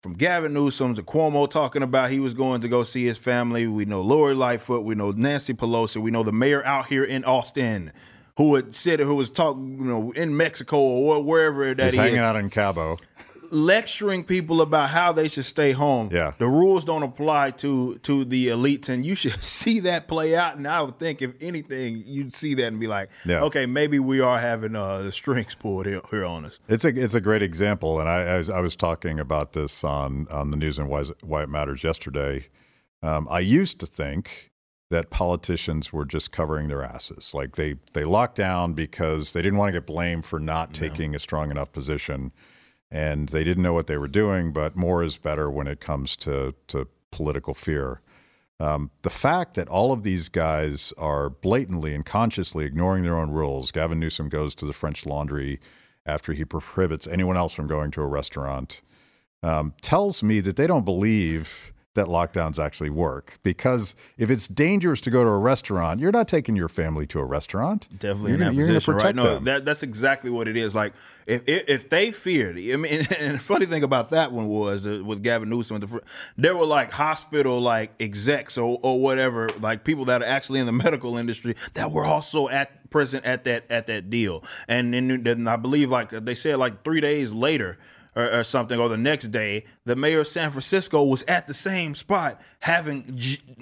from 0.00 0.14
Gavin 0.14 0.54
Newsom 0.54 0.94
to 0.94 1.02
Cuomo 1.02 1.48
talking 1.48 1.82
about 1.82 2.10
he 2.10 2.20
was 2.20 2.34
going 2.34 2.62
to 2.62 2.68
go 2.68 2.82
see 2.82 3.04
his 3.04 3.18
family. 3.18 3.66
We 3.66 3.84
know 3.84 4.00
Lori 4.00 4.34
Lightfoot. 4.34 4.82
We 4.82 4.94
know 4.94 5.10
Nancy 5.10 5.52
Pelosi. 5.52 5.98
We 5.98 6.10
know 6.10 6.22
the 6.22 6.32
mayor 6.32 6.64
out 6.64 6.86
here 6.86 7.04
in 7.04 7.24
Austin 7.24 7.92
who 8.36 8.54
had 8.54 8.74
said 8.74 9.00
who 9.00 9.14
was 9.14 9.30
talking, 9.30 9.78
you 9.78 9.84
know, 9.84 10.12
in 10.12 10.34
Mexico 10.34 10.78
or 10.78 11.22
wherever 11.22 11.74
that 11.74 11.84
He's 11.84 11.92
he 11.92 11.98
hanging 11.98 12.16
is, 12.16 12.22
out 12.22 12.36
in 12.36 12.48
Cabo. 12.48 12.96
Lecturing 13.50 14.24
people 14.24 14.60
about 14.60 14.90
how 14.90 15.12
they 15.12 15.28
should 15.28 15.44
stay 15.44 15.72
home. 15.72 16.08
Yeah. 16.12 16.32
the 16.38 16.48
rules 16.48 16.84
don't 16.84 17.02
apply 17.02 17.50
to 17.52 17.98
to 18.02 18.24
the 18.24 18.48
elites, 18.48 18.88
and 18.88 19.04
you 19.04 19.14
should 19.14 19.42
see 19.58 19.80
that 19.80 20.08
play 20.08 20.36
out. 20.36 20.56
And 20.56 20.66
I 20.66 20.82
would 20.82 20.98
think, 20.98 21.22
if 21.22 21.32
anything, 21.40 22.02
you'd 22.06 22.34
see 22.34 22.54
that 22.54 22.66
and 22.66 22.80
be 22.80 22.86
like, 22.86 23.10
Yeah. 23.24 23.42
okay, 23.44 23.66
maybe 23.66 23.98
we 23.98 24.20
are 24.20 24.40
having 24.40 24.74
uh, 24.76 25.02
the 25.02 25.12
strings 25.12 25.54
pulled 25.54 25.86
here, 25.86 26.00
here 26.10 26.24
on 26.24 26.44
us. 26.44 26.58
It's 26.68 26.84
a 26.84 26.88
it's 26.88 27.14
a 27.14 27.20
great 27.20 27.42
example, 27.42 28.00
and 28.00 28.08
I 28.08 28.22
I 28.34 28.38
was, 28.38 28.50
I 28.50 28.60
was 28.60 28.76
talking 28.76 29.18
about 29.18 29.52
this 29.52 29.84
on 29.84 30.26
on 30.30 30.50
the 30.50 30.56
news 30.56 30.78
and 30.78 30.88
why, 30.88 31.04
why 31.22 31.42
it 31.42 31.48
matters 31.48 31.82
yesterday. 31.84 32.46
Um, 33.02 33.26
I 33.30 33.40
used 33.40 33.80
to 33.80 33.86
think 33.86 34.50
that 34.90 35.08
politicians 35.08 35.92
were 35.92 36.04
just 36.04 36.32
covering 36.32 36.66
their 36.68 36.82
asses, 36.82 37.32
like 37.32 37.56
they 37.56 37.76
they 37.92 38.04
locked 38.04 38.34
down 38.36 38.74
because 38.74 39.32
they 39.32 39.40
didn't 39.40 39.56
want 39.58 39.68
to 39.68 39.72
get 39.72 39.86
blamed 39.86 40.24
for 40.26 40.38
not 40.40 40.74
taking 40.74 41.14
a 41.14 41.18
strong 41.18 41.50
enough 41.50 41.70
position, 41.72 42.32
and 42.90 43.28
they 43.28 43.44
didn't 43.44 43.62
know 43.62 43.72
what 43.72 43.86
they 43.86 43.96
were 43.96 44.08
doing. 44.08 44.52
But 44.52 44.76
more 44.76 45.02
is 45.02 45.16
better 45.16 45.50
when 45.50 45.66
it 45.66 45.80
comes 45.80 46.16
to 46.18 46.54
to 46.68 46.88
political 47.10 47.54
fear. 47.54 48.00
Um, 48.58 48.90
the 49.02 49.10
fact 49.10 49.54
that 49.54 49.68
all 49.68 49.90
of 49.90 50.02
these 50.02 50.28
guys 50.28 50.92
are 50.98 51.30
blatantly 51.30 51.94
and 51.94 52.04
consciously 52.04 52.66
ignoring 52.66 53.04
their 53.04 53.16
own 53.16 53.30
rules. 53.30 53.72
Gavin 53.72 53.98
Newsom 53.98 54.28
goes 54.28 54.54
to 54.56 54.66
the 54.66 54.74
French 54.74 55.06
Laundry 55.06 55.60
after 56.04 56.34
he 56.34 56.44
prohibits 56.44 57.06
anyone 57.06 57.38
else 57.38 57.54
from 57.54 57.66
going 57.66 57.90
to 57.92 58.02
a 58.02 58.06
restaurant, 58.06 58.82
um, 59.42 59.74
tells 59.80 60.22
me 60.22 60.40
that 60.40 60.56
they 60.56 60.66
don't 60.66 60.84
believe 60.84 61.72
that 61.94 62.06
lockdowns 62.06 62.62
actually 62.62 62.90
work. 62.90 63.38
Because 63.42 63.96
if 64.16 64.30
it's 64.30 64.46
dangerous 64.46 65.00
to 65.02 65.10
go 65.10 65.24
to 65.24 65.30
a 65.30 65.38
restaurant, 65.38 66.00
you're 66.00 66.12
not 66.12 66.28
taking 66.28 66.54
your 66.54 66.68
family 66.68 67.06
to 67.08 67.18
a 67.18 67.24
restaurant. 67.24 67.88
Definitely 67.98 68.32
you're, 68.32 68.40
in 68.40 68.46
that 68.46 68.54
you're 68.54 68.66
position, 68.66 68.94
right? 68.94 69.14
No, 69.14 69.34
them. 69.34 69.44
that 69.44 69.64
that's 69.64 69.82
exactly 69.82 70.30
what 70.30 70.46
it 70.46 70.56
is. 70.56 70.74
Like 70.74 70.92
if 71.26 71.42
if, 71.48 71.64
if 71.68 71.88
they 71.90 72.12
feared, 72.12 72.56
I 72.56 72.76
mean, 72.76 72.86
and 73.18 73.34
the 73.34 73.38
funny 73.38 73.66
thing 73.66 73.82
about 73.82 74.10
that 74.10 74.32
one 74.32 74.48
was 74.48 74.86
uh, 74.86 75.02
with 75.04 75.22
Gavin 75.22 75.48
Newsom, 75.48 75.80
the, 75.80 76.00
there 76.36 76.56
were 76.56 76.66
like 76.66 76.92
hospital 76.92 77.60
like 77.60 77.92
execs 78.00 78.56
or 78.56 78.78
or 78.82 79.00
whatever, 79.00 79.48
like 79.60 79.84
people 79.84 80.04
that 80.06 80.22
are 80.22 80.26
actually 80.26 80.60
in 80.60 80.66
the 80.66 80.72
medical 80.84 81.16
industry 81.16 81.56
that 81.74 81.90
were 81.90 82.04
also 82.04 82.48
at 82.48 82.90
present 82.90 83.24
at 83.24 83.44
that 83.44 83.64
at 83.70 83.86
that 83.86 84.10
deal, 84.10 84.44
and 84.68 84.94
then, 84.94 85.22
then 85.22 85.48
I 85.48 85.56
believe 85.56 85.90
like 85.90 86.10
they 86.10 86.34
said 86.34 86.56
like 86.58 86.84
three 86.84 87.00
days 87.00 87.32
later. 87.32 87.78
Or, 88.16 88.40
or 88.40 88.42
something, 88.44 88.76
or 88.80 88.88
the 88.88 88.96
next 88.96 89.28
day, 89.28 89.66
the 89.84 89.94
mayor 89.94 90.20
of 90.22 90.26
San 90.26 90.50
Francisco 90.50 91.04
was 91.04 91.22
at 91.28 91.46
the 91.46 91.54
same 91.54 91.94
spot 91.94 92.40
having, 92.58 93.16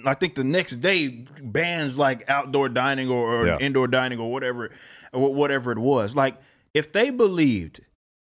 I 0.06 0.14
think 0.14 0.36
the 0.36 0.42
next 0.42 0.76
day, 0.76 1.08
bans 1.42 1.98
like 1.98 2.24
outdoor 2.30 2.70
dining 2.70 3.10
or, 3.10 3.42
or 3.42 3.46
Yeah. 3.46 3.58
indoor 3.58 3.86
dining 3.88 4.18
or 4.18 4.32
whatever 4.32 4.70
or 5.12 5.34
whatever 5.34 5.70
it 5.72 5.78
was 5.78 6.16
like 6.16 6.36
if 6.72 6.90
they 6.92 7.10
believed 7.10 7.80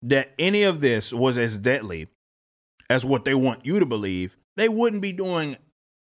that 0.03 0.33
any 0.39 0.65
of 0.65 0.81
this 0.83 1.15
was 1.15 1.39
as 1.39 1.57
deadly 1.59 2.09
as 2.91 3.07
what 3.07 3.25
they 3.25 3.35
want 3.35 3.65
you 3.65 3.79
to 3.81 3.87
believe 3.87 4.37
they 4.59 4.69
wouldn't 4.69 5.01
be 5.01 5.13
doing 5.13 5.57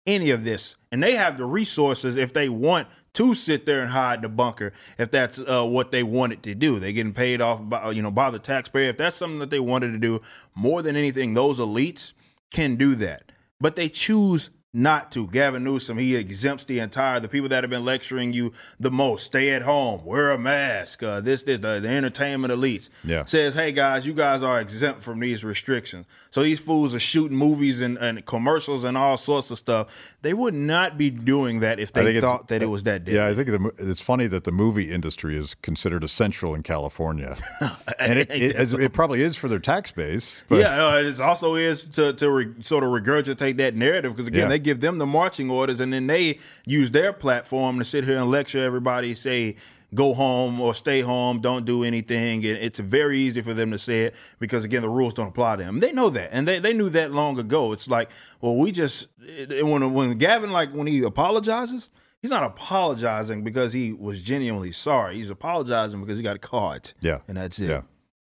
any 0.07 0.31
of 0.31 0.43
this 0.43 0.75
and 0.91 1.03
they 1.03 1.13
have 1.13 1.37
the 1.37 1.45
resources 1.45 2.15
if 2.17 2.33
they 2.33 2.49
want 2.49 2.87
to 3.13 3.35
sit 3.35 3.65
there 3.65 3.81
and 3.81 3.91
hide 3.91 4.15
in 4.15 4.21
the 4.23 4.29
bunker 4.29 4.73
if 4.97 5.11
that's 5.11 5.39
uh, 5.39 5.65
what 5.65 5.91
they 5.91 6.03
wanted 6.03 6.43
to 6.43 6.55
do. 6.55 6.79
They're 6.79 6.91
getting 6.91 7.13
paid 7.13 7.41
off 7.41 7.59
by 7.63 7.91
you 7.91 8.01
know 8.01 8.11
by 8.11 8.31
the 8.31 8.39
taxpayer. 8.39 8.89
If 8.89 8.97
that's 8.97 9.17
something 9.17 9.39
that 9.39 9.49
they 9.49 9.59
wanted 9.59 9.91
to 9.91 9.99
do 9.99 10.21
more 10.55 10.81
than 10.81 10.95
anything 10.95 11.33
those 11.33 11.59
elites 11.59 12.13
can 12.51 12.75
do 12.75 12.95
that. 12.95 13.31
But 13.59 13.75
they 13.75 13.89
choose 13.89 14.49
not 14.73 15.11
to. 15.11 15.27
Gavin 15.27 15.63
Newsom, 15.63 15.97
he 15.99 16.15
exempts 16.15 16.63
the 16.65 16.79
entire 16.79 17.19
the 17.19 17.27
people 17.27 17.47
that 17.49 17.63
have 17.63 17.69
been 17.69 17.85
lecturing 17.85 18.33
you 18.33 18.51
the 18.79 18.89
most. 18.89 19.25
Stay 19.25 19.51
at 19.51 19.61
home, 19.61 20.03
wear 20.03 20.31
a 20.31 20.37
mask. 20.37 21.03
Uh, 21.03 21.21
this, 21.21 21.43
this, 21.43 21.59
the, 21.59 21.79
the 21.79 21.89
entertainment 21.89 22.51
elites. 22.51 22.89
Yeah. 23.03 23.23
Says, 23.25 23.53
hey 23.53 23.71
guys, 23.71 24.07
you 24.07 24.13
guys 24.13 24.41
are 24.41 24.59
exempt 24.59 25.03
from 25.03 25.19
these 25.19 25.43
restrictions. 25.43 26.05
So 26.31 26.41
these 26.41 26.59
fools 26.59 26.95
are 26.95 26.99
shooting 26.99 27.37
movies 27.37 27.79
and, 27.79 27.95
and 27.99 28.25
commercials 28.25 28.83
and 28.83 28.97
all 28.97 29.17
sorts 29.17 29.51
of 29.51 29.59
stuff. 29.59 29.87
They 30.23 30.33
would 30.33 30.55
not 30.55 30.97
be 30.97 31.11
doing 31.11 31.59
that 31.59 31.79
if 31.79 31.93
they 31.93 32.19
thought 32.19 32.47
that 32.47 32.63
it 32.63 32.65
was 32.65 32.83
that 32.85 33.03
deadly. 33.05 33.19
Yeah, 33.19 33.27
I 33.27 33.35
think 33.35 33.49
the, 33.49 33.71
it's 33.91 34.01
funny 34.01 34.25
that 34.25 34.43
the 34.43 34.51
movie 34.51 34.91
industry 34.91 35.37
is 35.37 35.53
considered 35.53 36.03
essential 36.03 36.55
in 36.55 36.63
California, 36.63 37.37
and 37.99 38.17
it, 38.17 38.31
it, 38.31 38.73
it 38.73 38.93
probably 38.93 39.21
is 39.21 39.35
for 39.35 39.47
their 39.47 39.59
tax 39.59 39.91
base. 39.91 40.43
But 40.47 40.61
yeah, 40.61 40.87
uh, 40.87 40.95
it 41.03 41.19
also 41.19 41.53
is 41.53 41.87
to 41.89 42.13
to 42.13 42.31
re, 42.31 42.53
sort 42.61 42.83
of 42.83 42.89
regurgitate 42.89 43.57
that 43.57 43.75
narrative 43.75 44.13
because 44.15 44.27
again, 44.27 44.43
Yeah. 44.43 44.47
they 44.47 44.59
give 44.63 44.79
them 44.79 44.97
the 44.97 45.05
marching 45.05 45.49
orders, 45.51 45.79
and 45.79 45.93
then 45.93 46.07
they 46.07 46.39
use 46.65 46.91
their 46.91 47.13
platform 47.13 47.79
to 47.79 47.85
sit 47.85 48.05
here 48.05 48.17
and 48.17 48.31
lecture 48.31 48.63
everybody, 48.63 49.13
say 49.15 49.55
go 49.93 50.13
home 50.13 50.59
or 50.59 50.73
stay 50.73 51.01
home, 51.01 51.39
don't 51.39 51.65
do 51.65 51.83
anything. 51.83 52.43
And 52.45 52.57
it's 52.57 52.79
very 52.79 53.19
easy 53.19 53.41
for 53.41 53.53
them 53.53 53.69
to 53.69 53.77
say 53.77 54.05
it 54.05 54.15
because, 54.39 54.65
again, 54.65 54.81
the 54.81 54.89
rules 54.89 55.13
don't 55.13 55.27
apply 55.27 55.57
to 55.57 55.63
them. 55.63 55.81
They 55.81 55.91
know 55.91 56.09
that. 56.09 56.29
And 56.31 56.47
they, 56.47 56.59
they 56.59 56.73
knew 56.73 56.89
that 56.89 57.11
long 57.11 57.37
ago. 57.37 57.71
It's 57.73 57.87
like, 57.87 58.09
well, 58.41 58.55
we 58.55 58.71
just, 58.71 59.07
when, 59.19 59.93
when 59.93 60.17
Gavin, 60.17 60.51
like, 60.51 60.73
when 60.73 60.87
he 60.87 61.03
apologizes, 61.03 61.91
he's 62.21 62.31
not 62.31 62.43
apologizing 62.43 63.43
because 63.43 63.73
he 63.73 63.93
was 63.93 64.21
genuinely 64.21 64.71
sorry. 64.71 65.17
He's 65.17 65.29
apologizing 65.29 66.01
because 66.01 66.17
he 66.17 66.23
got 66.23 66.41
caught. 66.41 66.93
Yeah. 67.01 67.19
And 67.27 67.37
that's 67.37 67.59
it. 67.59 67.69
Yeah. 67.69 67.81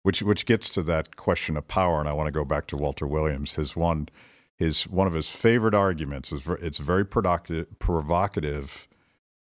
Which, 0.04 0.22
which 0.22 0.46
gets 0.46 0.70
to 0.70 0.84
that 0.84 1.16
question 1.16 1.58
of 1.58 1.68
power. 1.68 2.00
And 2.00 2.08
I 2.08 2.14
want 2.14 2.28
to 2.28 2.32
go 2.32 2.46
back 2.46 2.68
to 2.68 2.78
Walter 2.78 3.08
Williams. 3.08 3.56
His 3.56 3.76
one, 3.76 4.10
his, 4.58 4.88
one 4.88 5.08
of 5.08 5.14
his 5.14 5.30
favorite 5.30 5.76
arguments 5.76 6.32
is 6.32 6.48
it's 6.62 6.80
very 6.80 7.06
productive, 7.06 7.68
provocative 7.80 8.88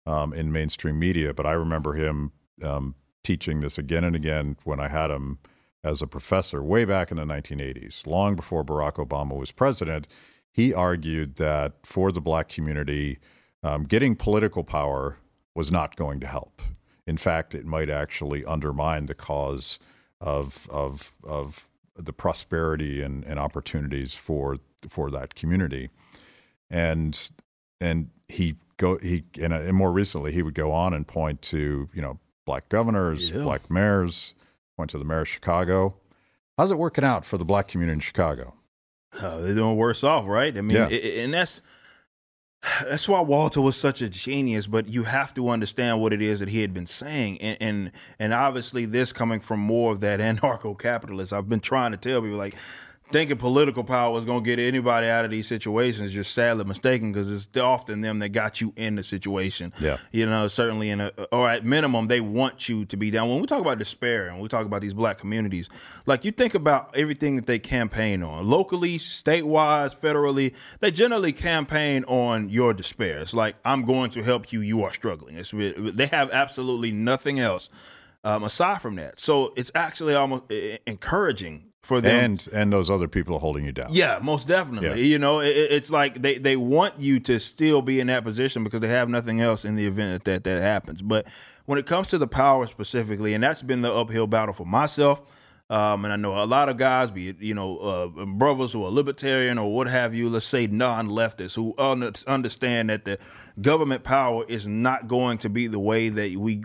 um, 0.05 0.33
in 0.33 0.51
mainstream 0.51 0.99
media. 0.99 1.33
But 1.33 1.45
I 1.45 1.53
remember 1.53 1.93
him 1.93 2.31
um, 2.61 2.95
teaching 3.23 3.61
this 3.61 3.77
again 3.77 4.03
and 4.03 4.15
again 4.15 4.57
when 4.63 4.79
I 4.79 4.89
had 4.89 5.09
him 5.09 5.39
as 5.83 6.01
a 6.01 6.07
professor 6.07 6.61
way 6.63 6.83
back 6.83 7.11
in 7.11 7.17
the 7.17 7.23
1980s, 7.23 8.05
long 8.05 8.35
before 8.35 8.63
Barack 8.65 8.93
Obama 8.93 9.37
was 9.37 9.51
president. 9.51 10.07
He 10.51 10.73
argued 10.73 11.35
that 11.35 11.73
for 11.83 12.11
the 12.11 12.21
black 12.21 12.49
community, 12.49 13.19
um, 13.63 13.83
getting 13.83 14.15
political 14.15 14.63
power 14.63 15.17
was 15.53 15.71
not 15.71 15.95
going 15.95 16.19
to 16.19 16.27
help. 16.27 16.61
In 17.07 17.17
fact, 17.17 17.53
it 17.53 17.65
might 17.65 17.89
actually 17.89 18.43
undermine 18.45 19.05
the 19.05 19.13
cause 19.13 19.79
of 20.19 20.67
of 20.71 21.13
of 21.23 21.65
the 21.97 22.13
prosperity 22.13 23.01
and, 23.01 23.23
and 23.25 23.39
opportunities 23.39 24.15
for 24.15 24.57
for 24.89 25.11
that 25.11 25.35
community. 25.35 25.89
And 26.69 27.29
and 27.79 28.09
he 28.27 28.55
go 28.77 28.97
he 28.97 29.23
and, 29.39 29.53
uh, 29.53 29.57
and 29.57 29.75
more 29.75 29.91
recently 29.91 30.31
he 30.31 30.41
would 30.41 30.55
go 30.55 30.71
on 30.71 30.93
and 30.93 31.07
point 31.07 31.41
to 31.43 31.89
you 31.93 32.01
know 32.01 32.19
black 32.45 32.69
governors, 32.69 33.31
yeah. 33.31 33.43
black 33.43 33.69
mayors, 33.69 34.33
point 34.77 34.89
to 34.91 34.97
the 34.97 35.05
mayor 35.05 35.21
of 35.21 35.27
Chicago. 35.27 35.97
How's 36.57 36.71
it 36.71 36.77
working 36.77 37.03
out 37.03 37.25
for 37.25 37.37
the 37.37 37.45
black 37.45 37.67
community 37.67 37.95
in 37.95 37.99
Chicago? 37.99 38.53
Uh, 39.13 39.37
they're 39.39 39.53
doing 39.53 39.75
worse 39.75 40.03
off, 40.03 40.25
right? 40.25 40.55
I 40.57 40.61
mean, 40.61 40.77
yeah. 40.77 40.89
it, 40.89 41.23
and 41.23 41.33
that's 41.33 41.61
that's 42.83 43.07
why 43.07 43.21
Walter 43.21 43.61
was 43.61 43.75
such 43.75 44.01
a 44.01 44.09
genius. 44.09 44.67
But 44.67 44.87
you 44.87 45.03
have 45.03 45.33
to 45.35 45.49
understand 45.49 46.01
what 46.01 46.13
it 46.13 46.21
is 46.21 46.39
that 46.39 46.49
he 46.49 46.61
had 46.61 46.73
been 46.73 46.87
saying, 46.87 47.39
and 47.41 47.57
and, 47.59 47.91
and 48.19 48.33
obviously 48.33 48.85
this 48.85 49.13
coming 49.13 49.39
from 49.39 49.59
more 49.59 49.91
of 49.91 49.99
that 50.01 50.19
anarcho-capitalist. 50.21 51.33
I've 51.33 51.49
been 51.49 51.59
trying 51.59 51.91
to 51.91 51.97
tell 51.97 52.21
people 52.21 52.37
like 52.37 52.55
thinking 53.11 53.37
political 53.37 53.83
power 53.83 54.11
was 54.11 54.25
going 54.25 54.43
to 54.43 54.45
get 54.45 54.59
anybody 54.59 55.07
out 55.07 55.25
of 55.25 55.31
these 55.31 55.47
situations, 55.47 56.13
you're 56.13 56.23
sadly 56.23 56.63
mistaken 56.63 57.11
because 57.11 57.31
it's 57.31 57.57
often 57.57 58.01
them 58.01 58.19
that 58.19 58.29
got 58.29 58.61
you 58.61 58.73
in 58.75 58.95
the 58.95 59.03
situation. 59.03 59.73
Yeah. 59.79 59.97
You 60.11 60.25
know, 60.25 60.47
certainly 60.47 60.89
in 60.89 61.01
a, 61.01 61.11
or 61.31 61.49
at 61.49 61.63
minimum, 61.63 62.07
they 62.07 62.19
want 62.19 62.67
you 62.67 62.85
to 62.85 62.97
be 62.97 63.11
down. 63.11 63.29
When 63.29 63.39
we 63.39 63.47
talk 63.47 63.61
about 63.61 63.77
despair 63.77 64.27
and 64.27 64.39
we 64.39 64.47
talk 64.47 64.65
about 64.65 64.81
these 64.81 64.93
black 64.93 65.17
communities, 65.17 65.69
like 66.05 66.25
you 66.25 66.31
think 66.31 66.55
about 66.55 66.95
everything 66.95 67.35
that 67.35 67.45
they 67.45 67.59
campaign 67.59 68.23
on 68.23 68.47
locally, 68.47 68.97
statewide, 68.97 69.97
federally, 69.99 70.53
they 70.79 70.91
generally 70.91 71.31
campaign 71.31 72.03
on 72.05 72.49
your 72.49 72.73
despair. 72.73 73.19
It's 73.19 73.33
like, 73.33 73.55
I'm 73.63 73.85
going 73.85 74.11
to 74.11 74.23
help 74.23 74.51
you. 74.51 74.61
You 74.61 74.83
are 74.83 74.91
struggling. 74.91 75.35
It's, 75.37 75.51
they 75.51 76.07
have 76.07 76.31
absolutely 76.31 76.91
nothing 76.91 77.39
else 77.39 77.69
um, 78.23 78.43
aside 78.43 78.81
from 78.81 78.95
that. 78.95 79.19
So 79.19 79.53
it's 79.55 79.71
actually 79.75 80.15
almost 80.15 80.51
encouraging 80.87 81.67
for 81.85 82.01
them. 82.01 82.23
And 82.23 82.49
and 82.51 82.73
those 82.73 82.89
other 82.89 83.07
people 83.07 83.39
holding 83.39 83.65
you 83.65 83.71
down. 83.71 83.87
Yeah 83.91 84.19
most 84.21 84.47
definitely. 84.47 84.89
Yeah. 84.89 85.07
you 85.07 85.19
know 85.19 85.39
it, 85.39 85.55
it's 85.55 85.89
like 85.89 86.21
they 86.21 86.37
they 86.37 86.55
want 86.55 86.99
you 86.99 87.19
to 87.21 87.39
still 87.39 87.81
be 87.81 87.99
in 87.99 88.07
that 88.07 88.23
position 88.23 88.63
because 88.63 88.81
they 88.81 88.89
have 88.89 89.07
nothing 89.07 89.39
else 89.39 89.63
in 89.63 89.75
the 89.75 89.85
event 89.85 90.23
that 90.25 90.43
that 90.43 90.61
happens. 90.61 91.01
But 91.01 91.27
when 91.65 91.79
it 91.79 91.85
comes 91.85 92.09
to 92.09 92.17
the 92.17 92.27
power 92.27 92.67
specifically 92.67 93.33
and 93.33 93.43
that's 93.43 93.61
been 93.61 93.81
the 93.81 93.93
uphill 93.93 94.27
battle 94.27 94.53
for 94.53 94.65
myself 94.65 95.21
um, 95.69 96.05
and 96.05 96.13
I 96.13 96.15
know 96.15 96.43
a 96.43 96.45
lot 96.45 96.69
of 96.69 96.77
guys, 96.77 97.09
be 97.09 97.29
it, 97.29 97.37
you 97.39 97.55
know, 97.55 97.77
uh, 97.77 98.25
brothers 98.25 98.71
who 98.71 98.85
are 98.85 98.91
libertarian 98.91 99.57
or 99.57 99.73
what 99.73 99.87
have 99.87 100.13
you, 100.13 100.29
let's 100.29 100.45
say 100.45 100.67
non-leftists, 100.67 101.55
who 101.55 101.73
un- 101.79 102.13
understand 102.27 102.91
that 102.91 103.05
the 103.05 103.17
government 103.59 104.03
power 104.03 104.45
is 104.47 104.67
not 104.67 105.07
going 105.07 105.39
to 105.39 105.49
be 105.49 105.65
the 105.65 105.79
way 105.79 106.09
that 106.09 106.35
we 106.35 106.63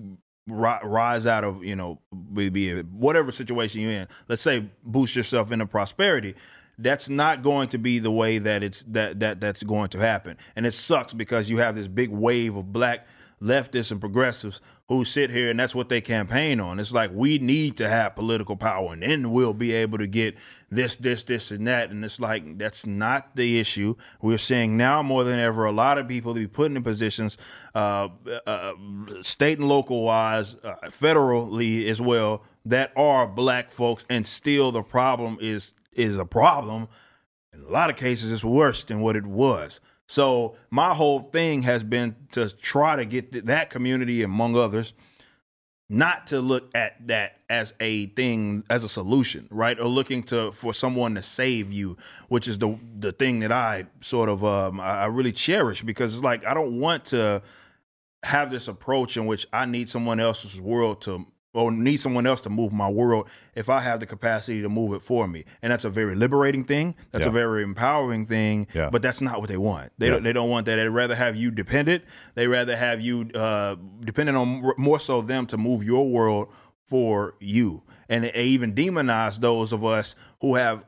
rise 0.50 1.26
out 1.26 1.44
of 1.44 1.64
you 1.64 1.76
know 1.76 1.98
be 2.32 2.80
whatever 2.82 3.32
situation 3.32 3.80
you're 3.80 3.90
in. 3.90 4.08
Let's 4.28 4.42
say 4.42 4.70
boost 4.84 5.16
yourself 5.16 5.52
into 5.52 5.66
prosperity. 5.66 6.34
That's 6.78 7.08
not 7.08 7.42
going 7.42 7.68
to 7.70 7.78
be 7.78 7.98
the 7.98 8.10
way 8.10 8.38
that 8.38 8.62
it's 8.62 8.82
that 8.84 9.20
that 9.20 9.40
that's 9.40 9.62
going 9.62 9.90
to 9.90 9.98
happen. 9.98 10.36
And 10.56 10.66
it 10.66 10.72
sucks 10.72 11.12
because 11.12 11.50
you 11.50 11.58
have 11.58 11.74
this 11.74 11.88
big 11.88 12.10
wave 12.10 12.56
of 12.56 12.72
black 12.72 13.06
leftists 13.42 13.90
and 13.90 14.00
progressives 14.00 14.60
who 14.88 15.04
sit 15.04 15.30
here 15.30 15.48
and 15.48 15.58
that's 15.58 15.74
what 15.74 15.88
they 15.88 16.00
campaign 16.00 16.60
on. 16.60 16.78
It's 16.78 16.92
like 16.92 17.10
we 17.12 17.38
need 17.38 17.76
to 17.78 17.88
have 17.88 18.14
political 18.14 18.56
power 18.56 18.92
and 18.92 19.02
then 19.02 19.30
we'll 19.30 19.54
be 19.54 19.72
able 19.72 19.98
to 19.98 20.06
get 20.06 20.36
this, 20.70 20.96
this, 20.96 21.24
this, 21.24 21.50
and 21.50 21.66
that. 21.66 21.90
And 21.90 22.04
it's 22.04 22.20
like 22.20 22.58
that's 22.58 22.84
not 22.84 23.36
the 23.36 23.58
issue. 23.58 23.94
We're 24.20 24.38
seeing 24.38 24.76
now 24.76 25.02
more 25.02 25.24
than 25.24 25.38
ever 25.38 25.64
a 25.64 25.72
lot 25.72 25.96
of 25.96 26.06
people 26.06 26.34
be 26.34 26.46
put 26.46 26.72
in 26.72 26.82
positions, 26.82 27.38
uh, 27.74 28.08
uh, 28.46 28.72
state 29.22 29.58
and 29.58 29.68
local 29.68 30.02
wise, 30.02 30.56
uh, 30.62 30.74
federally 30.86 31.86
as 31.86 32.00
well, 32.00 32.44
that 32.64 32.92
are 32.94 33.26
black 33.26 33.70
folks, 33.70 34.04
and 34.10 34.26
still 34.26 34.70
the 34.70 34.82
problem 34.82 35.38
is 35.40 35.74
is 35.92 36.18
a 36.18 36.24
problem. 36.24 36.88
In 37.52 37.62
a 37.62 37.68
lot 37.68 37.90
of 37.90 37.96
cases, 37.96 38.30
it's 38.30 38.44
worse 38.44 38.84
than 38.84 39.00
what 39.00 39.16
it 39.16 39.26
was. 39.26 39.80
So 40.10 40.56
my 40.70 40.92
whole 40.92 41.20
thing 41.20 41.62
has 41.62 41.84
been 41.84 42.16
to 42.32 42.50
try 42.50 42.96
to 42.96 43.04
get 43.04 43.46
that 43.46 43.70
community, 43.70 44.24
among 44.24 44.56
others, 44.56 44.92
not 45.88 46.26
to 46.28 46.40
look 46.40 46.68
at 46.74 47.06
that 47.06 47.38
as 47.48 47.74
a 47.78 48.06
thing 48.06 48.64
as 48.68 48.82
a 48.82 48.88
solution 48.88 49.46
right? 49.50 49.78
Or 49.78 49.86
looking 49.86 50.24
to 50.24 50.50
for 50.50 50.74
someone 50.74 51.14
to 51.14 51.22
save 51.22 51.72
you 51.72 51.96
which 52.26 52.48
is 52.48 52.58
the 52.58 52.76
the 52.98 53.12
thing 53.12 53.38
that 53.40 53.50
i 53.52 53.86
sort 54.00 54.28
of 54.28 54.44
um 54.44 54.78
i 54.80 55.06
really 55.06 55.32
cherish 55.32 55.82
because 55.82 56.14
it's 56.14 56.22
like 56.22 56.44
i 56.44 56.54
don't 56.54 56.78
want 56.78 57.06
to 57.06 57.42
have 58.22 58.52
this 58.52 58.68
approach 58.68 59.16
in 59.16 59.26
which 59.26 59.48
i 59.52 59.66
need 59.66 59.88
someone 59.88 60.20
else's 60.20 60.60
world 60.60 61.02
to 61.02 61.26
or 61.52 61.72
need 61.72 61.96
someone 61.96 62.26
else 62.26 62.40
to 62.42 62.50
move 62.50 62.72
my 62.72 62.88
world 62.88 63.28
if 63.54 63.68
I 63.68 63.80
have 63.80 64.00
the 64.00 64.06
capacity 64.06 64.62
to 64.62 64.68
move 64.68 64.94
it 64.94 65.02
for 65.02 65.26
me. 65.26 65.44
And 65.62 65.72
that's 65.72 65.84
a 65.84 65.90
very 65.90 66.14
liberating 66.14 66.64
thing. 66.64 66.94
That's 67.10 67.24
yeah. 67.24 67.30
a 67.30 67.32
very 67.32 67.62
empowering 67.62 68.26
thing. 68.26 68.68
Yeah. 68.72 68.90
But 68.90 69.02
that's 69.02 69.20
not 69.20 69.40
what 69.40 69.48
they 69.48 69.56
want. 69.56 69.92
They 69.98 70.06
yeah. 70.06 70.12
don't, 70.12 70.22
they 70.22 70.32
don't 70.32 70.48
want 70.48 70.66
that. 70.66 70.76
They'd 70.76 70.88
rather 70.88 71.16
have 71.16 71.36
you 71.36 71.50
dependent. 71.50 72.04
They 72.34 72.46
rather 72.46 72.76
have 72.76 73.00
you 73.00 73.30
uh, 73.34 73.76
dependent 74.00 74.38
on 74.38 74.72
more 74.78 75.00
so 75.00 75.22
them 75.22 75.46
to 75.46 75.56
move 75.56 75.82
your 75.82 76.08
world 76.08 76.48
for 76.86 77.34
you. 77.40 77.82
And 78.08 78.24
they 78.24 78.44
even 78.44 78.74
demonize 78.74 79.40
those 79.40 79.72
of 79.72 79.84
us 79.84 80.14
who 80.40 80.54
have 80.54 80.84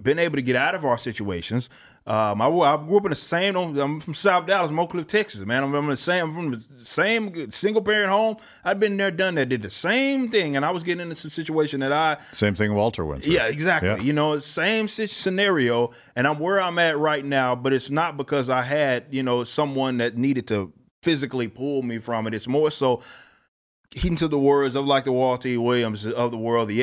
been 0.00 0.18
able 0.18 0.36
to 0.36 0.42
get 0.42 0.56
out 0.56 0.74
of 0.74 0.84
our 0.84 0.98
situations 0.98 1.70
um, 2.06 2.40
I, 2.40 2.46
I 2.46 2.76
grew 2.76 2.98
up 2.98 3.04
in 3.06 3.10
the 3.10 3.16
same. 3.16 3.56
I'm 3.56 4.00
from 4.00 4.14
South 4.14 4.46
Dallas, 4.46 4.70
Oak 4.70 4.90
Cliff, 4.90 5.08
Texas. 5.08 5.40
Man, 5.40 5.64
I'm, 5.64 5.74
I'm 5.74 5.88
the 5.88 5.96
same. 5.96 6.26
I'm 6.26 6.34
from 6.34 6.50
the 6.52 6.84
same 6.84 7.50
single 7.50 7.82
parent 7.82 8.10
home. 8.10 8.36
I'd 8.64 8.78
been 8.78 8.96
there, 8.96 9.10
done 9.10 9.34
that, 9.34 9.48
did 9.48 9.62
the 9.62 9.70
same 9.70 10.30
thing, 10.30 10.54
and 10.54 10.64
I 10.64 10.70
was 10.70 10.84
getting 10.84 11.02
into 11.02 11.16
some 11.16 11.30
situation 11.30 11.80
that 11.80 11.92
I 11.92 12.18
same 12.32 12.54
thing 12.54 12.74
Walter 12.74 13.04
went 13.04 13.24
through. 13.24 13.32
Yeah, 13.32 13.46
exactly. 13.46 13.88
Yeah. 13.88 14.00
You 14.00 14.12
know, 14.12 14.38
same 14.38 14.86
scenario, 14.86 15.90
and 16.14 16.28
I'm 16.28 16.38
where 16.38 16.60
I'm 16.60 16.78
at 16.78 16.96
right 16.96 17.24
now. 17.24 17.56
But 17.56 17.72
it's 17.72 17.90
not 17.90 18.16
because 18.16 18.48
I 18.48 18.62
had 18.62 19.06
you 19.10 19.24
know 19.24 19.42
someone 19.42 19.98
that 19.98 20.16
needed 20.16 20.46
to 20.48 20.72
physically 21.02 21.48
pull 21.48 21.82
me 21.82 21.98
from 21.98 22.28
it. 22.28 22.34
It's 22.34 22.48
more 22.48 22.70
so 22.70 23.02
heeding 23.90 24.16
to 24.16 24.28
the 24.28 24.38
words 24.38 24.74
of 24.74 24.84
like 24.84 25.04
the 25.04 25.12
Walter 25.12 25.48
E. 25.48 25.56
Williams 25.56 26.06
of 26.06 26.30
the 26.30 26.36
world, 26.36 26.68
the 26.68 26.82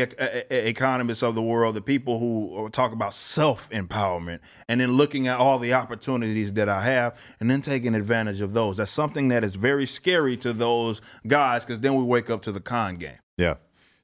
economists 0.50 1.24
of 1.24 1.36
the 1.36 1.42
world, 1.42 1.76
the 1.76 1.82
people 1.82 2.20
who 2.20 2.70
talk 2.70 2.92
about 2.92 3.14
self 3.14 3.70
empowerment, 3.70 4.40
and 4.68 4.82
then 4.82 4.94
looking 4.94 5.28
at 5.28 5.38
all 5.38 5.60
the 5.60 5.74
opportunities 5.74 6.54
that 6.54 6.70
I 6.70 6.84
have, 6.84 7.16
and 7.40 7.50
then 7.50 7.62
taking 7.62 7.96
advantage 7.96 8.42
of 8.42 8.54
those. 8.54 8.78
That's 8.78 8.92
something 8.92 9.28
that 9.30 9.44
is 9.44 9.56
very 9.56 9.86
scary 9.86 10.38
to 10.38 10.54
those 10.54 11.02
guys 11.28 11.66
because 11.66 11.82
then 11.82 11.96
we 11.96 12.04
wake 12.04 12.30
up 12.30 12.42
to 12.44 12.52
the 12.52 12.62
con 12.62 12.96
game. 12.96 13.18
Yeah. 13.38 13.56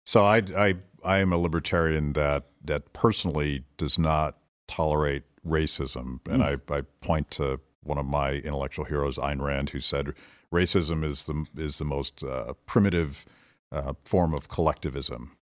So 0.06 0.26
I 0.26 0.43
I 0.56 0.76
I 1.04 1.18
am 1.20 1.34
a 1.34 1.38
libertarian 1.38 2.14
that 2.14 2.45
that 2.64 2.93
personally 2.93 3.64
does 3.78 3.97
not 3.97 4.38
tolerate 4.68 5.24
racism, 5.45 6.20
and 6.28 6.41
mm. 6.41 6.60
I 6.70 6.76
I 6.76 6.82
point 7.02 7.32
to 7.32 7.60
one 7.82 7.97
of 7.97 8.06
my 8.06 8.34
intellectual 8.34 8.86
heroes, 8.86 9.18
Ayn 9.18 9.41
Rand, 9.41 9.72
who 9.72 9.80
said 9.80 10.14
racism 10.54 11.04
is 11.04 11.24
the 11.24 11.45
is 11.58 11.78
the 11.78 11.86
most 11.86 12.24
uh, 12.24 12.54
primitive 12.66 13.26
uh, 13.72 13.93
form 14.04 14.34
of 14.34 14.47
collectivism. 14.47 15.38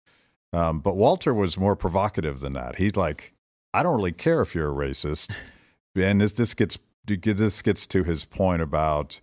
Um, 0.52 0.80
but 0.80 0.96
Walter 0.96 1.32
was 1.32 1.56
more 1.56 1.76
provocative 1.76 2.40
than 2.40 2.52
that. 2.52 2.76
He's 2.76 2.96
like, 2.96 3.32
I 3.72 3.82
don't 3.82 3.96
really 3.96 4.12
care 4.12 4.42
if 4.42 4.54
you're 4.54 4.70
a 4.70 4.88
racist, 4.88 5.38
and 5.96 6.20
this 6.20 6.32
this 6.32 6.54
gets 6.54 6.78
this 7.06 7.62
gets 7.62 7.86
to 7.88 8.04
his 8.04 8.24
point 8.24 8.62
about 8.62 9.20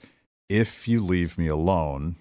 if 0.49 0.87
you 0.87 1.03
leave 1.03 1.37
me 1.37 1.47
alone, 1.47 2.15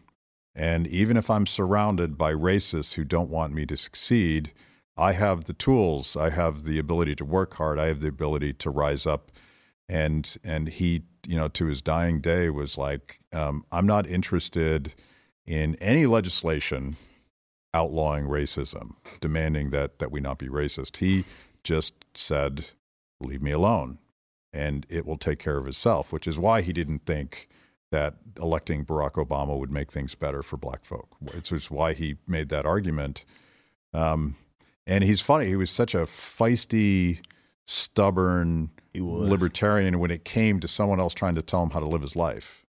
and 0.54 0.86
even 0.86 1.16
if 1.16 1.30
I'm 1.30 1.46
surrounded 1.46 2.18
by 2.18 2.32
racists 2.32 2.94
who 2.94 3.04
don't 3.04 3.30
want 3.30 3.54
me 3.54 3.64
to 3.66 3.76
succeed, 3.76 4.52
I 4.96 5.12
have 5.12 5.44
the 5.44 5.52
tools. 5.52 6.16
I 6.16 6.30
have 6.30 6.64
the 6.64 6.78
ability 6.78 7.14
to 7.16 7.24
work 7.24 7.54
hard. 7.54 7.78
I 7.78 7.86
have 7.86 8.00
the 8.00 8.08
ability 8.08 8.52
to 8.54 8.70
rise 8.70 9.06
up 9.06 9.32
and 9.88 10.36
and 10.44 10.68
he 10.68 11.02
you 11.26 11.36
know 11.36 11.48
to 11.48 11.66
his 11.66 11.82
dying 11.82 12.20
day 12.20 12.50
was 12.50 12.76
like 12.76 13.20
um, 13.32 13.64
i'm 13.72 13.86
not 13.86 14.06
interested 14.06 14.94
in 15.46 15.74
any 15.76 16.06
legislation 16.06 16.96
outlawing 17.74 18.24
racism, 18.24 18.96
demanding 19.20 19.70
that 19.70 19.98
that 19.98 20.10
we 20.10 20.20
not 20.20 20.38
be 20.38 20.48
racist. 20.48 20.98
He 20.98 21.24
just 21.62 22.04
said, 22.14 22.70
"Leave 23.20 23.42
me 23.42 23.50
alone," 23.50 23.98
and 24.52 24.86
it 24.88 25.06
will 25.06 25.18
take 25.18 25.38
care 25.38 25.58
of 25.58 25.66
itself. 25.66 26.12
Which 26.12 26.26
is 26.26 26.38
why 26.38 26.62
he 26.62 26.72
didn't 26.72 27.04
think 27.06 27.48
that 27.90 28.16
electing 28.36 28.84
Barack 28.84 29.12
Obama 29.12 29.58
would 29.58 29.70
make 29.70 29.90
things 29.90 30.14
better 30.14 30.42
for 30.42 30.56
black 30.56 30.84
folk. 30.84 31.16
It's 31.32 31.48
just 31.48 31.70
why 31.70 31.94
he 31.94 32.16
made 32.26 32.50
that 32.50 32.66
argument. 32.66 33.24
Um, 33.94 34.36
and 34.86 35.02
he's 35.02 35.22
funny. 35.22 35.46
He 35.46 35.56
was 35.56 35.70
such 35.70 35.94
a 35.94 36.00
feisty, 36.00 37.24
stubborn 37.66 38.70
libertarian 38.94 39.98
when 39.98 40.10
it 40.10 40.24
came 40.24 40.60
to 40.60 40.68
someone 40.68 41.00
else 41.00 41.14
trying 41.14 41.34
to 41.34 41.42
tell 41.42 41.62
him 41.62 41.70
how 41.70 41.80
to 41.80 41.86
live 41.86 42.02
his 42.02 42.16
life. 42.16 42.64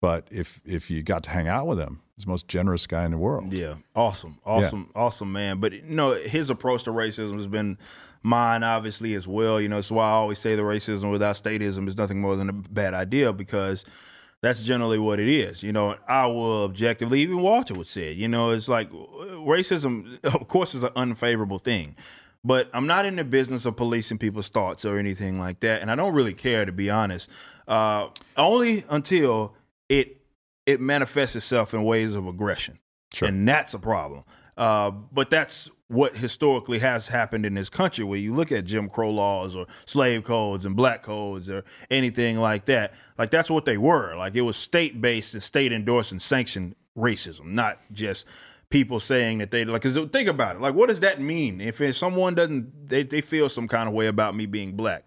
But 0.00 0.28
if 0.30 0.60
if 0.64 0.90
you 0.90 1.02
got 1.02 1.22
to 1.24 1.30
hang 1.30 1.48
out 1.48 1.66
with 1.66 1.78
him, 1.78 2.02
he's 2.14 2.26
the 2.26 2.30
most 2.30 2.46
generous 2.46 2.86
guy 2.86 3.04
in 3.04 3.10
the 3.10 3.18
world. 3.18 3.52
Yeah, 3.52 3.76
awesome, 3.96 4.38
awesome, 4.44 4.90
yeah. 4.94 5.00
awesome 5.02 5.32
man. 5.32 5.60
But 5.60 5.72
you 5.72 5.82
know, 5.82 6.12
his 6.14 6.50
approach 6.50 6.84
to 6.84 6.90
racism 6.90 7.36
has 7.36 7.46
been 7.46 7.78
mine, 8.22 8.62
obviously 8.62 9.14
as 9.14 9.26
well. 9.26 9.60
You 9.60 9.68
know, 9.68 9.76
that's 9.76 9.90
why 9.90 10.06
I 10.06 10.12
always 10.12 10.38
say 10.38 10.56
the 10.56 10.62
racism 10.62 11.10
without 11.10 11.36
statism 11.36 11.88
is 11.88 11.96
nothing 11.96 12.20
more 12.20 12.36
than 12.36 12.48
a 12.48 12.52
bad 12.52 12.92
idea 12.92 13.32
because 13.32 13.84
that's 14.40 14.62
generally 14.62 14.98
what 14.98 15.20
it 15.20 15.28
is. 15.28 15.62
You 15.62 15.72
know, 15.72 15.96
I 16.06 16.26
will 16.26 16.64
objectively, 16.64 17.20
even 17.20 17.40
Walter 17.40 17.72
would 17.74 17.86
say, 17.86 18.12
you 18.12 18.28
know, 18.28 18.50
it's 18.50 18.68
like 18.68 18.90
uh, 18.90 19.36
racism, 19.40 20.22
of 20.24 20.48
course, 20.48 20.74
is 20.74 20.82
an 20.82 20.92
unfavorable 20.96 21.58
thing. 21.58 21.96
But 22.44 22.68
I'm 22.74 22.86
not 22.86 23.06
in 23.06 23.16
the 23.16 23.24
business 23.24 23.64
of 23.64 23.76
policing 23.76 24.18
people's 24.18 24.50
thoughts 24.50 24.84
or 24.84 24.98
anything 24.98 25.38
like 25.38 25.60
that, 25.60 25.80
and 25.80 25.90
I 25.90 25.96
don't 25.96 26.14
really 26.14 26.34
care 26.34 26.64
to 26.64 26.72
be 26.72 26.90
honest. 26.90 27.30
Uh, 27.66 28.08
only 28.36 28.84
until 28.90 29.54
it 29.88 30.20
it 30.66 30.80
manifests 30.80 31.36
itself 31.36 31.72
in 31.74 31.84
ways 31.84 32.14
of 32.14 32.26
aggression, 32.26 32.78
sure. 33.14 33.28
and 33.28 33.48
that's 33.48 33.74
a 33.74 33.78
problem. 33.78 34.24
Uh, 34.56 34.90
but 34.90 35.30
that's 35.30 35.70
what 35.88 36.16
historically 36.16 36.78
has 36.78 37.08
happened 37.08 37.44
in 37.44 37.54
this 37.54 37.68
country 37.68 38.04
where 38.04 38.18
you 38.18 38.34
look 38.34 38.50
at 38.50 38.64
Jim 38.64 38.88
Crow 38.88 39.10
laws 39.10 39.54
or 39.54 39.66
slave 39.84 40.24
codes 40.24 40.64
and 40.64 40.74
black 40.74 41.02
codes 41.02 41.50
or 41.50 41.64
anything 41.90 42.38
like 42.38 42.64
that. 42.66 42.94
Like 43.18 43.30
that's 43.30 43.50
what 43.50 43.64
they 43.64 43.76
were. 43.76 44.14
Like 44.16 44.34
it 44.34 44.42
was 44.42 44.56
state 44.56 45.00
based 45.00 45.34
and 45.34 45.42
state 45.42 45.72
endorsed 45.72 46.12
and 46.12 46.22
sanctioned 46.22 46.74
racism, 46.96 47.46
not 47.46 47.80
just 47.92 48.26
people 48.74 48.98
saying 48.98 49.38
that 49.38 49.52
they 49.52 49.64
like 49.64 49.82
cuz 49.82 49.96
think 50.12 50.28
about 50.28 50.56
it. 50.56 50.60
Like 50.60 50.74
what 50.74 50.88
does 50.88 50.98
that 50.98 51.20
mean 51.20 51.60
if, 51.60 51.80
if 51.80 51.96
someone 51.96 52.34
doesn't 52.34 52.88
they, 52.88 53.04
they 53.04 53.20
feel 53.20 53.48
some 53.48 53.68
kind 53.68 53.88
of 53.88 53.94
way 53.94 54.08
about 54.08 54.34
me 54.34 54.46
being 54.46 54.72
black? 54.72 55.04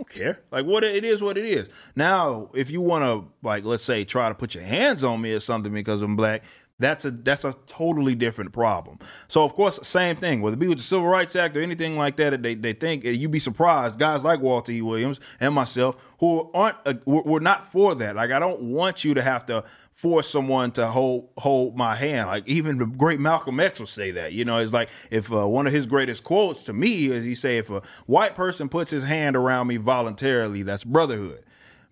I 0.00 0.04
don't 0.04 0.10
care. 0.10 0.40
Like 0.50 0.64
what 0.64 0.84
it 0.84 1.04
is 1.04 1.20
what 1.20 1.36
it 1.36 1.44
is. 1.44 1.68
Now, 1.94 2.48
if 2.54 2.70
you 2.70 2.80
want 2.80 3.04
to 3.04 3.30
like 3.46 3.64
let's 3.64 3.84
say 3.84 4.04
try 4.04 4.30
to 4.30 4.34
put 4.34 4.54
your 4.54 4.64
hands 4.64 5.04
on 5.04 5.20
me 5.20 5.32
or 5.32 5.40
something 5.40 5.70
because 5.70 6.00
I'm 6.00 6.16
black, 6.16 6.42
that's 6.80 7.04
a 7.04 7.10
that's 7.10 7.44
a 7.44 7.56
totally 7.66 8.14
different 8.14 8.52
problem. 8.52 9.00
So 9.26 9.42
of 9.42 9.54
course, 9.54 9.80
same 9.82 10.16
thing. 10.16 10.40
Whether 10.40 10.54
it 10.54 10.60
be 10.60 10.68
with 10.68 10.78
the 10.78 10.84
Civil 10.84 11.08
Rights 11.08 11.34
Act 11.34 11.56
or 11.56 11.60
anything 11.60 11.96
like 11.96 12.16
that, 12.16 12.40
they 12.40 12.54
they 12.54 12.72
think 12.72 13.04
you'd 13.04 13.32
be 13.32 13.40
surprised. 13.40 13.98
Guys 13.98 14.22
like 14.22 14.40
Walter 14.40 14.70
E. 14.70 14.80
Williams 14.80 15.18
and 15.40 15.54
myself 15.54 15.96
who 16.20 16.50
aren't 16.54 16.76
uh, 16.86 16.94
we're 17.04 17.40
not 17.40 17.70
for 17.70 17.96
that. 17.96 18.14
Like 18.14 18.30
I 18.30 18.38
don't 18.38 18.62
want 18.62 19.04
you 19.04 19.12
to 19.14 19.22
have 19.22 19.44
to 19.46 19.64
force 19.92 20.30
someone 20.30 20.70
to 20.70 20.86
hold 20.86 21.30
hold 21.38 21.76
my 21.76 21.96
hand. 21.96 22.28
Like 22.28 22.46
even 22.46 22.78
the 22.78 22.86
great 22.86 23.18
Malcolm 23.18 23.58
X 23.58 23.80
will 23.80 23.88
say 23.88 24.12
that. 24.12 24.32
You 24.32 24.44
know, 24.44 24.58
it's 24.58 24.72
like 24.72 24.88
if 25.10 25.32
uh, 25.32 25.48
one 25.48 25.66
of 25.66 25.72
his 25.72 25.86
greatest 25.86 26.22
quotes 26.22 26.62
to 26.64 26.72
me 26.72 27.06
is 27.10 27.24
he 27.24 27.34
say, 27.34 27.58
if 27.58 27.70
a 27.70 27.82
white 28.06 28.36
person 28.36 28.68
puts 28.68 28.92
his 28.92 29.02
hand 29.02 29.34
around 29.34 29.66
me 29.66 29.78
voluntarily, 29.78 30.62
that's 30.62 30.84
brotherhood. 30.84 31.42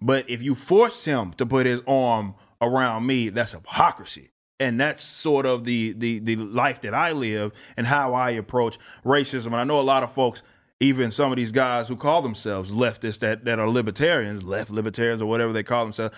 But 0.00 0.30
if 0.30 0.44
you 0.44 0.54
force 0.54 1.04
him 1.06 1.32
to 1.32 1.46
put 1.46 1.66
his 1.66 1.80
arm 1.88 2.36
around 2.60 3.06
me, 3.06 3.30
that's 3.30 3.50
hypocrisy 3.50 4.30
and 4.58 4.80
that's 4.80 5.02
sort 5.02 5.46
of 5.46 5.64
the 5.64 5.92
the 5.92 6.18
the 6.20 6.36
life 6.36 6.80
that 6.82 6.94
I 6.94 7.12
live 7.12 7.52
and 7.76 7.86
how 7.86 8.14
I 8.14 8.30
approach 8.30 8.78
racism. 9.04 9.46
And 9.46 9.56
I 9.56 9.64
know 9.64 9.80
a 9.80 9.82
lot 9.82 10.02
of 10.02 10.12
folks, 10.12 10.42
even 10.80 11.10
some 11.10 11.32
of 11.32 11.36
these 11.36 11.52
guys 11.52 11.88
who 11.88 11.96
call 11.96 12.22
themselves 12.22 12.72
leftists 12.72 13.18
that 13.20 13.44
that 13.44 13.58
are 13.58 13.68
libertarians, 13.68 14.42
left 14.42 14.70
libertarians 14.70 15.20
or 15.20 15.26
whatever 15.26 15.52
they 15.52 15.62
call 15.62 15.84
themselves, 15.84 16.16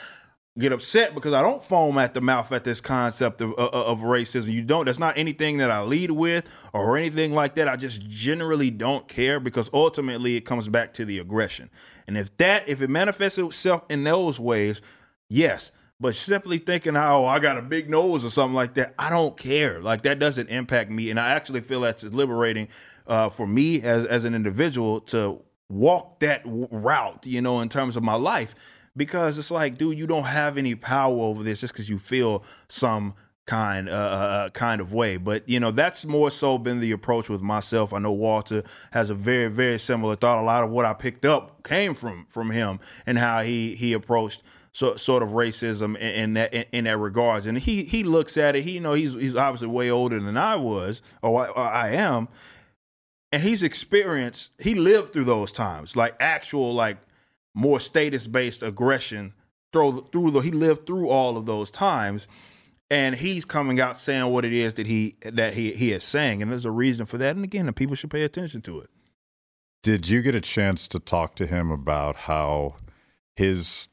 get 0.59 0.73
upset 0.73 1.15
because 1.15 1.33
I 1.33 1.43
don't 1.43 1.63
foam 1.63 1.99
at 1.99 2.15
the 2.15 2.21
mouth 2.21 2.51
at 2.53 2.65
this 2.65 2.81
concept 2.81 3.41
of, 3.41 3.53
of, 3.55 3.73
of 3.73 3.99
racism. 4.01 4.53
You 4.53 4.63
don't. 4.63 4.85
That's 4.85 4.99
not 4.99 5.17
anything 5.17 5.59
that 5.59 5.71
I 5.71 5.83
lead 5.83 6.11
with 6.11 6.49
or 6.73 6.97
anything 6.97 7.33
like 7.33 7.55
that. 7.55 7.69
I 7.69 7.77
just 7.77 8.07
generally 8.09 8.71
don't 8.71 9.09
care 9.09 9.41
because 9.41 9.71
ultimately 9.73 10.37
it 10.37 10.43
comes 10.43 10.69
back 10.69 10.93
to 10.95 11.05
the 11.05 11.19
aggression. 11.19 11.71
And 12.07 12.17
if 12.17 12.37
that 12.39 12.69
if 12.69 12.83
it 12.83 12.89
manifests 12.89 13.39
itself 13.39 13.83
in 13.89 14.05
those 14.05 14.39
ways, 14.39 14.83
yes, 15.29 15.73
but 16.01 16.15
simply 16.15 16.59
thinking, 16.59 16.97
oh, 16.97 17.25
I 17.25 17.41
got 17.41 17.59
a 17.59 17.63
big 17.63 17.91
nose 17.91 18.25
or 18.25 18.31
something 18.31 18.55
like 18.55 18.75
that, 18.75 18.95
I 18.99 19.11
don't 19.11 19.37
care. 19.37 19.81
Like 19.81 20.03
that 20.03 20.19
doesn't 20.19 20.49
impact 20.49 20.91
me, 20.91 21.11
and 21.11 21.19
I 21.19 21.31
actually 21.31 21.61
feel 21.61 21.81
that's 21.81 22.05
liberating 22.05 22.69
uh, 23.07 23.29
for 23.29 23.47
me 23.47 23.83
as 23.83 24.07
as 24.07 24.25
an 24.25 24.35
individual 24.35 25.01
to 25.03 25.41
walk 25.69 26.21
that 26.21 26.43
route. 26.45 27.27
You 27.27 27.43
know, 27.43 27.61
in 27.61 27.69
terms 27.69 27.97
of 27.97 28.03
my 28.03 28.15
life, 28.15 28.55
because 28.97 29.39
it's 29.39 29.51
like, 29.51 29.77
dude, 29.77 29.99
you 29.99 30.07
don't 30.07 30.25
have 30.25 30.57
any 30.57 30.75
power 30.75 31.19
over 31.21 31.43
this 31.43 31.61
just 31.61 31.73
because 31.73 31.89
you 31.89 31.99
feel 31.99 32.45
some 32.69 33.15
kind 33.47 33.89
uh, 33.89 33.93
uh, 33.93 33.97
uh, 33.97 34.51
kind 34.51 34.81
of 34.81 34.93
way. 34.93 35.17
But 35.17 35.49
you 35.49 35.59
know, 35.59 35.73
that's 35.73 36.05
more 36.05 36.31
so 36.31 36.59
been 36.59 36.79
the 36.79 36.93
approach 36.93 37.29
with 37.29 37.41
myself. 37.41 37.93
I 37.93 37.99
know 37.99 38.13
Walter 38.13 38.63
has 38.93 39.11
a 39.11 39.15
very 39.15 39.49
very 39.49 39.79
similar 39.79 40.15
thought. 40.15 40.39
A 40.39 40.45
lot 40.45 40.63
of 40.63 40.71
what 40.71 40.85
I 40.85 40.93
picked 40.93 41.25
up 41.25 41.67
came 41.67 41.95
from 41.95 42.27
from 42.29 42.51
him 42.51 42.79
and 43.05 43.19
how 43.19 43.43
he 43.43 43.75
he 43.75 43.95
approached 43.95 44.45
so, 44.79 44.95
sort 44.95 45.25
of 45.25 45.31
racism 45.31 45.97
in, 45.97 46.03
in 46.03 46.35
that 46.35 46.55
in, 46.55 46.65
in, 46.71 46.85
that 46.85 46.99
regards. 46.99 47.47
And 47.47 47.59
he 47.59 47.83
he 47.83 48.05
looks 48.05 48.37
at 48.37 48.55
it. 48.55 48.63
He 48.63 48.73
you 48.73 48.81
know 48.81 48.93
he's 48.93 49.15
he's 49.15 49.35
obviously 49.35 49.67
way 49.67 49.91
older 49.91 50.21
than 50.21 50.37
I 50.37 50.55
was 50.55 51.03
or 51.21 51.49
I, 51.59 51.63
I 51.63 51.89
am, 51.95 52.29
and 53.33 53.43
he's 53.43 53.65
experienced. 53.65 54.53
He 54.61 54.77
lived 54.77 55.13
through 55.13 55.25
those 55.25 55.51
times, 55.51 55.97
like 55.97 56.15
actual 56.21 56.73
like 56.73 56.99
more 57.57 57.81
status 57.81 58.29
based 58.29 58.63
aggression. 58.63 59.35
Through 59.73 60.11
through 60.13 60.31
the 60.31 60.39
he 60.39 60.53
lived 60.53 60.87
through 60.87 61.09
all 61.09 61.37
of 61.37 61.47
those 61.47 61.73
times. 61.73 62.29
And 62.89 63.17
he's 63.17 63.45
coming 63.45 63.81
out 63.81 63.99
saying 63.99 64.27
what 64.27 64.45
it 64.45 64.53
is 64.53 64.75
that 64.75 64.87
he 64.87 65.17
that 65.23 65.55
he 65.55 65.73
he 65.73 65.91
is 65.91 66.05
saying, 66.05 66.41
and 66.41 66.53
there's 66.53 66.65
a 66.65 66.71
reason 66.71 67.05
for 67.05 67.19
that. 67.19 67.35
And 67.35 67.45
again, 67.45 67.67
the 67.67 67.73
people 67.73 67.97
should 67.97 68.13
pay 68.13 68.23
attention 68.23 68.63
to 68.63 68.79
it. 68.79 68.91
Did 69.83 70.09
you 70.09 70.23
get 70.23 70.37
a 70.37 70.41
chance 70.41 70.87
to 70.87 71.01
talk 71.01 71.35
to 71.35 71.47
him 71.47 71.73
about 71.73 72.15
how 72.17 72.77
his 73.35 73.89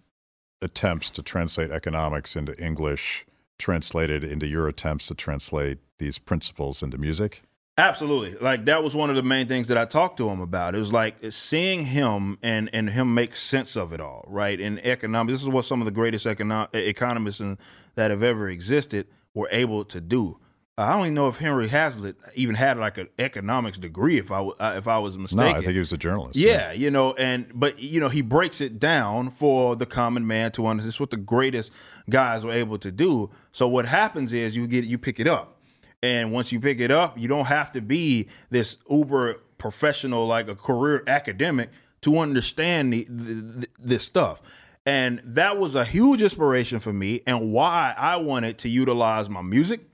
attempts 0.65 1.09
to 1.11 1.21
translate 1.21 1.71
economics 1.71 2.35
into 2.35 2.53
English 2.61 3.25
translated 3.57 4.23
into 4.23 4.47
your 4.47 4.67
attempts 4.67 5.07
to 5.07 5.15
translate 5.15 5.77
these 5.97 6.19
principles 6.19 6.83
into 6.83 6.97
music? 6.97 7.43
Absolutely. 7.77 8.37
Like 8.39 8.65
that 8.65 8.83
was 8.83 8.95
one 8.95 9.09
of 9.09 9.15
the 9.17 9.23
main 9.23 9.47
things 9.47 9.67
that 9.67 9.77
I 9.77 9.85
talked 9.85 10.17
to 10.17 10.29
him 10.29 10.39
about. 10.39 10.75
It 10.75 10.79
was 10.79 10.93
like 10.93 11.15
seeing 11.29 11.85
him 11.85 12.37
and 12.41 12.69
and 12.73 12.89
him 12.89 13.13
make 13.13 13.35
sense 13.35 13.75
of 13.75 13.91
it 13.91 13.99
all, 13.99 14.23
right? 14.27 14.59
In 14.59 14.79
economics, 14.79 15.33
this 15.33 15.43
is 15.43 15.49
what 15.49 15.65
some 15.65 15.81
of 15.81 15.85
the 15.85 15.91
greatest 15.91 16.25
econo- 16.25 16.73
economists 16.73 17.41
in, 17.41 17.57
that 17.95 18.11
have 18.11 18.23
ever 18.23 18.49
existed 18.49 19.07
were 19.33 19.49
able 19.51 19.83
to 19.85 19.99
do. 19.99 20.39
I 20.77 20.91
don't 20.91 21.03
even 21.03 21.13
know 21.13 21.29
if 21.29 21.37
Henry 21.37 21.69
Hazlitt 21.69 22.17
even 22.33 22.55
had 22.55 22.77
like 22.77 22.97
an 22.97 23.07
economics 23.17 23.77
degree. 23.77 24.17
If 24.17 24.29
I 24.29 24.41
uh, 24.41 24.73
if 24.75 24.89
I 24.89 24.99
was 24.99 25.17
mistaken, 25.17 25.51
no, 25.53 25.57
I 25.57 25.61
think 25.61 25.71
he 25.71 25.79
was 25.79 25.93
a 25.93 25.97
journalist. 25.97 26.35
Yeah, 26.35 26.49
yeah, 26.49 26.71
you 26.73 26.91
know, 26.91 27.13
and 27.13 27.49
but 27.53 27.79
you 27.79 28.01
know 28.01 28.09
he 28.09 28.21
breaks 28.21 28.59
it 28.59 28.77
down 28.77 29.29
for 29.29 29.77
the 29.77 29.85
common 29.85 30.27
man 30.27 30.51
to 30.53 30.67
understand. 30.67 30.89
This 30.89 30.99
what 30.99 31.11
the 31.11 31.17
greatest 31.17 31.71
guys 32.09 32.43
were 32.43 32.51
able 32.51 32.77
to 32.79 32.91
do. 32.91 33.29
So 33.53 33.69
what 33.69 33.85
happens 33.85 34.33
is 34.33 34.57
you 34.57 34.67
get 34.67 34.83
you 34.83 34.97
pick 34.97 35.17
it 35.17 35.27
up, 35.27 35.61
and 36.03 36.33
once 36.33 36.51
you 36.51 36.59
pick 36.59 36.81
it 36.81 36.91
up, 36.91 37.17
you 37.17 37.29
don't 37.29 37.45
have 37.45 37.71
to 37.71 37.81
be 37.81 38.27
this 38.49 38.77
uber 38.89 39.39
professional 39.57 40.27
like 40.27 40.49
a 40.49 40.55
career 40.55 41.03
academic 41.07 41.69
to 42.01 42.17
understand 42.17 42.91
the, 42.91 43.05
the, 43.05 43.67
this 43.79 44.03
stuff. 44.03 44.41
And 44.85 45.21
that 45.23 45.57
was 45.57 45.73
a 45.73 45.85
huge 45.85 46.21
inspiration 46.21 46.79
for 46.79 46.91
me, 46.91 47.21
and 47.25 47.53
why 47.53 47.95
I 47.97 48.17
wanted 48.17 48.57
to 48.59 48.69
utilize 48.69 49.29
my 49.29 49.41
music 49.41 49.87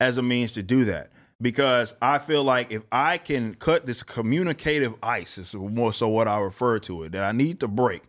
as 0.00 0.16
a 0.16 0.22
means 0.22 0.52
to 0.52 0.62
do 0.62 0.84
that 0.86 1.12
because 1.40 1.94
I 2.02 2.18
feel 2.18 2.44
like 2.44 2.70
if 2.70 2.82
I 2.90 3.18
can 3.18 3.54
cut 3.54 3.86
this 3.86 4.02
communicative 4.02 4.94
ice, 5.02 5.38
is 5.38 5.54
more 5.54 5.92
so 5.92 6.08
what 6.08 6.28
I 6.28 6.38
refer 6.40 6.78
to 6.80 7.04
it, 7.04 7.12
that 7.12 7.24
I 7.24 7.32
need 7.32 7.60
to 7.60 7.68
break. 7.68 8.02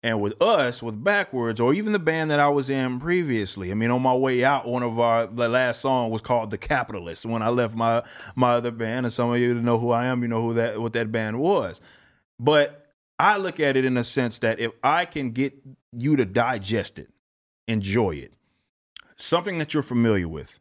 And 0.00 0.20
with 0.20 0.40
us, 0.40 0.80
with 0.80 1.02
BackWordz, 1.02 1.58
or 1.58 1.74
even 1.74 1.92
the 1.92 1.98
band 1.98 2.30
that 2.30 2.38
I 2.38 2.48
was 2.48 2.70
in 2.70 3.00
previously, 3.00 3.72
I 3.72 3.74
mean, 3.74 3.90
on 3.90 4.00
my 4.00 4.14
way 4.14 4.44
out, 4.44 4.68
one 4.68 4.84
of 4.84 5.00
our 5.00 5.26
the 5.26 5.48
last 5.48 5.80
song 5.80 6.10
was 6.10 6.22
called 6.22 6.50
"The 6.50 6.58
Capitalist." 6.58 7.26
When 7.26 7.42
I 7.42 7.48
left 7.48 7.74
my 7.74 8.04
my 8.36 8.52
other 8.52 8.70
band, 8.70 9.06
and 9.06 9.12
some 9.12 9.32
of 9.32 9.38
you 9.38 9.54
know 9.54 9.78
who 9.78 9.90
I 9.90 10.06
am, 10.06 10.22
you 10.22 10.28
know 10.28 10.40
who 10.40 10.54
that 10.54 10.80
what 10.80 10.92
that 10.92 11.10
band 11.10 11.40
was. 11.40 11.80
But 12.38 12.92
I 13.18 13.38
look 13.38 13.58
at 13.58 13.76
it 13.76 13.84
in 13.84 13.96
a 13.96 14.04
sense 14.04 14.38
that 14.38 14.60
if 14.60 14.70
I 14.84 15.04
can 15.04 15.32
get 15.32 15.54
you 15.92 16.14
to 16.14 16.24
digest 16.24 17.00
it, 17.00 17.08
enjoy 17.66 18.12
it, 18.12 18.32
something 19.16 19.58
that 19.58 19.74
you're 19.74 19.82
familiar 19.82 20.28
with, 20.28 20.60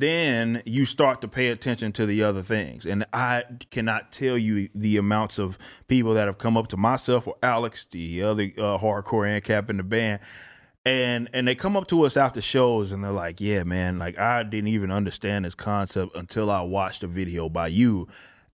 then 0.00 0.62
you 0.66 0.84
start 0.84 1.20
to 1.22 1.28
pay 1.28 1.48
attention 1.48 1.92
to 1.92 2.06
the 2.06 2.22
other 2.22 2.42
things. 2.42 2.84
And 2.84 3.06
I 3.12 3.44
cannot 3.70 4.12
tell 4.12 4.36
you 4.36 4.68
the 4.74 4.96
amounts 4.96 5.38
of 5.38 5.58
people 5.88 6.14
that 6.14 6.26
have 6.26 6.38
come 6.38 6.56
up 6.56 6.68
to 6.68 6.76
myself 6.76 7.26
or 7.26 7.36
Alex, 7.42 7.86
the 7.90 8.22
other 8.22 8.44
uh, 8.58 8.78
hardcore 8.78 9.26
ANCAP 9.26 9.70
in 9.70 9.78
the 9.78 9.82
band, 9.82 10.20
and 10.84 11.28
and 11.32 11.48
they 11.48 11.54
come 11.54 11.76
up 11.76 11.88
to 11.88 12.04
us 12.04 12.16
after 12.16 12.40
shows 12.40 12.92
and 12.92 13.02
they're 13.02 13.10
like, 13.10 13.40
"Yeah, 13.40 13.64
man, 13.64 13.98
like 13.98 14.18
I 14.18 14.42
didn't 14.42 14.68
even 14.68 14.90
understand 14.92 15.44
this 15.44 15.54
concept 15.54 16.14
until 16.14 16.50
I 16.50 16.62
watched 16.62 17.02
a 17.02 17.08
video 17.08 17.48
by 17.48 17.68
you." 17.68 18.08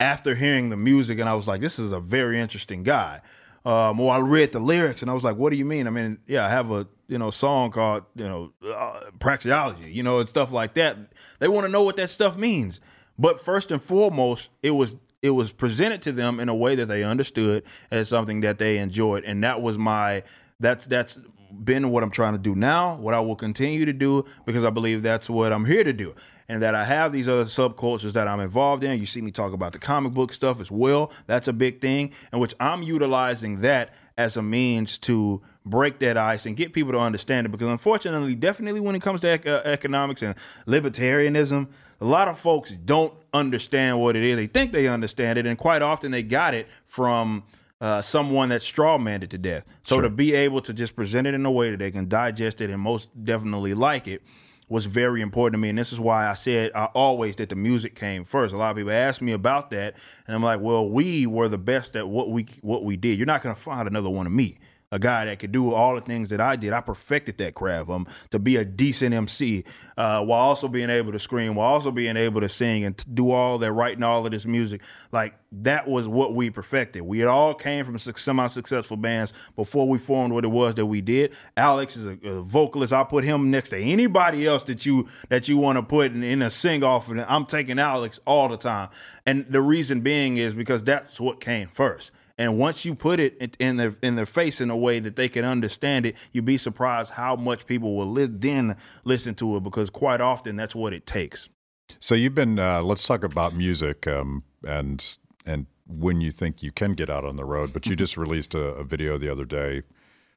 After 0.00 0.36
hearing 0.36 0.70
the 0.70 0.76
music, 0.76 1.18
and 1.18 1.28
I 1.28 1.34
was 1.34 1.46
like, 1.46 1.60
"This 1.60 1.78
is 1.78 1.90
a 1.90 2.00
very 2.00 2.40
interesting 2.40 2.82
guy." 2.82 3.20
Um, 3.68 4.00
or 4.00 4.10
I 4.10 4.18
read 4.18 4.52
the 4.52 4.60
lyrics 4.60 5.02
and 5.02 5.10
I 5.10 5.14
was 5.14 5.22
like, 5.22 5.36
"What 5.36 5.50
do 5.50 5.56
you 5.56 5.66
mean?" 5.66 5.86
I 5.86 5.90
mean, 5.90 6.16
yeah, 6.26 6.46
I 6.46 6.48
have 6.48 6.70
a 6.70 6.86
you 7.06 7.18
know 7.18 7.30
song 7.30 7.70
called 7.70 8.04
you 8.16 8.24
know 8.24 8.52
uh, 8.66 9.10
praxeology, 9.18 9.92
you 9.92 10.02
know, 10.02 10.20
and 10.20 10.28
stuff 10.28 10.52
like 10.52 10.72
that. 10.74 10.96
They 11.38 11.48
want 11.48 11.66
to 11.66 11.70
know 11.70 11.82
what 11.82 11.96
that 11.96 12.08
stuff 12.08 12.38
means. 12.38 12.80
But 13.18 13.42
first 13.42 13.70
and 13.70 13.82
foremost, 13.82 14.48
it 14.62 14.70
was 14.70 14.96
it 15.20 15.30
was 15.30 15.50
presented 15.50 16.00
to 16.02 16.12
them 16.12 16.40
in 16.40 16.48
a 16.48 16.54
way 16.54 16.76
that 16.76 16.86
they 16.86 17.02
understood 17.02 17.62
as 17.90 18.08
something 18.08 18.40
that 18.40 18.56
they 18.56 18.78
enjoyed, 18.78 19.24
and 19.24 19.44
that 19.44 19.60
was 19.60 19.76
my 19.76 20.22
that's 20.58 20.86
that's 20.86 21.20
been 21.64 21.90
what 21.90 22.02
I'm 22.02 22.10
trying 22.10 22.32
to 22.32 22.38
do 22.38 22.54
now, 22.54 22.96
what 22.96 23.14
I 23.14 23.20
will 23.20 23.36
continue 23.36 23.84
to 23.84 23.92
do 23.92 24.24
because 24.46 24.64
I 24.64 24.70
believe 24.70 25.02
that's 25.02 25.28
what 25.28 25.52
I'm 25.52 25.64
here 25.64 25.84
to 25.84 25.92
do. 25.92 26.14
And 26.48 26.62
that 26.62 26.74
I 26.74 26.84
have 26.84 27.12
these 27.12 27.28
other 27.28 27.44
subcultures 27.44 28.12
that 28.12 28.26
I'm 28.26 28.40
involved 28.40 28.82
in. 28.82 28.98
You 28.98 29.04
see 29.06 29.20
me 29.20 29.30
talk 29.30 29.52
about 29.52 29.72
the 29.72 29.78
comic 29.78 30.14
book 30.14 30.32
stuff 30.32 30.60
as 30.60 30.70
well. 30.70 31.12
That's 31.26 31.46
a 31.46 31.52
big 31.52 31.80
thing, 31.80 32.12
in 32.32 32.38
which 32.38 32.54
I'm 32.58 32.82
utilizing 32.82 33.60
that 33.60 33.92
as 34.16 34.36
a 34.36 34.42
means 34.42 34.96
to 34.98 35.42
break 35.66 35.98
that 35.98 36.16
ice 36.16 36.46
and 36.46 36.56
get 36.56 36.72
people 36.72 36.92
to 36.92 36.98
understand 36.98 37.46
it. 37.46 37.50
Because 37.50 37.68
unfortunately, 37.68 38.34
definitely 38.34 38.80
when 38.80 38.94
it 38.94 39.02
comes 39.02 39.20
to 39.20 39.34
ec- 39.34 39.46
uh, 39.46 39.60
economics 39.64 40.22
and 40.22 40.34
libertarianism, 40.66 41.68
a 42.00 42.04
lot 42.04 42.28
of 42.28 42.38
folks 42.38 42.70
don't 42.70 43.12
understand 43.34 44.00
what 44.00 44.16
it 44.16 44.22
is. 44.22 44.36
They 44.36 44.46
think 44.46 44.72
they 44.72 44.88
understand 44.88 45.38
it, 45.38 45.46
and 45.46 45.58
quite 45.58 45.82
often 45.82 46.12
they 46.12 46.22
got 46.22 46.54
it 46.54 46.66
from 46.86 47.44
uh, 47.80 48.02
someone 48.02 48.48
that's 48.48 48.64
straw 48.64 48.98
manned 48.98 49.28
to 49.28 49.38
death. 49.38 49.64
So 49.82 49.96
sure. 49.96 50.02
to 50.02 50.10
be 50.10 50.34
able 50.34 50.60
to 50.62 50.72
just 50.72 50.96
present 50.96 51.26
it 51.26 51.34
in 51.34 51.44
a 51.46 51.50
way 51.50 51.70
that 51.70 51.78
they 51.78 51.90
can 51.90 52.08
digest 52.08 52.60
it 52.60 52.70
and 52.70 52.80
most 52.80 53.08
definitely 53.24 53.74
like 53.74 54.08
it 54.08 54.22
was 54.68 54.84
very 54.86 55.22
important 55.22 55.54
to 55.54 55.58
me. 55.58 55.70
And 55.70 55.78
this 55.78 55.92
is 55.92 56.00
why 56.00 56.28
I 56.28 56.34
said 56.34 56.72
I 56.74 56.86
always 56.86 57.36
that 57.36 57.48
the 57.48 57.56
music 57.56 57.94
came 57.94 58.24
first. 58.24 58.54
A 58.54 58.58
lot 58.58 58.70
of 58.70 58.76
people 58.76 58.92
ask 58.92 59.22
me 59.22 59.32
about 59.32 59.70
that, 59.70 59.94
and 60.26 60.34
I'm 60.34 60.42
like, 60.42 60.60
well, 60.60 60.88
we 60.88 61.26
were 61.26 61.48
the 61.48 61.58
best 61.58 61.96
at 61.96 62.08
what 62.08 62.30
we 62.30 62.46
what 62.60 62.84
we 62.84 62.96
did. 62.96 63.16
You're 63.16 63.26
not 63.26 63.42
going 63.42 63.54
to 63.54 63.60
find 63.60 63.88
another 63.88 64.10
one 64.10 64.26
of 64.26 64.32
me 64.32 64.58
a 64.90 64.98
guy 64.98 65.26
that 65.26 65.38
could 65.38 65.52
do 65.52 65.72
all 65.72 65.94
the 65.94 66.00
things 66.00 66.30
that 66.30 66.40
I 66.40 66.56
did. 66.56 66.72
I 66.72 66.80
perfected 66.80 67.38
that 67.38 67.54
craft 67.54 67.90
um, 67.90 68.06
to 68.30 68.38
be 68.38 68.56
a 68.56 68.64
decent 68.64 69.14
MC 69.14 69.64
uh, 69.96 70.24
while 70.24 70.40
also 70.40 70.68
being 70.68 70.88
able 70.88 71.12
to 71.12 71.18
scream, 71.18 71.54
while 71.54 71.72
also 71.74 71.90
being 71.90 72.16
able 72.16 72.40
to 72.40 72.48
sing 72.48 72.84
and 72.84 72.96
do 73.14 73.30
all 73.30 73.58
that, 73.58 73.72
writing 73.72 74.02
all 74.02 74.24
of 74.24 74.32
this 74.32 74.46
music. 74.46 74.80
Like 75.12 75.34
that 75.52 75.88
was 75.88 76.08
what 76.08 76.34
we 76.34 76.48
perfected. 76.50 77.02
We 77.02 77.18
had 77.18 77.28
all 77.28 77.54
came 77.54 77.84
from 77.84 77.98
semi-successful 77.98 78.96
bands 78.96 79.32
before 79.56 79.86
we 79.88 79.98
formed 79.98 80.32
what 80.32 80.44
it 80.44 80.48
was 80.48 80.74
that 80.76 80.86
we 80.86 81.00
did. 81.00 81.34
Alex 81.56 81.96
is 81.96 82.06
a, 82.06 82.18
a 82.26 82.40
vocalist. 82.40 82.92
I 82.92 83.04
put 83.04 83.24
him 83.24 83.50
next 83.50 83.70
to 83.70 83.78
anybody 83.78 84.46
else 84.46 84.62
that 84.64 84.86
you 84.86 85.06
that 85.28 85.48
you 85.48 85.58
want 85.58 85.76
to 85.76 85.82
put 85.82 86.12
in, 86.12 86.22
in 86.22 86.40
a 86.40 86.50
sing 86.50 86.82
off. 86.82 87.08
And 87.08 87.20
I'm 87.22 87.44
taking 87.44 87.78
Alex 87.78 88.20
all 88.26 88.48
the 88.48 88.56
time. 88.56 88.88
And 89.26 89.46
the 89.50 89.60
reason 89.60 90.00
being 90.00 90.38
is 90.38 90.54
because 90.54 90.82
that's 90.82 91.20
what 91.20 91.40
came 91.40 91.68
first. 91.68 92.10
And 92.38 92.56
once 92.56 92.84
you 92.84 92.94
put 92.94 93.18
it 93.18 93.56
in 93.58 93.76
their 93.76 93.96
in 94.00 94.14
their 94.14 94.26
face 94.26 94.60
in 94.60 94.70
a 94.70 94.76
way 94.76 95.00
that 95.00 95.16
they 95.16 95.28
can 95.28 95.44
understand 95.44 96.06
it, 96.06 96.14
you'd 96.32 96.44
be 96.44 96.56
surprised 96.56 97.14
how 97.14 97.34
much 97.34 97.66
people 97.66 97.96
will 97.96 98.06
li- 98.06 98.28
then 98.30 98.76
listen 99.04 99.34
to 99.36 99.56
it 99.56 99.64
because 99.64 99.90
quite 99.90 100.20
often 100.20 100.54
that's 100.54 100.74
what 100.74 100.92
it 100.92 101.04
takes. 101.04 101.50
So 101.98 102.14
you've 102.14 102.36
been. 102.36 102.58
Uh, 102.58 102.82
let's 102.82 103.04
talk 103.04 103.24
about 103.24 103.56
music 103.56 104.06
um, 104.06 104.44
and 104.64 105.18
and 105.44 105.66
when 105.88 106.20
you 106.20 106.30
think 106.30 106.62
you 106.62 106.70
can 106.70 106.92
get 106.92 107.10
out 107.10 107.24
on 107.24 107.36
the 107.36 107.44
road. 107.44 107.72
But 107.72 107.86
you 107.86 107.96
just 108.04 108.16
released 108.16 108.54
a, 108.54 108.66
a 108.74 108.84
video 108.84 109.18
the 109.18 109.30
other 109.30 109.44
day. 109.44 109.82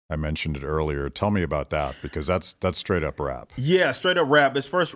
I 0.09 0.15
mentioned 0.15 0.57
it 0.57 0.63
earlier. 0.63 1.07
Tell 1.07 1.31
me 1.31 1.43
about 1.43 1.69
that 1.69 1.95
because 2.01 2.25
that's 2.25 2.53
that's 2.53 2.79
straight 2.79 3.03
up 3.03 3.19
rap. 3.19 3.53
Yeah, 3.57 3.91
straight 3.91 4.17
up 4.17 4.27
rap. 4.27 4.57
It's 4.57 4.65
first 4.65 4.95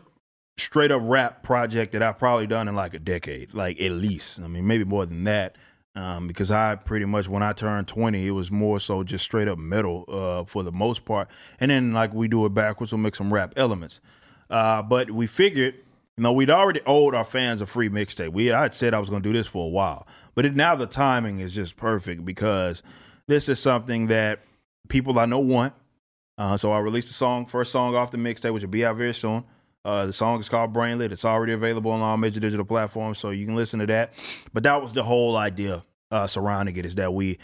straight 0.58 0.91
up 0.91 1.01
rap 1.06 1.43
project 1.43 1.91
that 1.91 2.01
I've 2.01 2.18
probably 2.18 2.47
done 2.47 2.68
in 2.68 2.76
like 2.76 2.95
a 2.95 2.99
decade, 2.99 3.53
like 3.53 3.80
at 3.80 3.91
least. 3.91 4.39
I 4.39 4.47
mean, 4.47 4.66
maybe 4.66 4.86
more 4.86 5.06
than 5.06 5.24
that 5.26 5.56
um, 5.96 6.28
because 6.28 6.52
I 6.52 6.76
pretty 6.76 7.06
much 7.06 7.28
when 7.28 7.41
I 7.41 7.54
turned 7.54 7.88
20, 7.88 8.28
it 8.28 8.32
was 8.32 8.52
more 8.52 8.80
so 8.80 9.04
just 9.04 9.24
straight 9.24 9.48
up 9.48 9.58
metal 9.58 10.06
uh, 10.08 10.43
for 10.43 10.64
the 10.64 10.72
most 10.72 11.06
part, 11.06 11.30
and 11.60 11.72
then 11.72 11.93
like 11.93 12.14
we 12.14 12.28
do 12.28 12.46
it 12.46 12.54
backwards, 12.54 12.91
we'll 12.91 13.00
make 13.00 13.16
some 13.16 13.34
rap 13.34 13.54
elements. 13.56 14.02
Uh, 14.50 14.82
but 14.84 15.12
we 15.12 15.26
figured, 15.26 15.76
you 16.18 16.24
know, 16.24 16.34
we'd 16.34 16.50
already 16.50 16.82
owed 16.86 17.16
our 17.16 17.26
fans 17.26 17.62
a 17.62 17.66
free 17.66 17.89
mixtape. 17.89 18.32
We 18.34 18.52
I 18.52 18.64
had 18.64 18.74
said 18.74 18.93
I 18.93 19.00
was 19.00 19.10
going 19.10 19.24
to 19.24 19.30
do 19.30 19.34
this 19.34 19.48
for 19.48 19.66
a 19.66 19.70
while, 19.70 20.06
but 20.34 20.46
it, 20.46 20.56
now 20.56 20.76
the 20.76 20.86
timing 20.86 21.39
is 21.39 21.54
just 21.54 21.78
perfect 21.78 22.26
because 22.26 22.84
this 23.28 23.48
is 23.48 23.60
something 23.60 24.08
that 24.08 24.41
people 24.89 25.18
I 25.18 25.26
know 25.26 25.39
want. 25.39 25.74
Uh, 26.38 26.58
so 26.58 26.74
I 26.74 26.80
released 26.80 27.08
the 27.08 27.14
song, 27.14 27.46
first 27.46 27.72
song 27.72 27.96
off 27.96 28.12
the 28.12 28.18
mixtape, 28.18 28.54
which 28.54 28.64
will 28.64 28.70
be 28.70 28.86
out 28.86 28.98
very 28.98 29.14
soon. 29.14 29.46
Uh, 29.86 30.08
the 30.08 30.14
song 30.14 30.40
is 30.40 30.50
called 30.50 30.74
Brainlit. 30.74 31.12
It's 31.12 31.24
already 31.24 31.54
available 31.54 31.92
on 31.92 32.02
all 32.02 32.18
major 32.18 32.40
digital 32.40 32.66
platforms, 32.66 33.20
so 33.20 33.30
you 33.30 33.46
can 33.46 33.56
listen 33.56 33.80
to 33.80 33.86
that. 33.86 34.14
But 34.52 34.64
that 34.64 34.82
was 34.82 34.94
the 34.94 35.04
whole 35.04 35.38
idea 35.38 35.86
uh, 36.10 36.26
surrounding 36.26 36.76
it 36.76 36.86
is 36.86 36.96
that 36.96 37.14
we 37.14 37.38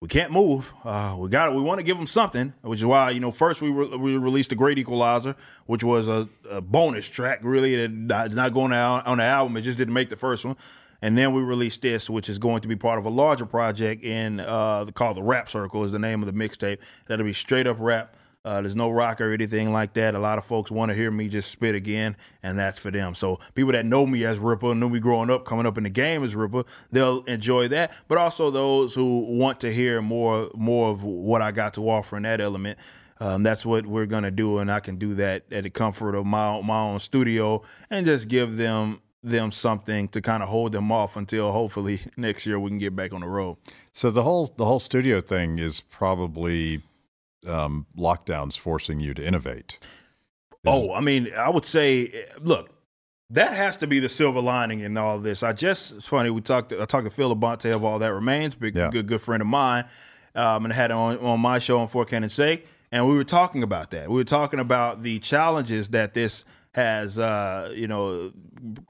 we 0.00 0.06
can't 0.06 0.30
move. 0.30 0.72
Uh, 0.84 1.16
we 1.18 1.28
got 1.28 1.48
it. 1.48 1.56
we 1.56 1.60
want 1.60 1.80
to 1.80 1.82
give 1.82 1.96
them 1.96 2.06
something, 2.06 2.52
which 2.62 2.78
is 2.78 2.84
why 2.84 3.10
you 3.10 3.18
know 3.18 3.32
first 3.32 3.60
we 3.60 3.70
re- 3.70 3.96
we 3.96 4.16
released 4.16 4.50
the 4.50 4.56
Great 4.56 4.78
Equalizer, 4.78 5.34
which 5.66 5.82
was 5.82 6.06
a, 6.06 6.28
a 6.48 6.60
bonus 6.60 7.08
track. 7.08 7.40
Really, 7.42 7.74
it's 7.74 8.34
not 8.34 8.54
going 8.54 8.72
out 8.72 9.04
on 9.04 9.18
the 9.18 9.24
album. 9.24 9.56
It 9.56 9.62
just 9.62 9.76
didn't 9.76 9.94
make 9.94 10.08
the 10.08 10.16
first 10.16 10.44
one. 10.44 10.56
And 11.00 11.16
then 11.16 11.32
we 11.32 11.42
released 11.42 11.82
this, 11.82 12.10
which 12.10 12.28
is 12.28 12.38
going 12.38 12.60
to 12.62 12.68
be 12.68 12.74
part 12.74 12.98
of 12.98 13.04
a 13.06 13.10
larger 13.10 13.46
project 13.46 14.02
in 14.02 14.40
uh, 14.40 14.86
called 14.86 15.16
the 15.16 15.22
Rap 15.22 15.50
Circle 15.50 15.84
is 15.84 15.92
the 15.92 15.98
name 15.98 16.22
of 16.22 16.32
the 16.32 16.32
mixtape. 16.32 16.78
That'll 17.06 17.24
be 17.24 17.32
straight 17.32 17.66
up 17.66 17.76
rap 17.78 18.14
uh, 18.48 18.62
there's 18.62 18.74
no 18.74 18.88
rock 18.88 19.20
or 19.20 19.30
anything 19.30 19.74
like 19.74 19.92
that. 19.92 20.14
A 20.14 20.18
lot 20.18 20.38
of 20.38 20.44
folks 20.46 20.70
want 20.70 20.88
to 20.88 20.94
hear 20.94 21.10
me 21.10 21.28
just 21.28 21.50
spit 21.50 21.74
again, 21.74 22.16
and 22.42 22.58
that's 22.58 22.78
for 22.78 22.90
them. 22.90 23.14
So 23.14 23.38
people 23.54 23.72
that 23.72 23.84
know 23.84 24.06
me 24.06 24.24
as 24.24 24.38
Ripper, 24.38 24.74
knew 24.74 24.88
me 24.88 25.00
growing 25.00 25.28
up, 25.28 25.44
coming 25.44 25.66
up 25.66 25.76
in 25.76 25.84
the 25.84 25.90
game 25.90 26.24
as 26.24 26.34
Ripper, 26.34 26.64
they'll 26.90 27.22
enjoy 27.24 27.68
that. 27.68 27.92
But 28.08 28.16
also 28.16 28.50
those 28.50 28.94
who 28.94 29.20
want 29.20 29.60
to 29.60 29.72
hear 29.72 30.00
more, 30.00 30.50
more 30.54 30.88
of 30.88 31.04
what 31.04 31.42
I 31.42 31.52
got 31.52 31.74
to 31.74 31.90
offer 31.90 32.16
in 32.16 32.22
that 32.22 32.40
element. 32.40 32.78
Um, 33.20 33.42
that's 33.42 33.66
what 33.66 33.84
we're 33.84 34.06
gonna 34.06 34.30
do, 34.30 34.58
and 34.58 34.72
I 34.72 34.80
can 34.80 34.96
do 34.96 35.14
that 35.16 35.44
at 35.52 35.64
the 35.64 35.70
comfort 35.70 36.14
of 36.14 36.24
my 36.24 36.62
my 36.62 36.80
own 36.80 37.00
studio, 37.00 37.62
and 37.90 38.06
just 38.06 38.28
give 38.28 38.56
them 38.56 39.02
them 39.22 39.52
something 39.52 40.08
to 40.08 40.22
kind 40.22 40.42
of 40.42 40.48
hold 40.48 40.72
them 40.72 40.90
off 40.90 41.16
until 41.16 41.52
hopefully 41.52 42.00
next 42.16 42.46
year 42.46 42.58
we 42.58 42.70
can 42.70 42.78
get 42.78 42.96
back 42.96 43.12
on 43.12 43.20
the 43.20 43.26
road. 43.26 43.56
So 43.92 44.10
the 44.10 44.22
whole 44.22 44.46
the 44.56 44.64
whole 44.64 44.80
studio 44.80 45.20
thing 45.20 45.58
is 45.58 45.80
probably 45.80 46.82
um, 47.46 47.86
lockdowns 47.96 48.58
forcing 48.58 49.00
you 49.00 49.14
to 49.14 49.24
innovate? 49.24 49.78
Is 50.52 50.58
oh, 50.66 50.92
I 50.92 51.00
mean, 51.00 51.32
I 51.36 51.50
would 51.50 51.64
say, 51.64 52.26
look, 52.40 52.70
that 53.30 53.52
has 53.52 53.76
to 53.78 53.86
be 53.86 54.00
the 54.00 54.08
silver 54.08 54.40
lining 54.40 54.80
in 54.80 54.96
all 54.96 55.18
this. 55.18 55.42
I 55.42 55.52
just 55.52 55.96
it's 55.96 56.08
funny 56.08 56.30
we 56.30 56.40
talked. 56.40 56.72
I 56.72 56.84
talked 56.86 57.04
to 57.04 57.10
Phil 57.10 57.34
Labonte 57.34 57.72
of 57.74 57.84
All 57.84 57.98
That 57.98 58.12
Remains, 58.12 58.54
big 58.54 58.74
yeah. 58.74 58.90
good 58.90 59.06
good 59.06 59.20
friend 59.20 59.40
of 59.40 59.46
mine, 59.46 59.84
um, 60.34 60.64
and 60.64 60.72
had 60.72 60.90
on 60.90 61.18
on 61.18 61.40
my 61.40 61.58
show 61.58 61.78
on 61.78 61.88
For 61.88 62.04
Canon's 62.04 62.34
Sake, 62.34 62.66
and 62.90 63.06
we 63.06 63.16
were 63.16 63.24
talking 63.24 63.62
about 63.62 63.90
that. 63.90 64.08
We 64.08 64.16
were 64.16 64.24
talking 64.24 64.60
about 64.60 65.02
the 65.02 65.18
challenges 65.18 65.90
that 65.90 66.14
this 66.14 66.44
has, 66.74 67.18
uh, 67.18 67.72
you 67.74 67.86
know, 67.86 68.32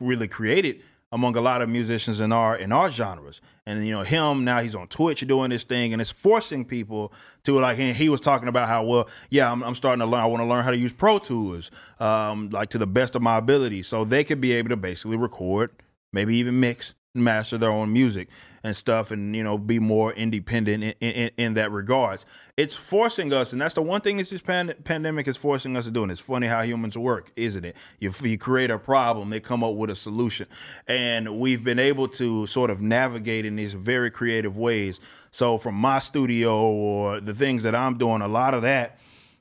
really 0.01 0.29
created 0.29 0.83
among 1.11 1.37
a 1.37 1.41
lot 1.41 1.63
of 1.63 1.69
musicians 1.69 2.21
in 2.21 2.33
our 2.33 2.57
in 2.57 2.73
our 2.73 2.91
genres. 2.91 3.41
And 3.67 3.87
you 3.87 3.93
know, 3.93 4.03
him 4.03 4.45
now 4.45 4.61
he's 4.61 4.75
on 4.75 4.89
Twitch 4.89 5.27
doing 5.27 5.51
this 5.51 5.65
thing, 5.65 5.93
and 5.93 6.03
it's 6.03 6.11
forcing 6.11 6.65
people 6.65 7.13
to 7.45 7.59
like. 7.59 7.79
And 7.79 7.97
he 7.97 8.09
was 8.09 8.21
talking 8.21 8.49
about 8.49 8.69
how 8.69 8.85
well, 8.85 9.09
yeah, 9.31 9.51
I'm, 9.51 9.63
I'm 9.63 9.75
starting 9.75 10.01
to 10.01 10.07
learn. 10.07 10.21
I 10.21 10.27
want 10.27 10.43
to 10.43 10.47
learn 10.47 10.65
how 10.65 10.71
to 10.71 10.77
use 10.77 10.93
Pro 10.93 11.19
Tools, 11.19 11.71
um, 12.01 12.51
like 12.51 12.71
to 12.71 12.79
the 12.79 12.87
best 12.87 13.15
of 13.15 13.23
my 13.23 13.39
ability, 13.39 13.83
so 13.83 14.05
they 14.05 14.25
could 14.25 14.41
be 14.41 14.53
able 14.53 14.69
to 14.71 14.77
basically 14.77 15.17
record, 15.17 15.71
maybe 16.13 16.37
even 16.37 16.61
mix, 16.61 16.95
and 17.15 17.25
master 17.25 17.59
their 17.59 17.71
own 17.71 17.93
music 17.93 18.29
and 18.63 18.77
stuff 18.77 19.11
and 19.11 19.35
you 19.35 19.43
know 19.43 19.59
be 19.59 19.79
more 19.79 20.13
independent 20.13 20.83
in, 20.83 20.93
in, 21.01 21.31
in, 21.37 21.55
that 21.55 21.71
regards 21.71 22.27
it's 22.57 22.75
forcing 22.75 23.33
us 23.33 23.53
and 23.53 23.61
that's 23.61 23.75
the 23.75 23.83
one 23.83 24.01
thing 24.01 24.17
this 24.17 24.41
pan- 24.41 24.75
pandemic 24.85 25.27
is 25.29 25.37
forcing 25.37 25.77
us 25.77 25.85
to 25.85 25.91
do 25.91 26.03
and 26.03 26.13
it's 26.13 26.21
funny 26.21 26.47
how 26.47 26.63
humans 26.63 26.97
work 26.97 27.31
isn't 27.37 27.65
it 27.65 27.77
you, 27.99 28.13
you 28.23 28.39
create 28.39 28.71
a 28.71 28.79
problem 28.79 29.31
they 29.31 29.41
come 29.41 29.63
up 29.63 29.75
with 29.75 29.91
a 29.91 29.97
solution 29.97 30.47
and 30.87 31.39
we've 31.39 31.65
been 31.65 31.79
able 31.79 32.09
to 32.09 32.47
sort 32.47 32.71
of 32.71 32.81
navigate 32.81 33.45
in 33.45 33.57
these 33.57 33.75
very 33.75 34.11
creative 34.11 34.57
ways 34.57 35.01
so 35.31 35.59
from 35.59 35.75
my 35.75 35.99
studio 35.99 36.57
or 36.61 37.21
the 37.21 37.35
things 37.35 37.63
that 37.63 37.75
i'm 37.75 37.97
doing 37.97 38.23
a 38.23 38.29
lot 38.29 38.55
of 38.55 38.63
that 38.63 38.99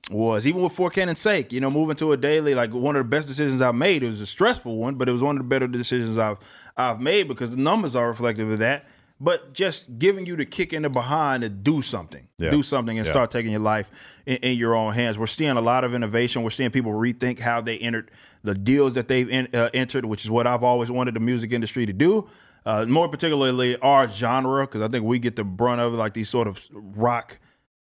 was 0.09 0.47
even 0.47 0.61
with 0.61 0.73
For 0.73 0.89
Canon's 0.89 1.19
sake, 1.19 1.51
you 1.51 1.59
know, 1.59 1.69
moving 1.69 1.95
to 1.97 2.13
a 2.13 2.17
daily, 2.17 2.55
like 2.55 2.73
one 2.73 2.95
of 2.95 3.05
the 3.05 3.09
best 3.09 3.27
decisions 3.27 3.61
I've 3.61 3.75
made. 3.75 4.03
It 4.03 4.07
was 4.07 4.21
a 4.21 4.25
stressful 4.25 4.77
one, 4.77 4.95
but 4.95 5.09
it 5.09 5.11
was 5.11 5.21
one 5.21 5.35
of 5.35 5.43
the 5.43 5.47
better 5.47 5.67
decisions 5.67 6.17
I've 6.17 6.37
I've 6.77 7.01
made 7.01 7.27
because 7.27 7.51
the 7.51 7.57
numbers 7.57 7.95
are 7.95 8.07
reflective 8.07 8.49
of 8.49 8.59
that. 8.59 8.85
But 9.19 9.53
just 9.53 9.97
giving 9.97 10.27
you 10.27 10.35
the 10.35 10.45
kick 10.45 10.73
in 10.73 10.83
the 10.83 10.89
behind 10.89 11.41
to 11.41 11.49
do 11.49 11.81
something, 11.81 12.27
yeah. 12.37 12.51
do 12.51 12.61
something, 12.61 12.99
and 12.99 13.05
yeah. 13.05 13.11
start 13.11 13.31
taking 13.31 13.51
your 13.51 13.61
life 13.61 13.89
in, 14.27 14.37
in, 14.37 14.57
your 14.57 14.75
own 14.75 14.93
hands. 14.93 15.17
We're 15.17 15.25
seeing 15.25 15.57
a 15.57 15.61
lot 15.61 15.83
of 15.83 15.95
innovation. 15.95 16.43
We're 16.43 16.51
seeing 16.51 16.69
people 16.69 16.91
rethink 16.91 17.39
how 17.39 17.61
they 17.61 17.77
entered 17.79 18.11
the 18.43 18.53
deals 18.53 18.93
that 18.93 19.07
they've 19.07 19.27
in, 19.27 19.47
uh, 19.55 19.69
entered, 19.73 20.05
which 20.05 20.23
is 20.23 20.29
what 20.29 20.45
I've 20.45 20.63
always 20.63 20.91
wanted 20.91 21.15
the 21.15 21.19
music 21.19 21.51
industry 21.51 21.87
to 21.87 21.93
do. 21.93 22.29
Uh, 22.63 22.85
more 22.85 23.07
particularly 23.07 23.77
our 23.77 24.07
genre, 24.07 24.67
because 24.67 24.81
I 24.81 24.87
think 24.87 25.03
we 25.03 25.19
get 25.19 25.35
the 25.35 25.43
brunt 25.43 25.81
of 25.81 25.93
like 25.93 26.13
these 26.13 26.29
sort 26.29 26.47
of 26.47 26.61
rock 26.71 27.39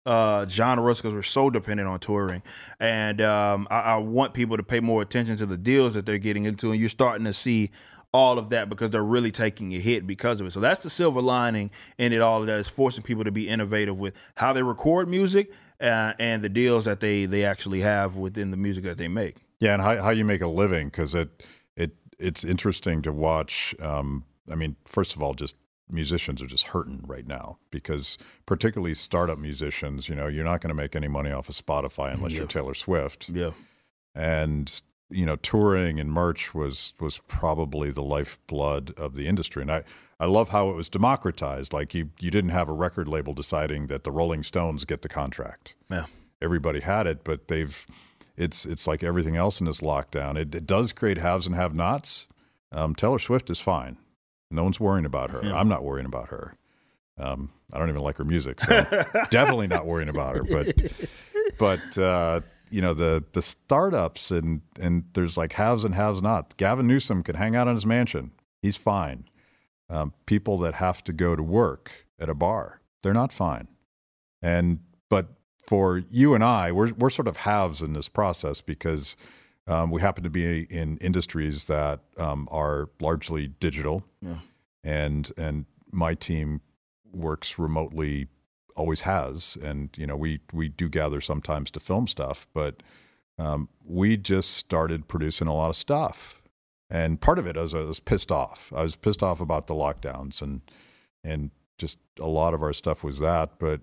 uh, 0.06 0.48
genres 0.48 0.98
because 0.98 1.14
we're 1.14 1.22
so 1.22 1.50
dependent 1.50 1.88
on 1.88 2.00
touring. 2.00 2.42
And 2.80 3.22
um, 3.22 3.68
I, 3.70 3.80
I, 3.80 3.98
want 3.98 4.34
people 4.34 4.58
to 4.58 4.64
pay 4.64 4.80
more 4.80 5.02
attention 5.02 5.38
to 5.38 5.46
the 5.46 5.58
deals 5.58 5.94
that 5.94 6.06
they're 6.06 6.18
getting 6.18 6.46
into. 6.46 6.72
And 6.72 6.80
you're 6.80 6.90
starting 6.90 7.26
to 7.26 7.34
see 7.34 7.70
all 8.14 8.38
of 8.38 8.49
that 8.49 8.70
because 8.70 8.91
they're 8.91 9.03
really 9.03 9.32
taking 9.32 9.74
a 9.74 9.80
hit 9.80 10.05
because 10.05 10.41
of 10.41 10.47
it. 10.47 10.51
So 10.51 10.59
that's 10.59 10.84
the 10.84 10.89
silver 10.89 11.22
lining 11.22 11.72
in 11.97 12.14
it 12.14 12.22
all. 12.22 12.41
That 12.41 12.59
is 12.59 12.68
forcing 12.68 13.03
people 13.03 13.24
to 13.24 13.32
be 13.32 13.47
innovative 13.47 13.99
with 13.99 14.14
how 14.36 14.53
they 14.53 14.64
record 14.64 15.07
music 15.07 15.51
uh, 15.80 16.14
and 16.20 16.43
the 16.43 16.49
deals 16.49 16.86
that 16.86 16.99
they 16.99 17.26
they 17.26 17.43
actually 17.43 17.82
have 17.82 18.16
within 18.16 18.51
the 18.51 18.57
music 18.57 18.84
that 18.84 18.97
they 18.97 19.07
make. 19.07 19.38
Yeah, 19.59 19.74
and 19.74 19.82
how 19.82 20.01
how 20.01 20.09
you 20.09 20.26
make 20.26 20.41
a 20.41 20.47
living 20.47 20.88
because 20.88 21.16
it 21.16 21.43
it 21.76 21.95
it's 22.20 22.43
interesting 22.43 23.01
to 23.03 23.14
watch. 23.14 23.76
Um, 23.80 24.26
I 24.49 24.55
mean, 24.55 24.76
first 24.86 25.16
of 25.16 25.24
all, 25.24 25.34
just 25.34 25.55
musicians 25.89 26.41
are 26.41 26.47
just 26.47 26.68
hurting 26.68 27.03
right 27.05 27.28
now 27.28 27.57
because 27.70 28.18
particularly 28.45 28.93
startup 28.93 29.38
musicians, 29.38 30.07
you 30.07 30.16
know, 30.16 30.28
you're 30.28 30.45
not 30.45 30.62
going 30.62 30.70
to 30.70 30.76
make 30.76 30.95
any 30.95 31.07
money 31.07 31.32
off 31.32 31.49
of 31.49 31.55
Spotify 31.55 32.14
unless 32.14 32.32
yeah. 32.32 32.39
you're 32.39 32.47
Taylor 32.47 32.74
Swift. 32.74 33.30
Yeah. 33.30 33.51
And 34.16 34.82
you 35.12 35.26
know, 35.26 35.36
touring 35.38 35.99
and 35.99 36.12
merch 36.12 36.53
was 36.53 36.93
was 36.99 37.20
probably 37.28 37.91
the 37.91 38.03
lifeblood 38.03 38.93
of 38.97 39.16
the 39.16 39.28
industry. 39.28 39.62
And 39.62 39.72
I 39.72 39.84
I 40.20 40.26
love 40.26 40.49
how 40.49 40.70
it 40.70 40.76
was 40.76 40.89
democratized. 40.89 41.74
Like 41.74 41.93
you 41.93 42.09
you 42.20 42.32
didn't 42.32 42.51
have 42.51 42.70
a 42.70 42.74
record 42.74 43.07
label 43.07 43.34
deciding 43.34 43.88
that 43.88 44.03
the 44.03 44.12
Rolling 44.12 44.43
Stones 44.43 44.86
get 44.86 45.01
the 45.01 45.09
contract. 45.09 45.76
Yeah. 45.89 46.05
Everybody 46.41 46.80
had 46.80 47.07
it, 47.07 47.24
but 47.24 47.47
they've 47.47 47.86
it's 48.38 48.66
it's 48.66 48.88
like 48.88 49.03
everything 49.03 49.36
else 49.36 49.59
in 49.59 49.66
this 49.66 49.82
lockdown. 49.82 50.38
It, 50.38 50.53
it 50.55 50.66
does 50.66 50.91
create 50.91 51.18
haves 51.18 51.45
and 51.45 51.55
have-nots. 51.55 52.28
Um, 52.72 52.95
Taylor 52.95 53.20
Swift 53.20 53.49
is 53.49 53.59
fine. 53.59 53.97
No 54.49 54.64
one's 54.64 54.80
worrying 54.80 55.05
about 55.05 55.32
her. 55.32 55.41
Yeah. 55.43 55.55
I'm 55.55 55.68
not 55.68 55.84
worrying 55.84 56.05
about 56.05 56.30
her. 56.30 56.55
Um, 57.18 57.51
I 57.74 57.80
don't 57.80 57.89
even 57.89 58.01
like 58.01 58.18
her 58.18 58.26
music, 58.26 58.62
so 58.62 58.84
definitely 59.30 59.68
not 59.68 59.86
worrying 59.86 60.09
about 60.09 60.38
her. 60.38 60.43
But 60.43 60.82
but 61.57 61.97
uh, 61.97 62.41
you 62.72 62.82
know 62.82 62.93
the 62.93 63.24
the 63.34 63.41
startups 63.41 64.32
and 64.32 64.61
and 64.80 65.03
there's 65.13 65.38
like 65.38 65.53
haves 65.53 65.84
and 65.84 65.95
haves 65.95 66.22
not. 66.22 66.55
Gavin 66.57 66.88
Newsom 66.88 67.24
can 67.24 67.36
hang 67.36 67.55
out 67.55 67.67
in 67.67 67.74
his 67.74 67.86
mansion. 67.86 68.32
He's 68.61 68.78
fine. 68.78 69.26
Um, 69.89 70.13
people 70.26 70.57
that 70.59 70.76
have 70.76 71.03
to 71.03 71.13
go 71.13 71.36
to 71.36 71.43
work 71.43 72.07
at 72.17 72.30
a 72.30 72.34
bar, 72.34 72.82
they're 73.03 73.13
not 73.13 73.32
fine. 73.32 73.67
And 74.41 74.80
but 75.09 75.28
for 75.67 76.03
you 76.09 76.34
and 76.34 76.43
I, 76.43 76.72
we're 76.72 76.93
we're 76.93 77.09
sort 77.09 77.28
of 77.28 77.38
halves 77.38 77.82
in 77.82 77.93
this 77.93 78.07
process 78.07 78.61
because 78.61 79.17
um, 79.67 79.91
we 79.91 80.01
happen 80.01 80.24
to 80.24 80.30
be 80.30 80.63
in 80.63 80.97
industries 80.97 81.65
that 81.65 81.99
um, 82.17 82.47
are 82.51 82.89
largely 82.99 83.47
digital, 83.47 84.03
yeah. 84.22 84.39
and 84.84 85.32
and 85.38 85.65
my 85.91 86.13
team 86.13 86.61
works 87.13 87.59
remotely, 87.59 88.28
always 88.76 89.01
has, 89.01 89.57
and 89.61 89.89
you 89.97 90.07
know 90.07 90.15
we 90.15 90.41
we 90.51 90.69
do 90.69 90.89
gather 90.89 91.22
sometimes 91.22 91.72
to 91.72 91.80
film 91.80 92.07
stuff, 92.07 92.47
but 92.53 92.82
um, 93.38 93.69
we 93.86 94.17
just 94.17 94.51
started 94.51 95.07
producing 95.07 95.47
a 95.47 95.55
lot 95.55 95.69
of 95.69 95.76
stuff, 95.76 96.41
and 96.89 97.19
part 97.19 97.39
of 97.39 97.47
it 97.47 97.55
was 97.55 97.74
I 97.74 97.80
was 97.80 97.99
pissed 97.99 98.32
off. 98.32 98.72
I 98.76 98.84
was 98.84 98.95
pissed 98.95 99.24
off 99.24 99.41
about 99.41 99.67
the 99.67 99.74
lockdowns 99.76 100.41
and 100.41 100.61
and 101.24 101.51
just 101.78 101.97
a 102.19 102.28
lot 102.28 102.53
of 102.53 102.61
our 102.61 102.74
stuff 102.74 103.03
was 103.03 103.19
that, 103.19 103.59
but 103.59 103.82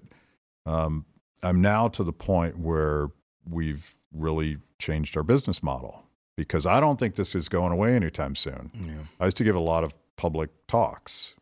um, 0.66 1.05
I'm 1.43 1.61
now 1.61 1.89
to 1.89 2.05
the 2.05 2.12
point 2.12 2.59
where 2.59 3.09
we've 3.49 3.95
really 4.12 4.59
changed 4.78 5.16
our 5.16 5.22
business 5.22 5.62
model 5.62 6.05
because 6.36 6.66
I 6.66 6.78
don't 6.80 6.99
think 6.99 7.16
this 7.16 7.34
is 7.34 7.49
going 7.49 7.72
away 7.72 7.95
anytime 7.95 8.34
soon. 8.36 8.70
Yeah. 8.74 8.93
I 9.18 9.24
used 9.24 9.36
to 9.39 9.45
give 9.45 9.57
a 9.57 9.61
lot 9.61 9.82
of 9.84 9.95
public 10.16 10.51
talks. 10.68 11.34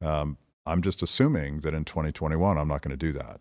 Um, 0.00 0.36
I'm 0.66 0.82
just 0.82 1.02
assuming 1.02 1.60
that 1.60 1.74
in 1.74 1.84
2021, 1.84 2.58
I'm 2.58 2.68
not 2.68 2.82
going 2.82 2.90
to 2.90 2.96
do 2.96 3.12
that. 3.14 3.40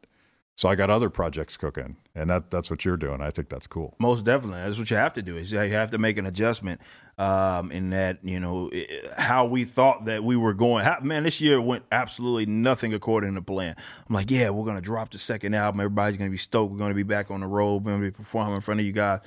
So 0.57 0.69
I 0.69 0.75
got 0.75 0.89
other 0.89 1.09
projects 1.09 1.57
cooking, 1.57 1.97
and 2.15 2.29
that 2.29 2.49
that's 2.49 2.69
what 2.69 2.85
you're 2.85 2.95
doing. 2.95 3.19
I 3.19 3.29
think 3.29 3.49
that's 3.49 3.67
cool. 3.67 3.93
Most 3.99 4.23
definitely, 4.23 4.61
that's 4.61 4.79
what 4.79 4.89
you 4.89 4.95
have 4.95 5.11
to 5.13 5.21
do. 5.21 5.35
Is 5.35 5.51
you 5.51 5.57
have 5.57 5.91
to 5.91 5.97
make 5.97 6.17
an 6.17 6.25
adjustment 6.25 6.79
um, 7.17 7.73
in 7.73 7.89
that 7.89 8.19
you 8.23 8.39
know 8.39 8.71
how 9.17 9.45
we 9.45 9.65
thought 9.65 10.05
that 10.05 10.23
we 10.23 10.37
were 10.37 10.53
going. 10.53 10.85
How, 10.85 10.99
man, 11.01 11.23
this 11.23 11.41
year 11.41 11.59
went 11.59 11.83
absolutely 11.91 12.45
nothing 12.45 12.93
according 12.93 13.35
to 13.35 13.41
plan. 13.41 13.75
I'm 14.07 14.15
like, 14.15 14.31
yeah, 14.31 14.49
we're 14.49 14.65
gonna 14.65 14.79
drop 14.79 15.11
the 15.11 15.17
second 15.17 15.55
album. 15.55 15.81
Everybody's 15.81 16.15
gonna 16.15 16.29
be 16.29 16.37
stoked. 16.37 16.71
We're 16.71 16.79
gonna 16.79 16.93
be 16.93 17.03
back 17.03 17.29
on 17.29 17.41
the 17.41 17.47
road. 17.47 17.83
We're 17.83 17.91
gonna 17.91 18.05
be 18.05 18.11
performing 18.11 18.55
in 18.55 18.61
front 18.61 18.79
of 18.79 18.85
you 18.85 18.93
guys. 18.93 19.19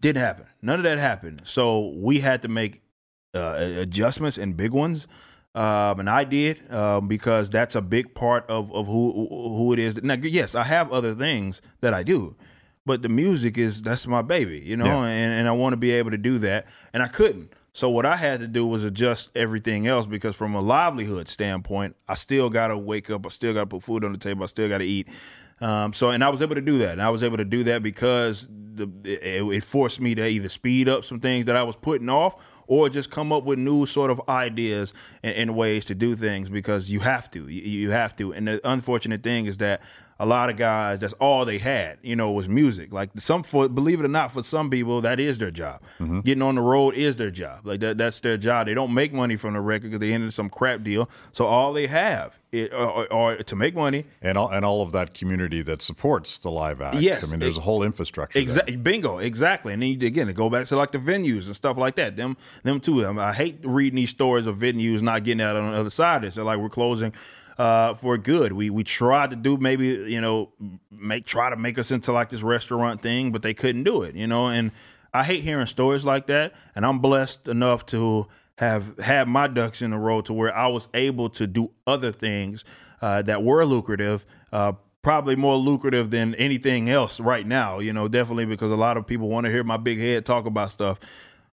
Didn't 0.00 0.22
happen. 0.22 0.46
None 0.60 0.80
of 0.80 0.82
that 0.82 0.98
happened. 0.98 1.42
So 1.44 1.92
we 1.96 2.18
had 2.18 2.42
to 2.42 2.48
make 2.48 2.82
uh, 3.32 3.54
adjustments 3.58 4.36
and 4.38 4.56
big 4.56 4.72
ones. 4.72 5.06
Um, 5.58 5.98
and 5.98 6.08
I 6.08 6.22
did 6.22 6.70
um, 6.72 7.08
because 7.08 7.50
that's 7.50 7.74
a 7.74 7.80
big 7.80 8.14
part 8.14 8.48
of, 8.48 8.72
of 8.72 8.86
who 8.86 9.26
who 9.28 9.72
it 9.72 9.80
is. 9.80 10.00
Now, 10.00 10.14
yes, 10.14 10.54
I 10.54 10.62
have 10.62 10.92
other 10.92 11.16
things 11.16 11.60
that 11.80 11.92
I 11.92 12.04
do, 12.04 12.36
but 12.86 13.02
the 13.02 13.08
music 13.08 13.58
is 13.58 13.82
that's 13.82 14.06
my 14.06 14.22
baby, 14.22 14.60
you 14.60 14.76
know, 14.76 14.84
yeah. 14.84 15.08
and, 15.08 15.32
and 15.32 15.48
I 15.48 15.50
want 15.50 15.72
to 15.72 15.76
be 15.76 15.90
able 15.90 16.12
to 16.12 16.16
do 16.16 16.38
that, 16.38 16.66
and 16.92 17.02
I 17.02 17.08
couldn't. 17.08 17.54
So 17.72 17.90
what 17.90 18.06
I 18.06 18.14
had 18.14 18.38
to 18.38 18.46
do 18.46 18.64
was 18.68 18.84
adjust 18.84 19.30
everything 19.34 19.88
else 19.88 20.06
because 20.06 20.36
from 20.36 20.54
a 20.54 20.60
livelihood 20.60 21.26
standpoint, 21.26 21.96
I 22.06 22.14
still 22.14 22.50
got 22.50 22.68
to 22.68 22.78
wake 22.78 23.10
up, 23.10 23.26
I 23.26 23.30
still 23.30 23.52
got 23.52 23.62
to 23.62 23.66
put 23.66 23.82
food 23.82 24.04
on 24.04 24.12
the 24.12 24.18
table, 24.18 24.44
I 24.44 24.46
still 24.46 24.68
got 24.68 24.78
to 24.78 24.86
eat. 24.86 25.08
Um, 25.60 25.92
so 25.92 26.10
and 26.10 26.22
I 26.22 26.28
was 26.28 26.40
able 26.40 26.54
to 26.54 26.60
do 26.60 26.78
that, 26.78 26.92
and 26.92 27.02
I 27.02 27.10
was 27.10 27.24
able 27.24 27.36
to 27.36 27.44
do 27.44 27.64
that 27.64 27.82
because 27.82 28.48
the 28.48 28.88
it, 29.02 29.42
it 29.42 29.64
forced 29.64 30.00
me 30.00 30.14
to 30.14 30.24
either 30.24 30.48
speed 30.48 30.88
up 30.88 31.04
some 31.04 31.18
things 31.18 31.46
that 31.46 31.56
I 31.56 31.64
was 31.64 31.74
putting 31.74 32.08
off 32.08 32.36
or 32.68 32.88
just 32.88 33.10
come 33.10 33.32
up 33.32 33.42
with 33.44 33.58
new 33.58 33.86
sort 33.86 34.10
of 34.10 34.20
ideas 34.28 34.94
and, 35.22 35.34
and 35.34 35.56
ways 35.56 35.84
to 35.86 35.94
do 35.94 36.14
things 36.14 36.48
because 36.48 36.90
you 36.90 37.00
have 37.00 37.28
to. 37.32 37.48
You, 37.48 37.62
you 37.62 37.90
have 37.90 38.14
to. 38.16 38.32
And 38.32 38.46
the 38.46 38.60
unfortunate 38.62 39.22
thing 39.24 39.46
is 39.46 39.56
that 39.56 39.80
a 40.20 40.26
lot 40.26 40.50
of 40.50 40.56
guys 40.56 41.00
that's 41.00 41.12
all 41.14 41.44
they 41.44 41.58
had 41.58 41.98
you 42.02 42.16
know 42.16 42.30
was 42.32 42.48
music. 42.48 42.92
Like 42.92 43.10
some 43.18 43.42
for 43.42 43.68
believe 43.68 44.00
it 44.00 44.04
or 44.04 44.08
not 44.08 44.32
for 44.32 44.42
some 44.42 44.70
people 44.70 45.00
that 45.02 45.20
is 45.20 45.38
their 45.38 45.50
job. 45.50 45.80
Mm-hmm. 45.98 46.20
getting 46.20 46.42
on 46.42 46.56
the 46.56 46.60
road 46.60 46.94
is 46.94 47.16
their 47.16 47.30
job. 47.30 47.60
Like 47.64 47.80
that, 47.80 47.98
that's 47.98 48.20
their 48.20 48.36
job. 48.36 48.66
They 48.66 48.74
don't 48.74 48.92
make 48.92 49.12
money 49.12 49.36
from 49.36 49.54
the 49.54 49.60
record 49.60 49.90
because 49.90 50.00
they 50.00 50.12
ended 50.12 50.34
some 50.34 50.50
crap 50.50 50.82
deal. 50.82 51.08
So 51.32 51.46
all 51.46 51.72
they 51.72 51.86
have 51.86 52.38
is, 52.52 52.68
or, 52.70 53.12
or, 53.12 53.36
to 53.36 53.56
make 53.56 53.74
money. 53.74 54.06
And 54.22 54.36
all, 54.36 54.48
and 54.48 54.64
all 54.64 54.82
of 54.82 54.92
that 54.92 55.14
community 55.14 55.62
that 55.62 55.82
supports 55.82 56.38
the 56.38 56.50
live 56.50 56.80
act. 56.80 56.96
Yes 56.96 57.22
i 57.22 57.30
mean 57.30 57.40
there's 57.40 57.56
it, 57.56 57.60
a 57.60 57.62
whole 57.62 57.82
infrastructure 57.82 58.38
exactly 58.38 58.76
bingo 58.76 59.18
exactly. 59.18 59.72
And 59.72 59.82
then 59.82 60.00
you, 60.00 60.06
again 60.06 60.26
to 60.26 60.32
go 60.32 60.50
back 60.50 60.66
to 60.66 60.76
like 60.76 60.92
the 60.92 60.98
venues 60.98 61.46
and 61.46 61.54
stuff 61.54 61.76
like 61.76 61.96
that. 61.96 62.16
Them 62.16 62.36
them 62.64 62.80
too. 62.80 63.06
I, 63.06 63.08
mean, 63.08 63.18
I 63.18 63.32
hate 63.32 63.60
reading 63.62 63.96
these 63.96 64.10
stories 64.10 64.46
of 64.46 64.56
venues 64.56 65.02
not 65.02 65.24
getting 65.24 65.40
out 65.40 65.56
on 65.56 65.72
the 65.72 65.78
other 65.78 65.90
side. 65.90 66.16
Of 66.16 66.22
this 66.22 66.34
they're 66.34 66.44
like 66.44 66.58
we're 66.58 66.68
closing 66.68 67.12
uh, 67.58 67.94
for 67.94 68.16
good. 68.16 68.52
We 68.52 68.70
we 68.70 68.84
tried 68.84 69.30
to 69.30 69.36
do 69.36 69.56
maybe 69.56 69.86
you 69.88 70.20
know 70.20 70.50
make 70.90 71.26
try 71.26 71.50
to 71.50 71.56
make 71.56 71.78
us 71.78 71.90
into 71.90 72.12
like 72.12 72.30
this 72.30 72.42
restaurant 72.42 73.02
thing, 73.02 73.32
but 73.32 73.42
they 73.42 73.54
couldn't 73.54 73.84
do 73.84 74.02
it. 74.02 74.14
You 74.14 74.26
know, 74.26 74.48
and 74.48 74.70
I 75.12 75.24
hate 75.24 75.42
hearing 75.42 75.66
stories 75.66 76.04
like 76.04 76.26
that. 76.28 76.54
And 76.74 76.86
I'm 76.86 77.00
blessed 77.00 77.48
enough 77.48 77.84
to 77.86 78.26
have 78.58 78.98
had 78.98 79.28
my 79.28 79.46
ducks 79.48 79.82
in 79.82 79.92
a 79.92 79.98
row 79.98 80.20
to 80.22 80.32
where 80.32 80.54
I 80.56 80.68
was 80.68 80.88
able 80.94 81.30
to 81.30 81.46
do 81.46 81.70
other 81.86 82.12
things 82.12 82.64
uh, 83.00 83.22
that 83.22 83.42
were 83.42 83.64
lucrative. 83.64 84.24
Uh, 84.52 84.72
probably 85.02 85.36
more 85.36 85.54
lucrative 85.54 86.10
than 86.10 86.34
anything 86.34 86.90
else 86.90 87.20
right 87.20 87.46
now, 87.46 87.78
you 87.78 87.92
know, 87.92 88.08
definitely 88.08 88.44
because 88.44 88.70
a 88.72 88.76
lot 88.76 88.96
of 88.96 89.06
people 89.06 89.28
want 89.28 89.44
to 89.44 89.50
hear 89.50 89.62
my 89.62 89.76
big 89.76 89.98
head 89.98 90.26
talk 90.26 90.44
about 90.44 90.70
stuff. 90.70 90.98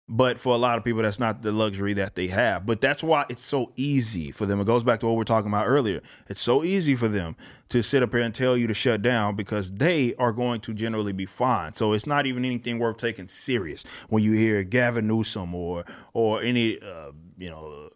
But 0.09 0.37
for 0.37 0.53
a 0.53 0.57
lot 0.57 0.77
of 0.77 0.83
people, 0.83 1.01
that's 1.01 1.19
not 1.19 1.43
the 1.43 1.53
luxury 1.53 1.93
that 1.93 2.15
they 2.15 2.27
have. 2.27 2.65
But 2.65 2.81
that's 2.81 3.01
why 3.01 3.25
it's 3.29 3.41
so 3.41 3.71
easy 3.77 4.31
for 4.31 4.45
them. 4.45 4.59
It 4.59 4.65
goes 4.65 4.83
back 4.83 4.99
to 4.99 5.07
what 5.07 5.15
we 5.15 5.21
are 5.21 5.25
talking 5.25 5.49
about 5.49 5.65
earlier. 5.67 6.01
It's 6.27 6.41
so 6.41 6.61
easy 6.63 6.95
for 6.95 7.07
them 7.07 7.37
to 7.69 7.81
sit 7.81 8.03
up 8.03 8.11
here 8.11 8.21
and 8.21 8.35
tell 8.35 8.57
you 8.57 8.67
to 8.67 8.73
shut 8.73 9.01
down 9.01 9.37
because 9.37 9.71
they 9.71 10.13
are 10.15 10.33
going 10.33 10.59
to 10.61 10.73
generally 10.73 11.13
be 11.13 11.25
fine. 11.25 11.73
So 11.73 11.93
it's 11.93 12.05
not 12.05 12.25
even 12.25 12.43
anything 12.43 12.79
worth 12.79 12.97
taking 12.97 13.29
serious 13.29 13.85
when 14.09 14.23
you 14.23 14.33
hear 14.33 14.63
Gavin 14.63 15.07
Newsom 15.07 15.55
or 15.55 15.85
or 16.13 16.41
any 16.41 16.81
uh, 16.81 17.11
you 17.37 17.49
know 17.49 17.89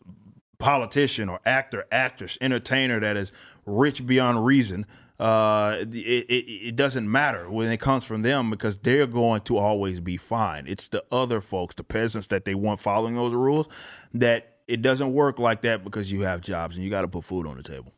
politician 0.59 1.29
or 1.29 1.39
actor, 1.45 1.85
actress, 1.91 2.37
entertainer 2.39 2.99
that 3.01 3.17
is 3.17 3.31
rich 3.65 4.05
beyond 4.05 4.45
reason 4.45 4.85
uh, 5.19 5.77
it, 5.79 5.95
it, 5.95 6.67
it 6.69 6.75
doesn't 6.75 7.09
matter 7.09 7.49
when 7.49 7.71
it 7.71 7.79
comes 7.79 8.03
from 8.03 8.21
them 8.21 8.49
because 8.49 8.77
they're 8.77 9.07
going 9.07 9.41
to 9.41 9.57
always 9.57 9.99
be 9.99 10.17
fine. 10.17 10.65
It's 10.67 10.87
the 10.87 11.03
other 11.11 11.41
folks, 11.41 11.75
the 11.75 11.83
peasants 11.83 12.27
that 12.27 12.45
they 12.45 12.53
want 12.53 12.79
following 12.79 13.15
those 13.15 13.33
rules, 13.33 13.67
that 14.13 14.57
it 14.67 14.81
doesn't 14.81 15.13
work 15.13 15.39
like 15.39 15.61
that 15.61 15.83
because 15.83 16.11
you 16.11 16.21
have 16.21 16.41
jobs 16.41 16.75
and 16.75 16.83
you 16.83 16.91
got 16.91 17.01
to 17.01 17.07
put 17.07 17.23
food 17.23 17.47
on 17.47 17.57
the 17.57 17.63
table. 17.63 17.93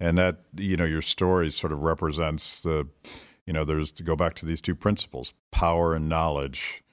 And 0.00 0.18
that, 0.18 0.40
you 0.56 0.76
know, 0.76 0.84
your 0.84 1.02
story 1.02 1.50
sort 1.50 1.72
of 1.72 1.80
represents 1.80 2.60
the, 2.60 2.86
you 3.46 3.52
know, 3.52 3.64
there's 3.64 3.90
to 3.92 4.02
go 4.02 4.14
back 4.14 4.34
to 4.36 4.46
these 4.46 4.60
two 4.60 4.74
principles 4.74 5.32
power 5.50 5.94
and 5.94 6.08
knowledge. 6.08 6.84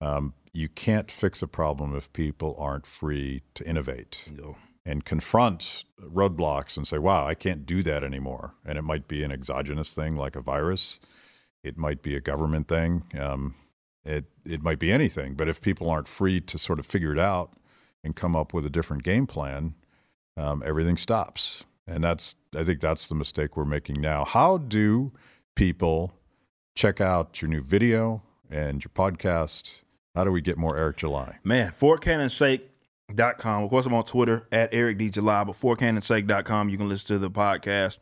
Um, 0.00 0.34
you 0.52 0.68
can't 0.68 1.10
fix 1.10 1.40
a 1.40 1.46
problem 1.46 1.94
if 1.94 2.12
people 2.12 2.56
aren't 2.58 2.84
free 2.84 3.42
to 3.54 3.66
innovate. 3.66 4.28
No 4.30 4.56
and 4.84 5.04
confront 5.04 5.84
roadblocks 6.00 6.76
and 6.76 6.86
say, 6.86 6.98
wow, 6.98 7.26
I 7.26 7.34
can't 7.34 7.66
do 7.66 7.82
that 7.82 8.02
anymore. 8.02 8.54
And 8.64 8.78
it 8.78 8.82
might 8.82 9.08
be 9.08 9.22
an 9.22 9.32
exogenous 9.32 9.92
thing 9.92 10.16
like 10.16 10.36
a 10.36 10.40
virus, 10.40 10.98
it 11.62 11.76
might 11.76 12.02
be 12.02 12.16
a 12.16 12.20
government 12.20 12.68
thing, 12.68 13.04
um, 13.18 13.54
it, 14.04 14.24
it 14.46 14.62
might 14.62 14.78
be 14.78 14.90
anything. 14.90 15.34
But 15.34 15.48
if 15.48 15.60
people 15.60 15.90
aren't 15.90 16.08
free 16.08 16.40
to 16.40 16.58
sort 16.58 16.78
of 16.78 16.86
figure 16.86 17.12
it 17.12 17.18
out 17.18 17.52
and 18.02 18.16
come 18.16 18.34
up 18.34 18.54
with 18.54 18.64
a 18.64 18.70
different 18.70 19.02
game 19.02 19.26
plan, 19.26 19.74
um, 20.36 20.62
everything 20.64 20.96
stops. 20.96 21.64
And 21.86 22.04
that's, 22.04 22.34
I 22.56 22.64
think 22.64 22.80
that's 22.80 23.06
the 23.08 23.14
mistake 23.14 23.56
we're 23.56 23.64
making 23.64 24.00
now. 24.00 24.24
How 24.24 24.56
do 24.56 25.10
people 25.54 26.12
check 26.74 27.00
out 27.00 27.42
your 27.42 27.50
new 27.50 27.62
video 27.62 28.22
and 28.50 28.82
your 28.82 28.90
podcast? 28.94 29.82
How 30.14 30.24
do 30.24 30.32
we 30.32 30.40
get 30.40 30.56
more 30.56 30.78
Eric 30.78 30.98
July? 30.98 31.38
Man, 31.44 31.72
for 31.72 31.98
Cannon's 31.98 32.34
sake.com. 33.10 33.64
Of 33.64 33.70
course, 33.70 33.86
I'm 33.86 33.94
on 33.94 34.04
Twitter 34.04 34.46
at 34.52 34.70
Eric 34.72 34.98
D. 34.98 35.10
July, 35.10 35.44
but 35.44 35.56
for 35.56 35.76
Cannon's 35.76 36.06
sake.com, 36.06 36.68
you 36.68 36.76
can 36.76 36.88
listen 36.88 37.08
to 37.08 37.18
the 37.18 37.30
podcast. 37.30 37.98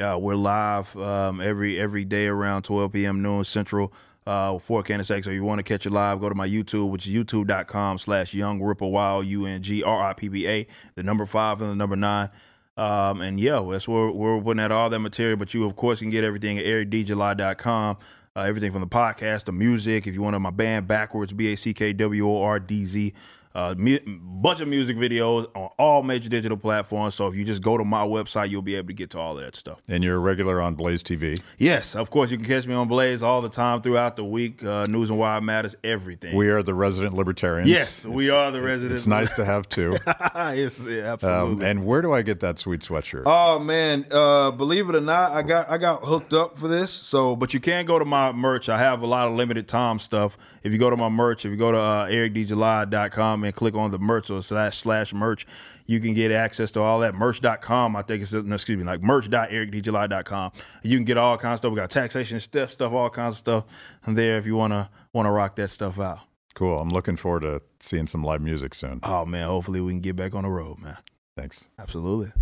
Uh, 0.00 0.18
we're 0.18 0.34
live 0.34 0.96
um, 0.96 1.40
every 1.40 1.80
every 1.80 2.04
day 2.04 2.26
around 2.26 2.62
12 2.62 2.92
p.m. 2.92 3.22
noon 3.22 3.44
Central 3.44 3.92
uh, 4.26 4.58
for 4.58 4.82
Cannon's 4.82 5.08
sake. 5.08 5.24
So 5.24 5.30
if 5.30 5.34
you 5.34 5.44
want 5.44 5.58
to 5.58 5.62
catch 5.62 5.86
it 5.86 5.90
live, 5.90 6.20
go 6.20 6.28
to 6.28 6.34
my 6.34 6.48
YouTube, 6.48 6.90
which 6.90 7.06
is 7.06 7.12
youtube.com 7.12 7.98
slash 7.98 8.34
young 8.34 8.60
rippa 8.60 8.90
wild, 8.90 9.26
U 9.26 9.46
N 9.46 9.62
G 9.62 9.82
R 9.82 10.10
I 10.10 10.12
P 10.12 10.28
B 10.28 10.46
A, 10.46 10.66
the 10.94 11.02
number 11.02 11.26
five 11.26 11.60
and 11.60 11.70
the 11.70 11.76
number 11.76 11.96
nine. 11.96 12.30
Um, 12.76 13.20
and 13.20 13.38
yeah, 13.38 13.66
that's 13.70 13.88
where 13.88 14.10
we're 14.10 14.40
putting 14.40 14.60
out 14.60 14.72
all 14.72 14.88
that 14.90 15.00
material. 15.00 15.36
But 15.36 15.52
you, 15.54 15.64
of 15.64 15.76
course, 15.76 16.00
can 16.00 16.10
get 16.10 16.24
everything 16.24 16.58
at 16.58 16.64
ericdjuly.com. 16.64 17.98
Uh, 18.36 18.42
everything 18.42 18.70
from 18.70 18.80
the 18.80 18.86
podcast, 18.86 19.44
the 19.44 19.52
music. 19.52 20.06
If 20.06 20.14
you 20.14 20.22
want 20.22 20.34
to 20.34 20.40
my 20.40 20.50
band 20.50 20.86
BackWordz, 20.86 21.36
B 21.36 21.52
A 21.52 21.56
C 21.56 21.74
K 21.74 21.92
W 21.92 22.30
O 22.30 22.42
R 22.42 22.60
D 22.60 22.84
Z 22.84 23.12
uh, 23.54 23.74
mu- 23.76 23.98
bunch 24.06 24.60
of 24.60 24.68
music 24.68 24.96
videos 24.96 25.46
on 25.56 25.70
all 25.78 26.02
major 26.02 26.28
digital 26.28 26.56
platforms. 26.56 27.14
So 27.14 27.26
if 27.26 27.34
you 27.34 27.44
just 27.44 27.62
go 27.62 27.76
to 27.76 27.84
my 27.84 28.06
website, 28.06 28.50
you'll 28.50 28.62
be 28.62 28.76
able 28.76 28.88
to 28.88 28.94
get 28.94 29.10
to 29.10 29.18
all 29.18 29.34
that 29.36 29.56
stuff. 29.56 29.80
And 29.88 30.04
you're 30.04 30.16
a 30.16 30.20
regular 30.20 30.60
on 30.60 30.74
Blaze 30.74 31.02
TV. 31.02 31.40
Yes, 31.58 31.96
of 31.96 32.10
course, 32.10 32.30
you 32.30 32.36
can 32.36 32.46
catch 32.46 32.66
me 32.66 32.74
on 32.74 32.86
Blaze 32.88 33.22
all 33.22 33.40
the 33.42 33.48
time 33.48 33.82
throughout 33.82 34.16
the 34.16 34.24
week. 34.24 34.62
Uh, 34.64 34.84
News 34.88 35.10
and 35.10 35.18
Why 35.18 35.36
It 35.38 35.40
Matters, 35.42 35.74
everything. 35.82 36.36
We 36.36 36.48
are 36.48 36.62
the 36.62 36.74
resident 36.74 37.14
libertarians. 37.14 37.68
Yes, 37.68 38.06
we 38.06 38.30
are 38.30 38.50
the 38.50 38.60
resident. 38.60 38.94
It's 38.94 39.06
nice 39.06 39.32
to 39.34 39.44
have 39.44 39.68
two. 39.68 39.96
yes, 40.06 40.78
yeah, 40.80 41.12
absolutely. 41.12 41.20
Um, 41.24 41.62
and 41.62 41.84
where 41.84 42.02
do 42.02 42.12
I 42.12 42.22
get 42.22 42.40
that 42.40 42.58
sweet 42.58 42.80
sweatshirt? 42.80 43.24
Oh 43.26 43.58
man, 43.58 44.06
uh, 44.10 44.52
believe 44.52 44.88
it 44.88 44.94
or 44.94 45.00
not, 45.00 45.32
I 45.32 45.42
got 45.42 45.68
I 45.70 45.78
got 45.78 46.04
hooked 46.04 46.32
up 46.32 46.56
for 46.56 46.68
this. 46.68 46.90
So, 46.90 47.34
but 47.36 47.52
you 47.52 47.60
can 47.60 47.84
go 47.84 47.98
to 47.98 48.04
my 48.04 48.32
merch. 48.32 48.68
I 48.68 48.78
have 48.78 49.02
a 49.02 49.06
lot 49.06 49.28
of 49.28 49.34
limited 49.34 49.66
time 49.68 49.98
stuff. 49.98 50.38
If 50.62 50.72
you 50.72 50.78
go 50.78 50.90
to 50.90 50.96
my 50.96 51.08
merch, 51.08 51.44
if 51.44 51.50
you 51.50 51.56
go 51.56 51.72
to 51.72 51.78
uh, 51.78 52.08
ericdjuly.com 52.08 53.39
and 53.44 53.54
click 53.54 53.74
on 53.74 53.90
the 53.90 53.98
merch 53.98 54.30
or 54.30 54.42
slash 54.42 54.78
slash 54.78 55.12
merch, 55.12 55.46
you 55.86 56.00
can 56.00 56.14
get 56.14 56.30
access 56.30 56.70
to 56.72 56.80
all 56.80 57.00
that. 57.00 57.14
Merch.com, 57.14 57.96
I 57.96 58.02
think 58.02 58.22
it's, 58.22 58.32
no, 58.32 58.54
excuse 58.54 58.78
me, 58.78 58.84
like 58.84 59.02
merch.ericdjuly.com. 59.02 60.52
You 60.82 60.96
can 60.96 61.04
get 61.04 61.16
all 61.16 61.36
kinds 61.36 61.54
of 61.54 61.58
stuff. 61.58 61.70
We 61.70 61.76
got 61.76 61.90
taxation 61.90 62.40
stuff, 62.40 62.72
stuff, 62.72 62.92
all 62.92 63.10
kinds 63.10 63.34
of 63.34 63.38
stuff 63.38 63.64
there 64.06 64.38
if 64.38 64.46
you 64.46 64.56
want 64.56 64.72
to 64.72 64.88
want 65.12 65.26
to 65.26 65.30
rock 65.30 65.56
that 65.56 65.68
stuff 65.68 65.98
out. 65.98 66.20
Cool. 66.54 66.80
I'm 66.80 66.90
looking 66.90 67.16
forward 67.16 67.40
to 67.42 67.60
seeing 67.78 68.06
some 68.06 68.24
live 68.24 68.42
music 68.42 68.74
soon. 68.74 69.00
Oh, 69.02 69.24
man. 69.24 69.46
Hopefully 69.46 69.80
we 69.80 69.92
can 69.92 70.00
get 70.00 70.16
back 70.16 70.34
on 70.34 70.42
the 70.42 70.50
road, 70.50 70.78
man. 70.78 70.98
Thanks. 71.36 71.68
Absolutely. 71.78 72.32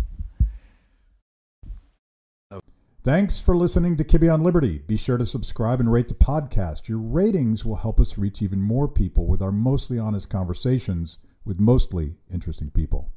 Thanks 3.01 3.39
for 3.39 3.55
listening 3.55 3.95
to 3.95 4.03
Kibbe 4.03 4.31
on 4.31 4.43
Liberty. 4.43 4.79
Be 4.79 4.97
sure 4.97 5.17
to 5.17 5.25
subscribe 5.25 5.79
and 5.79 5.89
rate 5.89 6.09
the 6.09 6.13
podcast. 6.13 6.89
Your 6.89 6.97
ratings 6.97 7.63
will 7.63 7.77
help 7.77 7.97
us 7.97 8.17
reach 8.17 8.41
even 8.41 8.61
more 8.61 8.89
people 8.89 9.25
with 9.25 9.41
our 9.41 9.53
mostly 9.53 9.97
honest 9.97 10.29
conversations 10.29 11.17
with 11.45 11.61
mostly 11.61 12.15
interesting 12.29 12.69
people. 12.69 13.09